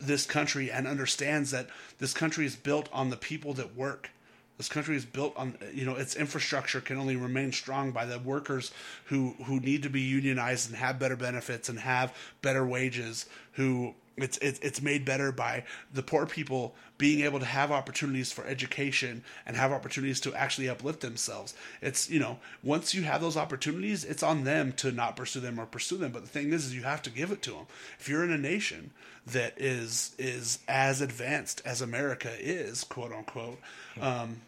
[0.00, 1.68] this country and understands that
[1.98, 4.10] this country is built on the people that work.
[4.56, 8.18] This country is built on you know its infrastructure can only remain strong by the
[8.18, 8.72] workers
[9.04, 13.26] who who need to be unionized and have better benefits and have better wages.
[13.52, 18.32] Who it's it's it's made better by the poor people being able to have opportunities
[18.32, 21.54] for education and have opportunities to actually uplift themselves.
[21.80, 25.58] It's you know once you have those opportunities, it's on them to not pursue them
[25.58, 26.12] or pursue them.
[26.12, 27.66] But the thing is, is you have to give it to them.
[27.98, 28.90] If you're in a nation
[29.26, 33.58] that is is as advanced as America is, quote unquote,
[34.00, 34.40] um,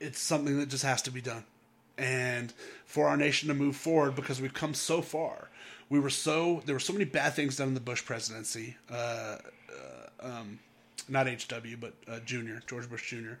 [0.00, 1.44] it's something that just has to be done.
[1.98, 2.52] And
[2.84, 5.48] for our nation to move forward, because we've come so far,
[5.88, 8.76] we were so there were so many bad things done in the Bush presidency.
[8.90, 10.58] Uh, uh, um,
[11.08, 13.34] not HW, but uh, Junior George Bush Jr.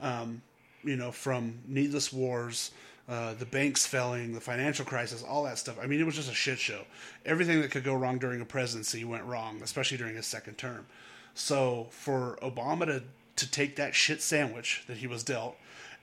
[0.00, 0.42] Um,
[0.82, 2.72] you know, from needless wars,
[3.08, 5.78] uh, the banks failing, the financial crisis, all that stuff.
[5.80, 6.82] I mean, it was just a shit show.
[7.24, 10.86] Everything that could go wrong during a presidency went wrong, especially during his second term.
[11.34, 13.02] So for Obama to
[13.34, 15.56] to take that shit sandwich that he was dealt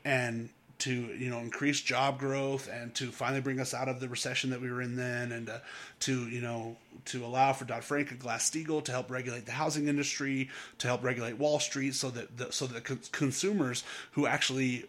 [0.03, 0.49] and
[0.79, 4.49] to you know increase job growth and to finally bring us out of the recession
[4.49, 5.57] that we were in then and uh,
[5.99, 6.75] to you know
[7.05, 10.49] to allow for Dodd Frank and Glass Steagall to help regulate the housing industry
[10.79, 14.85] to help regulate Wall Street so that the, so that con- consumers who actually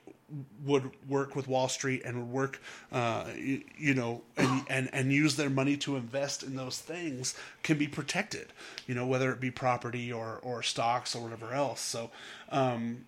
[0.65, 2.61] would work with Wall Street and would work,
[2.93, 7.35] uh, you, you, know, and, and and use their money to invest in those things
[7.63, 8.53] can be protected.
[8.87, 11.81] You know, whether it be property or or stocks or whatever else.
[11.81, 12.11] So,
[12.51, 13.07] um,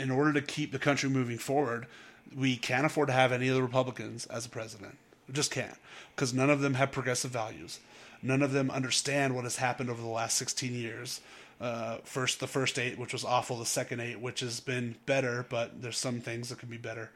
[0.00, 1.86] in order to keep the country moving forward,
[2.34, 4.96] we can't afford to have any of the Republicans as a president.
[5.28, 5.76] We just can't,
[6.14, 7.80] because none of them have progressive values.
[8.22, 11.20] None of them understand what has happened over the last 16 years.
[11.60, 13.58] Uh, first, the first eight, which was awful.
[13.58, 17.10] The second eight, which has been better, but there's some things that can be better,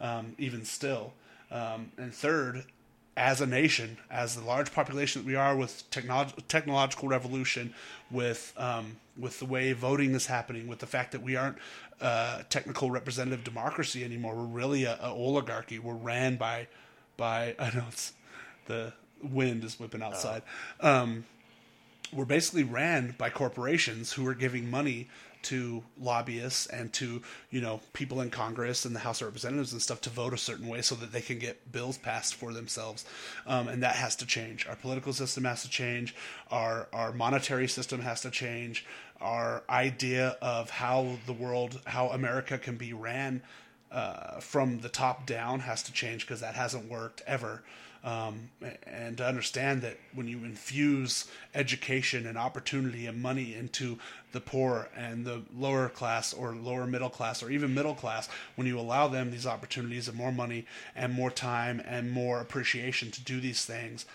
[0.00, 1.12] um, even still.
[1.50, 2.64] Um, and third,
[3.20, 7.74] as a nation, as the large population that we are, with technolog- technological revolution,
[8.10, 11.58] with um, with the way voting is happening, with the fact that we aren't
[12.00, 15.78] uh, technical representative democracy anymore, we're really a, a, oligarchy.
[15.78, 16.66] We're ran by
[17.18, 18.14] by I know it's
[18.66, 20.42] the wind is whipping outside.
[20.80, 21.26] Um,
[22.14, 25.08] we're basically ran by corporations who are giving money
[25.42, 29.80] to lobbyists and to you know people in Congress and the House of Representatives and
[29.80, 33.04] stuff to vote a certain way so that they can get bills passed for themselves,
[33.46, 34.66] um, and that has to change.
[34.66, 36.14] Our political system has to change.
[36.50, 38.84] Our our monetary system has to change.
[39.20, 43.42] Our idea of how the world, how America can be ran
[43.92, 47.62] uh, from the top down has to change because that hasn't worked ever.
[48.02, 48.50] Um,
[48.86, 53.98] and to understand that when you infuse education and opportunity and money into
[54.32, 58.66] the poor and the lower class or lower middle class or even middle class, when
[58.66, 60.64] you allow them these opportunities and more money
[60.96, 64.06] and more time and more appreciation to do these things,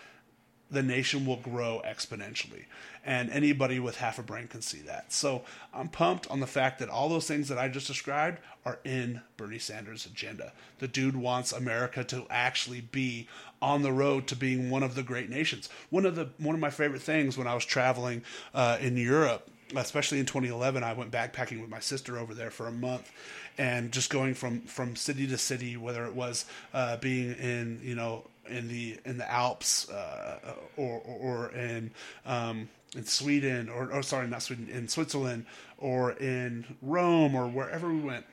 [0.71, 2.65] the nation will grow exponentially.
[3.05, 5.13] And anybody with half a brain can see that.
[5.13, 5.43] So
[5.73, 9.21] I'm pumped on the fact that all those things that I just described are in
[9.37, 10.53] Bernie Sanders' agenda.
[10.79, 13.27] The dude wants America to actually be
[13.61, 15.69] on the road to being one of the great nations.
[15.91, 18.23] One of the one of my favorite things when I was traveling
[18.53, 22.67] uh, in Europe especially in 2011 i went backpacking with my sister over there for
[22.67, 23.11] a month
[23.57, 27.95] and just going from from city to city whether it was uh, being in you
[27.95, 30.37] know in the in the alps uh,
[30.77, 31.89] or, or, in
[32.25, 35.45] um, in sweden or, or sorry not sweden in switzerland
[35.77, 38.25] or in rome or wherever we went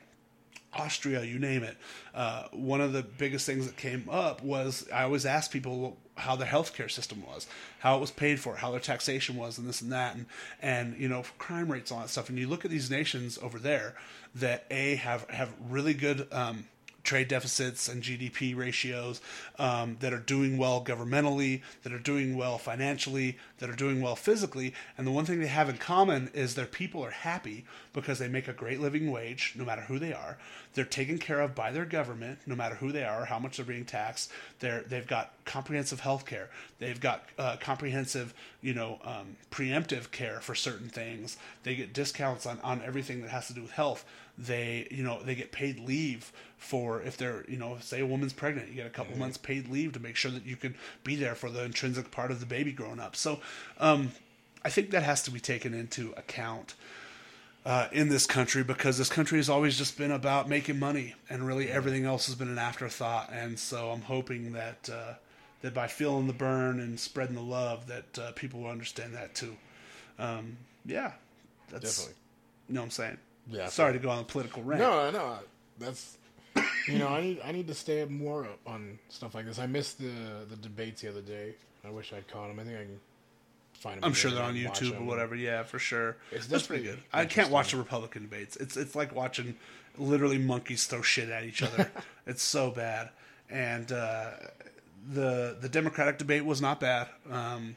[0.74, 1.76] Austria, you name it.
[2.14, 6.36] Uh, one of the biggest things that came up was I always asked people how
[6.36, 7.46] their healthcare system was,
[7.78, 10.26] how it was paid for, how their taxation was, and this and that, and
[10.60, 12.28] and you know crime rates, all that stuff.
[12.28, 13.94] And you look at these nations over there
[14.34, 16.26] that a have have really good.
[16.32, 16.66] Um,
[17.04, 19.20] trade deficits and GDP ratios
[19.58, 24.16] um, that are doing well governmentally, that are doing well financially, that are doing well
[24.16, 24.74] physically.
[24.96, 28.28] And the one thing they have in common is their people are happy because they
[28.28, 30.38] make a great living wage, no matter who they are.
[30.74, 33.66] They're taken care of by their government, no matter who they are, how much they're
[33.66, 34.30] being taxed.
[34.60, 36.48] They're they've got comprehensive health care.
[36.78, 41.36] They've got uh, comprehensive, you know, um, preemptive care for certain things.
[41.62, 44.04] They get discounts on on everything that has to do with health.
[44.38, 48.32] They you know they get paid leave for if they're you know say a woman's
[48.32, 49.20] pregnant, you get a couple mm-hmm.
[49.20, 52.30] months paid leave to make sure that you can be there for the intrinsic part
[52.30, 53.16] of the baby growing up.
[53.16, 53.40] So.
[53.78, 54.12] Um,
[54.64, 56.74] I think that has to be taken into account
[57.64, 61.46] uh, in this country because this country has always just been about making money, and
[61.46, 63.30] really everything else has been an afterthought.
[63.32, 65.14] And so I'm hoping that uh,
[65.62, 69.34] that by feeling the burn and spreading the love, that uh, people will understand that
[69.34, 69.56] too.
[70.18, 71.12] Um, yeah,
[71.70, 72.20] that's Definitely.
[72.68, 73.18] You know what I'm saying?
[73.50, 73.68] Yeah.
[73.68, 74.80] Sorry to go on a political rant.
[74.80, 75.38] No, no,
[75.78, 76.18] that's
[76.88, 79.58] you know I need I need to stay up more on stuff like this.
[79.58, 81.54] I missed the the debates the other day
[81.84, 82.60] I wish I'd caught them.
[82.60, 83.00] I think I can
[83.72, 84.04] find them.
[84.04, 85.34] I'm sure they're on YouTube or whatever.
[85.34, 86.16] Yeah, for sure.
[86.30, 87.00] It's That's pretty good.
[87.12, 88.56] I can't watch the Republican debates.
[88.56, 89.56] It's it's like watching
[89.98, 91.90] literally monkeys throw shit at each other.
[92.26, 93.10] it's so bad.
[93.50, 94.30] And uh,
[95.12, 97.08] the the Democratic debate was not bad.
[97.30, 97.76] Um,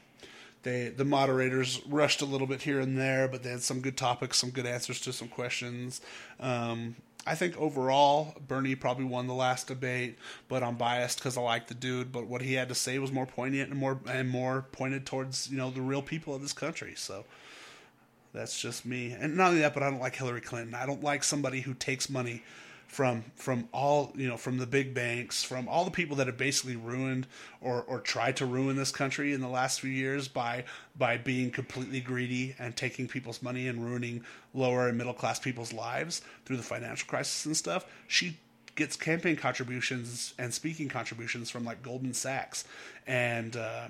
[0.62, 3.96] they the moderators rushed a little bit here and there, but they had some good
[3.96, 6.00] topics, some good answers to some questions.
[6.40, 6.96] Um,
[7.26, 10.16] I think overall, Bernie probably won the last debate,
[10.48, 12.12] but I'm biased because I like the dude.
[12.12, 15.50] But what he had to say was more poignant and more and more pointed towards
[15.50, 16.94] you know the real people of this country.
[16.96, 17.24] So
[18.32, 19.12] that's just me.
[19.12, 20.74] And not only that, but I don't like Hillary Clinton.
[20.74, 22.42] I don't like somebody who takes money
[22.96, 26.38] from from all you know from the big banks, from all the people that have
[26.38, 27.26] basically ruined
[27.60, 30.64] or or tried to ruin this country in the last few years by
[30.96, 34.24] by being completely greedy and taking people's money and ruining
[34.54, 37.84] lower and middle class people's lives through the financial crisis and stuff.
[38.08, 38.38] She
[38.76, 42.64] gets campaign contributions and speaking contributions from like Goldman Sachs
[43.06, 43.88] and uh,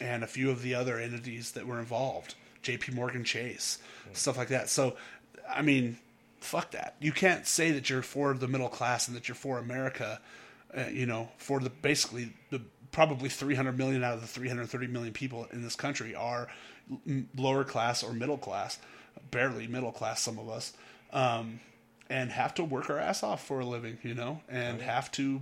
[0.00, 2.92] and a few of the other entities that were involved, J.P.
[2.92, 3.76] Morgan Chase,
[4.14, 4.70] stuff like that.
[4.70, 4.96] So,
[5.54, 5.98] I mean,
[6.42, 6.96] fuck that.
[7.00, 10.20] You can't say that you're for the middle class and that you're for America.
[10.76, 12.60] Uh, you know, for the basically the
[12.90, 16.48] probably 300 million out of the 330 million people in this country are
[17.36, 18.78] lower class or middle class,
[19.30, 20.20] barely middle class.
[20.20, 20.72] Some of us,
[21.12, 21.60] um,
[22.08, 23.98] and have to work our ass off for a living.
[24.02, 25.40] You know, and have to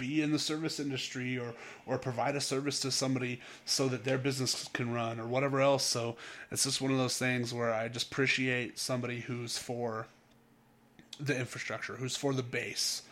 [0.00, 1.54] be in the service industry or
[1.86, 5.84] or provide a service to somebody so that their business can run or whatever else.
[5.84, 6.16] So
[6.50, 10.06] it's just one of those things where I just appreciate somebody who's for
[11.20, 13.02] the infrastructure, who's for the base.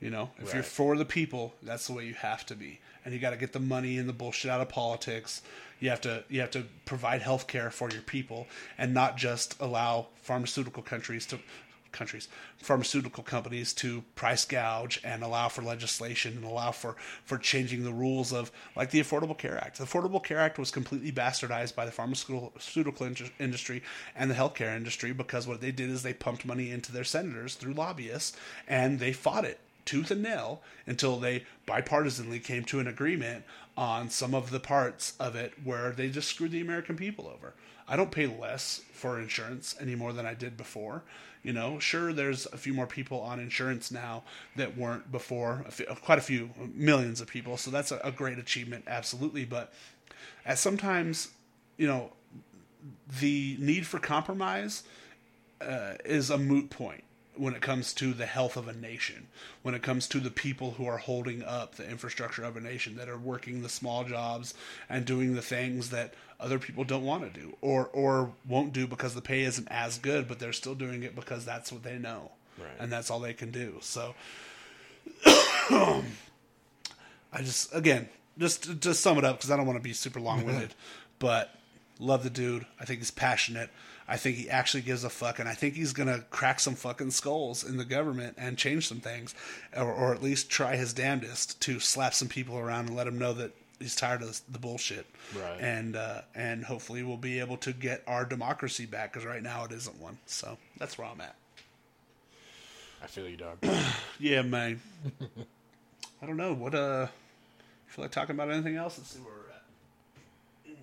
[0.00, 2.80] You know, if you're for the people, that's the way you have to be.
[3.04, 5.42] And you got to get the money and the bullshit out of politics.
[5.78, 8.48] You have to you have to provide health care for your people
[8.78, 11.38] and not just allow pharmaceutical countries to
[11.92, 17.84] countries pharmaceutical companies to price gouge and allow for legislation and allow for for changing
[17.84, 19.78] the rules of like the Affordable Care Act.
[19.78, 22.52] The Affordable Care Act was completely bastardized by the pharmaceutical
[23.38, 23.82] industry
[24.16, 27.54] and the healthcare industry because what they did is they pumped money into their senators
[27.54, 28.36] through lobbyists
[28.66, 33.44] and they fought it tooth and nail until they bipartisanly came to an agreement
[33.76, 37.54] on some of the parts of it where they just screwed the American people over.
[37.88, 41.02] I don't pay less for insurance anymore than I did before.
[41.42, 44.22] You know, sure, there's a few more people on insurance now
[44.54, 47.56] that weren't before, a few, quite a few millions of people.
[47.56, 49.44] So that's a, a great achievement, absolutely.
[49.44, 49.72] But
[50.46, 51.30] at sometimes,
[51.76, 52.12] you know,
[53.20, 54.84] the need for compromise
[55.60, 57.04] uh, is a moot point
[57.34, 59.26] when it comes to the health of a nation,
[59.62, 62.96] when it comes to the people who are holding up the infrastructure of a nation,
[62.96, 64.54] that are working the small jobs
[64.88, 66.12] and doing the things that
[66.42, 69.98] other people don't want to do or or won't do because the pay isn't as
[69.98, 72.68] good, but they're still doing it because that's what they know, Right.
[72.80, 73.76] and that's all they can do.
[73.80, 74.14] So,
[75.26, 76.02] I
[77.38, 78.08] just again
[78.38, 80.74] just to, sum it up because I don't want to be super long winded,
[81.18, 81.54] but
[81.98, 82.66] love the dude.
[82.80, 83.70] I think he's passionate.
[84.08, 87.12] I think he actually gives a fuck, and I think he's gonna crack some fucking
[87.12, 89.34] skulls in the government and change some things,
[89.76, 93.18] or, or at least try his damnedest to slap some people around and let them
[93.18, 93.52] know that
[93.82, 95.06] he's tired of the bullshit.
[95.36, 95.60] Right.
[95.60, 99.64] And uh, and hopefully we'll be able to get our democracy back because right now
[99.64, 100.18] it isn't one.
[100.26, 101.36] So that's where I'm at.
[103.02, 103.58] I feel you, dog.
[104.20, 104.80] Yeah, man.
[106.22, 106.76] I don't know what.
[106.76, 107.08] Uh,
[107.86, 108.98] you feel like talking about anything else?
[108.98, 109.64] Let's see where we're at.
[110.64, 110.74] Yeah.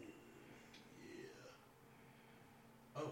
[2.97, 3.11] Oh,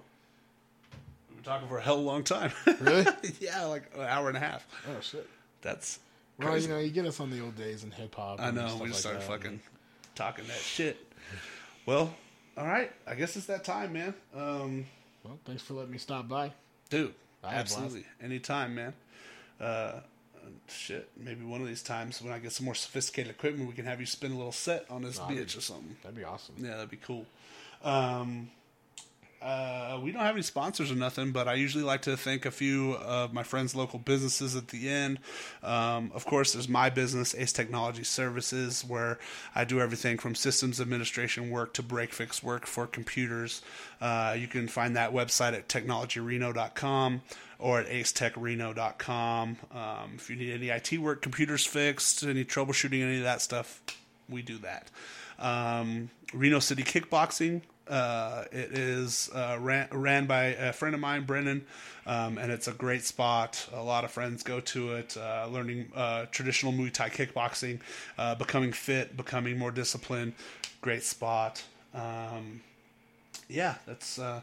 [1.29, 2.51] we've been talking for a hell of a long time.
[2.81, 3.05] Really?
[3.39, 4.67] yeah, like an hour and a half.
[4.89, 5.29] oh shit.
[5.61, 5.99] That's.
[6.37, 6.67] Well, crazy.
[6.67, 8.41] you know, you get us on the old days in hip hop.
[8.41, 8.77] I and know.
[8.81, 9.61] We just like started fucking
[10.17, 10.97] talking that shit.
[11.85, 12.13] Well,
[12.57, 12.91] all right.
[13.07, 14.13] I guess it's that time, man.
[14.35, 14.85] Um,
[15.23, 16.51] Well, thanks for letting me stop by.
[16.89, 17.13] dude,
[17.43, 18.93] I absolutely, anytime, man.
[19.59, 19.99] Uh,
[20.67, 23.85] shit, maybe one of these times when I get some more sophisticated equipment, we can
[23.85, 25.95] have you spin a little set on this Nah, bitch or something.
[26.03, 26.55] That'd be awesome.
[26.59, 27.25] Yeah, that'd be cool.
[27.83, 28.49] Um,
[29.41, 32.51] uh, we don't have any sponsors or nothing, but I usually like to thank a
[32.51, 35.19] few of my friends' local businesses at the end.
[35.61, 39.19] Um, of course, there's my business, Ace Technology Services, where
[39.53, 43.61] I do everything from systems administration work to break fix work for computers.
[44.01, 47.21] Uh, you can find that website at technologyreno.com
[47.59, 49.57] or at acetechreno.com.
[49.71, 53.81] Um, if you need any IT work, computers fixed, any troubleshooting, any of that stuff,
[54.27, 54.89] we do that.
[55.39, 57.61] Um, Reno City Kickboxing.
[57.89, 61.65] Uh, it is uh, ran, ran by a friend of mine, Brennan,
[62.05, 63.67] um, and it's a great spot.
[63.73, 67.79] A lot of friends go to it, uh, learning uh, traditional Muay Thai kickboxing,
[68.17, 70.33] uh, becoming fit, becoming more disciplined.
[70.81, 71.63] Great spot.
[71.93, 72.61] Um,
[73.49, 74.41] yeah, that's uh,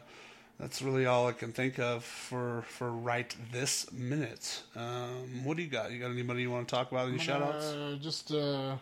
[0.59, 4.63] that's really all I can think of for for right this minute.
[4.75, 5.91] Um, what do you got?
[5.91, 7.09] You got anybody you want to talk about?
[7.09, 7.65] Any shout outs?
[7.65, 8.75] Uh, just uh,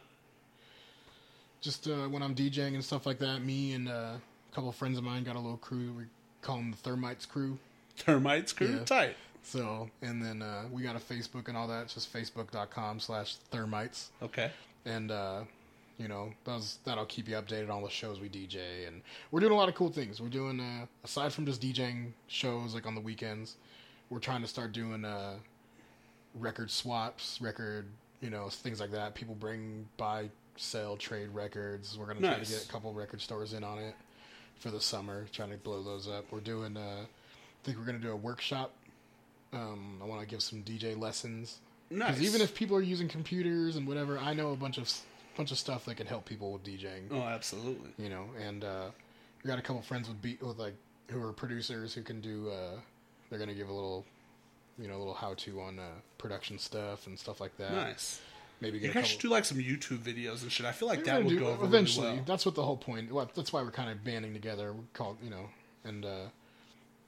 [1.62, 4.14] just uh, when I'm DJing and stuff like that, me and uh,
[4.54, 5.94] a couple of friends of mine got a little crew.
[5.98, 6.04] We
[6.44, 7.58] call them the Thermites crew.
[8.00, 8.84] Thermites crew Yeah.
[8.86, 9.16] tight.
[9.42, 11.84] So, and then uh, we got a Facebook and all that.
[11.84, 14.10] It's just facebook.com slash thermites.
[14.22, 14.52] Okay.
[14.86, 15.42] And, uh,
[15.98, 18.88] you know, those, that'll keep you updated on all the shows we DJ.
[18.88, 19.02] And
[19.32, 20.22] we're doing a lot of cool things.
[20.22, 23.56] We're doing, uh, aside from just DJing shows like on the weekends,
[24.10, 25.34] we're trying to start doing uh,
[26.36, 27.88] record swaps, record,
[28.22, 29.14] you know, things like that.
[29.16, 31.98] People bring, buy, sell, trade records.
[31.98, 33.96] We're going to try to get a couple record stores in on it
[34.60, 36.26] for the summer, trying to blow those up.
[36.32, 37.06] We're doing, uh, I
[37.64, 38.72] think we're going to do a workshop.
[39.52, 41.60] Um, I want to give some DJ lessons.
[41.90, 42.16] Nice.
[42.16, 44.92] Because even if people are using computers and whatever, I know a bunch of
[45.36, 47.08] bunch of stuff that can help people with DJing.
[47.12, 47.90] Oh, absolutely.
[47.98, 48.86] You know, and uh,
[49.44, 50.76] we got a couple friends with beat with like
[51.10, 52.50] who are producers who can do.
[52.50, 52.80] Uh,
[53.30, 54.06] they're gonna give a little,
[54.80, 55.84] you know, a little how to on uh,
[56.18, 57.74] production stuff and stuff like that.
[57.74, 58.22] Nice.
[58.64, 60.66] Maybe You get a guys should do like some YouTube videos and shit.
[60.66, 62.06] I feel like We're that would do- go over eventually.
[62.08, 62.26] really well.
[62.26, 63.12] That's what the whole point.
[63.12, 64.74] Well, that's why we're kind of banding together.
[64.74, 65.50] We're called, you know,
[65.84, 66.26] and uh,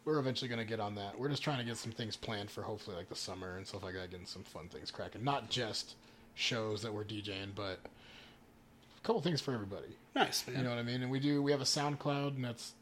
[0.05, 1.17] we're eventually going to get on that.
[1.19, 3.81] We're just trying to get some things planned for hopefully like the summer and stuff
[3.83, 5.23] like that, getting some fun things cracking.
[5.23, 5.95] Not just
[6.35, 9.95] shows that we're DJing, but a couple things for everybody.
[10.15, 10.57] Nice, man.
[10.57, 11.01] You know what I mean?
[11.01, 11.41] And we do.
[11.41, 12.73] We have a SoundCloud, and that's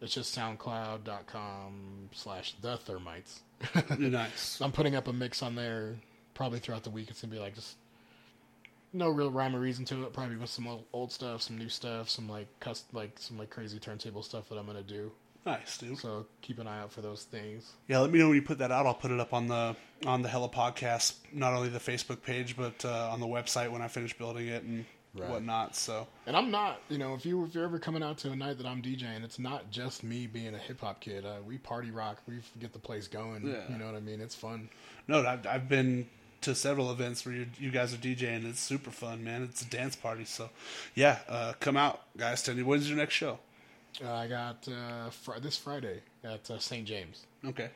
[0.00, 3.40] it's just SoundCloud.com slash the Thermites.
[3.98, 4.60] nice.
[4.60, 5.96] I'm putting up a mix on there
[6.34, 7.08] probably throughout the week.
[7.10, 7.76] It's gonna be like just
[8.98, 10.12] no real rhyme or reason to it.
[10.12, 13.50] Probably with some old, old stuff, some new stuff, some like cus like some like
[13.50, 15.10] crazy turntable stuff that I'm gonna do.
[15.46, 15.96] Nice, dude.
[15.98, 17.72] So keep an eye out for those things.
[17.86, 18.84] Yeah, let me know when you put that out.
[18.84, 22.56] I'll put it up on the on the Hella podcast, not only the Facebook page,
[22.56, 24.84] but uh, on the website when I finish building it and
[25.14, 25.30] Right.
[25.30, 25.74] whatnot.
[25.74, 28.36] So And I'm not, you know, if you if you're ever coming out to a
[28.36, 31.24] night that I'm DJing, it's not just me being a hip hop kid.
[31.24, 32.18] Uh, we party rock.
[32.28, 33.46] We get the place going.
[33.46, 33.62] Yeah.
[33.72, 34.20] You know what I mean?
[34.20, 34.68] It's fun.
[35.08, 36.06] no, I've, I've been
[36.42, 38.48] to several events where you, you guys are DJing.
[38.48, 39.42] It's super fun, man.
[39.42, 40.24] It's a dance party.
[40.24, 40.50] So
[40.94, 42.42] yeah, uh, come out, guys.
[42.42, 43.38] Tell me when's your next show?
[44.04, 46.86] Uh, I got uh, fr- this Friday at uh, St.
[46.86, 47.24] James.
[47.44, 47.70] Okay,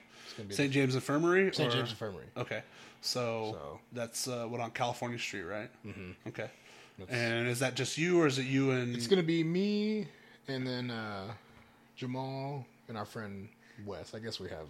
[0.51, 0.71] St.
[0.71, 1.53] James Infirmary.
[1.53, 1.73] St.
[1.73, 2.27] James Infirmary.
[2.37, 2.63] Okay,
[3.01, 5.71] so, So- that's uh, what on California Street, right?
[5.85, 6.29] Mm-hmm.
[6.29, 6.49] Okay,
[6.99, 8.95] That's- and is that just you, or is it you and?
[8.95, 10.07] It's gonna be me
[10.47, 11.33] and then uh,
[11.97, 13.49] Jamal and our friend
[13.85, 14.15] Wes.
[14.15, 14.67] I guess we have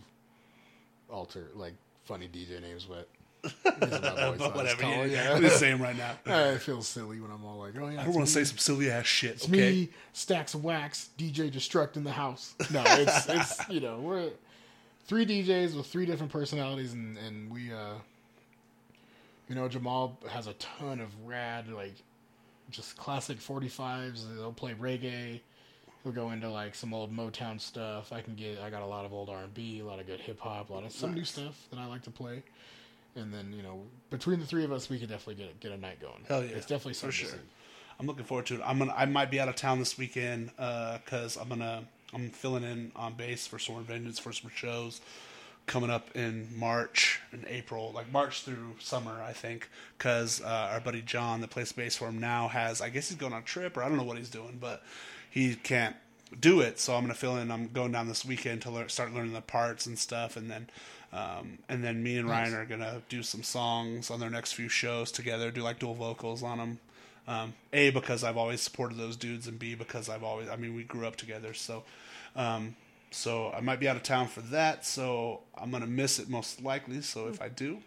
[1.11, 1.75] alter like
[2.05, 3.09] funny DJ names, but
[3.43, 4.83] these are my boys, but whatever.
[4.83, 5.33] call Yeah, it, yeah.
[5.35, 5.41] yeah.
[5.41, 6.15] the same right now.
[6.27, 8.91] I feel silly when I'm all like, "Oh yeah." I want to say some silly
[8.91, 9.33] ass shit.
[9.33, 9.53] It's okay.
[9.73, 12.55] me, stacks of wax, DJ Destruct in the house.
[12.71, 14.31] No, it's it's you know we're
[15.07, 17.95] three DJs with three different personalities, and and we uh,
[19.49, 21.95] you know Jamal has a ton of rad like
[22.71, 24.25] just classic 45s.
[24.37, 25.41] They'll play reggae.
[26.03, 28.13] He'll go into like some old Motown stuff.
[28.13, 28.59] I can get.
[28.61, 30.71] I got a lot of old R and B, a lot of good hip hop,
[30.71, 32.43] a lot of some new stuff that I like to play.
[33.15, 35.77] And then you know between the three of us, we could definitely get get a
[35.77, 36.25] night going.
[36.29, 37.31] Hell yeah, it's definitely for sure.
[38.01, 38.61] I'm looking forward to it.
[38.65, 38.95] I'm gonna.
[38.97, 41.85] I might be out of town this weekend because I'm gonna.
[42.15, 45.01] I'm filling in on bass for Sworn Vengeance for some shows
[45.67, 49.69] coming up in March and April, like March through summer, I think.
[49.97, 52.81] Because uh, our buddy John, that plays bass for him now, has.
[52.81, 54.83] I guess he's going on a trip, or I don't know what he's doing, but
[55.31, 55.97] he can't
[56.39, 56.79] do it.
[56.79, 57.51] So I'm gonna fill in.
[57.51, 60.69] I'm going down this weekend to learn, start learning the parts and stuff, and then.
[61.15, 64.71] Um, and then me and Ryan are gonna do some songs on their next few
[64.71, 65.51] shows together.
[65.51, 66.79] Do like dual vocals on them.
[67.29, 70.49] Um, a because I've always supported those dudes, and B because I've always.
[70.49, 71.85] I mean, we grew up together, so.
[72.35, 72.77] Um,
[73.11, 76.63] so I might be out of town for that, so I'm gonna miss it most
[76.63, 77.03] likely.
[77.03, 77.79] So if I do,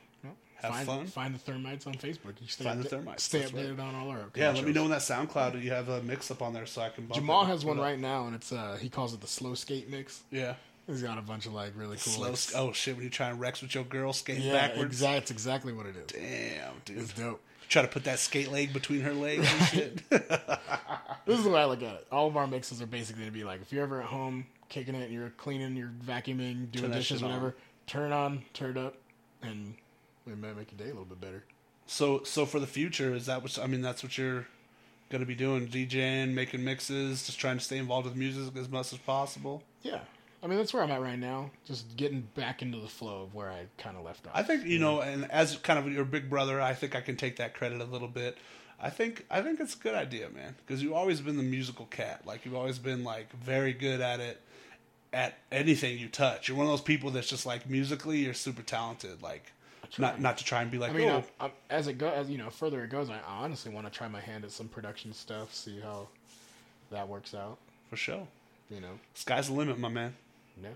[0.66, 1.08] have find, fun.
[1.08, 2.40] Find the Thermites on Facebook.
[2.42, 3.66] You stay Find the Thermites, Stay that's right.
[3.66, 6.30] updated on all our yeah, let me know when that SoundCloud you have a mix
[6.32, 7.06] up on there so I can.
[7.06, 7.48] Bump Jamal it.
[7.48, 7.90] has one Put it up.
[7.92, 10.24] right now, and it's uh he calls it the slow skate mix.
[10.32, 10.56] Yeah.
[10.88, 12.14] He's got a bunch of like really cool.
[12.14, 12.30] Slow.
[12.30, 12.96] like, oh shit!
[12.96, 14.94] When you try and Rex with your girl skating yeah, backwards.
[14.94, 15.20] exactly.
[15.20, 16.06] That's exactly what it is.
[16.08, 17.00] Damn, dude.
[17.00, 17.42] It's dope.
[17.68, 20.02] Try to put that skate leg between her legs and shit.
[21.26, 22.08] This is the way I look at it.
[22.12, 24.94] All of our mixes are basically to be like if you're ever at home kicking
[24.94, 27.30] it, and you're cleaning, you're vacuuming, doing Turn dishes, shit on.
[27.30, 27.56] whatever.
[27.88, 28.96] Turn it on, turn it up,
[29.42, 29.74] and
[30.28, 31.44] it might make your day a little bit better.
[31.86, 33.82] so, so for the future, is that what I mean?
[33.82, 34.48] That's what you're
[35.10, 38.92] gonna be doing: DJing, making mixes, just trying to stay involved with music as much
[38.94, 39.64] as possible.
[39.82, 40.00] Yeah.
[40.44, 41.50] I mean, that's where I'm at right now.
[41.66, 44.34] Just getting back into the flow of where I kind of left off.
[44.36, 47.18] I think you know, and as kind of your big brother, I think I can
[47.18, 48.38] take that credit a little bit.
[48.80, 51.86] I think I think it's a good idea, man, because you've always been the musical
[51.86, 52.28] cat.
[52.28, 54.40] Like you've always been like very good at it,
[55.14, 56.48] at anything you touch.
[56.48, 59.24] You're one of those people that's just like musically, you're super talented.
[59.24, 59.52] Like
[60.00, 62.10] not not to try and be like, I mean, oh, I, I, as it go,
[62.10, 64.68] as you know, further it goes, I honestly want to try my hand at some
[64.68, 66.08] production stuff, see how
[66.92, 67.58] that works out.
[67.90, 68.28] for sure.
[68.70, 70.16] You know, Sky's the limit, my man.
[70.62, 70.70] yeah,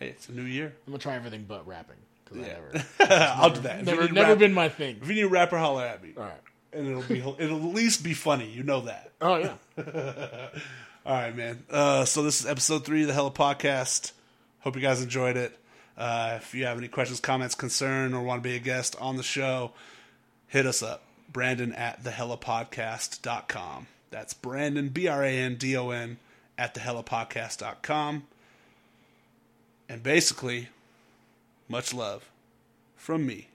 [0.00, 0.72] Hey, it's a new year.
[0.86, 2.56] I'm gonna try everything but rapping because Yeah.
[3.00, 3.80] I never, I'll do that.
[3.80, 4.98] If never, never rap- been my thing.
[5.02, 6.14] If you need a rapper, holler at me.
[6.16, 6.32] All right,
[6.72, 8.48] and it'll be it'll at least be funny.
[8.50, 9.10] You know that.
[9.20, 9.54] Oh yeah.
[11.06, 11.62] All right, man.
[11.70, 14.12] Uh, so this is episode three of the Hella Podcast.
[14.60, 15.56] Hope you guys enjoyed it.
[15.96, 19.16] Uh, if you have any questions, comments, concern, or want to be a guest on
[19.16, 19.72] the show,
[20.48, 21.02] hit us up.
[21.32, 23.86] Brandon at thehellapodcast.com.
[24.10, 26.18] That's Brandon, B R A N D O N,
[26.56, 28.24] at thehellapodcast.com.
[29.88, 30.68] And basically,
[31.68, 32.30] much love
[32.96, 33.48] from me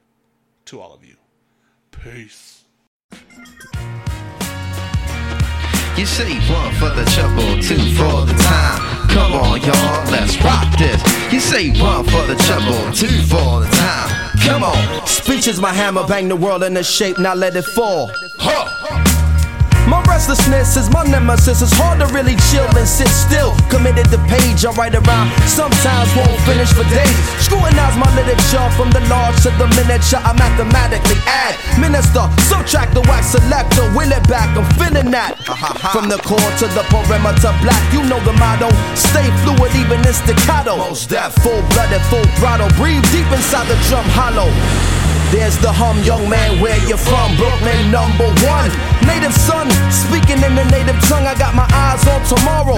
[0.66, 1.16] to all of you.
[1.92, 2.64] Peace.
[6.02, 9.08] You say one for the trouble, two for the time.
[9.10, 11.00] Come on, y'all, let's rock this.
[11.32, 14.32] You say one for the trouble, two for the time.
[14.40, 15.06] Come on.
[15.06, 18.10] Speech is my hammer, bang the world into shape, now let it fall.
[18.40, 18.81] Huh.
[20.22, 21.66] Restlessness is my nemesis.
[21.66, 23.58] It's hard to really chill and sit still.
[23.74, 25.34] Committed to page, I write around.
[25.50, 27.18] Sometimes won't finish for days.
[27.42, 30.22] Scrutinize my literature from the large to the miniature.
[30.22, 31.58] I mathematically add.
[31.82, 33.82] Minister, subtract the wax selector.
[33.98, 35.42] Will it back, I'm feeling that.
[35.90, 37.82] From the core to the perimeter, black.
[37.90, 38.70] You know the motto.
[38.94, 40.78] Stay fluid, even in staccato.
[40.78, 41.34] Mos Def.
[41.42, 42.70] Full blooded, full throttle.
[42.78, 44.54] Breathe deep inside the drum hollow.
[45.32, 47.40] There's the hum, young man, where you from?
[47.40, 48.68] Brooklyn, number one.
[49.08, 52.76] Native son, speaking in the native tongue, I got my eyes on tomorrow.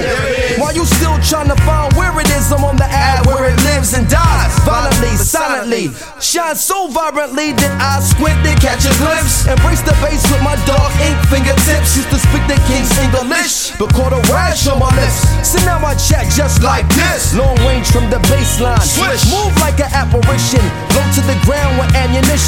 [0.62, 3.58] While you still trying to find where it is, I'm on the ad where it
[3.66, 4.54] lives and dies.
[4.62, 5.90] Violently, silently,
[6.22, 9.50] shine so vibrantly that I squint to catch a glimpse.
[9.50, 11.98] Embrace the bass with my dark ink fingertips.
[11.98, 15.26] Used to speak the king's English, but caught a rash on my lips.
[15.42, 17.34] So now I chat just like this.
[17.34, 18.86] Long range from the baseline.
[18.86, 19.26] Swish.
[19.34, 20.62] Move like an apparition.
[20.94, 22.43] Low to the ground with ammunition.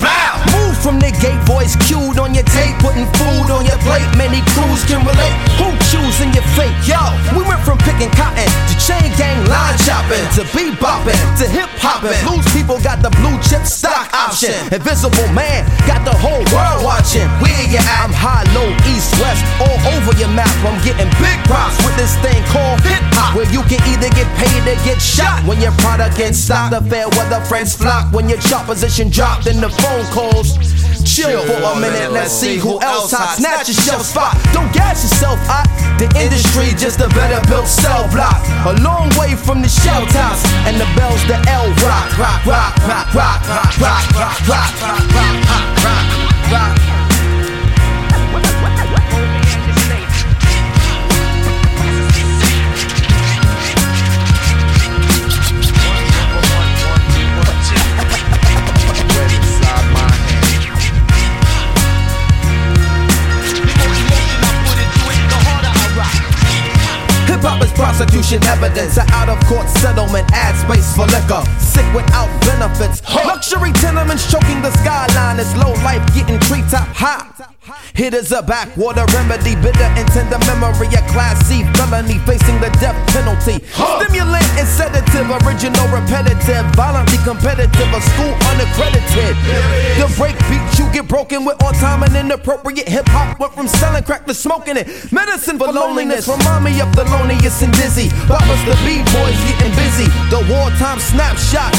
[0.00, 0.40] Bow.
[0.56, 4.06] Move from the gate, voice cued on your tape, putting food on your plate.
[4.16, 5.36] Many crews can relate.
[5.60, 6.72] Who choosing your fate?
[6.88, 6.96] Yo,
[7.36, 12.16] we went from picking cotton to chain gang line chopping to bebopping to hip hopping.
[12.24, 14.54] Loose people got the blue chip stock option.
[14.72, 17.28] Invisible man got the whole world watching.
[17.44, 18.00] Where you at?
[18.00, 20.52] I'm high, low, east, west, all over your map.
[20.64, 24.28] I'm getting big props with this thing called hip hop, where you can either get
[24.40, 26.72] paid or get shot when your product in stock.
[26.72, 30.52] The fair weather friends flock when your chart position dropped the phone calls.
[31.02, 33.36] Chill for a minute, let's see who else hot.
[33.38, 34.36] Snatch your shelf spot.
[34.52, 35.64] Don't gas yourself hot.
[35.98, 38.36] The industry just a better built cell block.
[38.68, 42.76] A long way from the shell tops and the bells, the L rock, rock, rock,
[42.84, 45.40] rock, rock, rock, rock, rock, rock, rock,
[45.84, 46.04] rock,
[46.52, 46.93] rock, rock.
[67.84, 68.96] Prosecution evidence.
[68.96, 71.44] An out of court settlement, ad space for liquor.
[71.60, 73.04] Sick without benefits.
[73.12, 75.38] Luxury tenements choking the skyline.
[75.38, 77.28] It's low life getting treetop high.
[77.94, 80.90] Hit is a backwater remedy, bitter and tender memory.
[80.98, 83.62] A class C felony facing the death penalty.
[83.70, 89.38] Stimulant and sedative, original repetitive, violently competitive, a school unaccredited.
[89.94, 93.38] The break beat you get broken with on time and inappropriate hip hop.
[93.38, 94.90] Went from selling crack to smoking it.
[95.12, 98.10] Medicine for loneliness, remind me of Thelonious and dizzy.
[98.26, 100.10] Boppers the B-boys getting busy.
[100.34, 101.70] The wartime snapshot.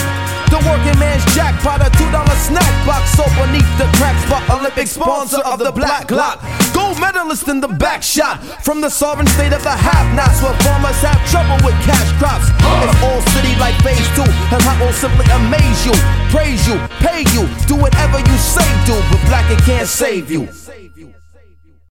[0.48, 4.48] The working man's jackpot, a two dollar snack box so beneath the crack spot.
[4.48, 6.40] Olympic sponsor of the Black Glock.
[6.74, 11.02] Gold medalist in the back shot from the sovereign state of the have-nots, where farmers
[11.02, 12.50] have trouble with cash crops.
[12.86, 15.94] It's all city like phase two, and I will simply amaze you,
[16.30, 20.48] praise you, pay you, do whatever you say do, but black it can't save you.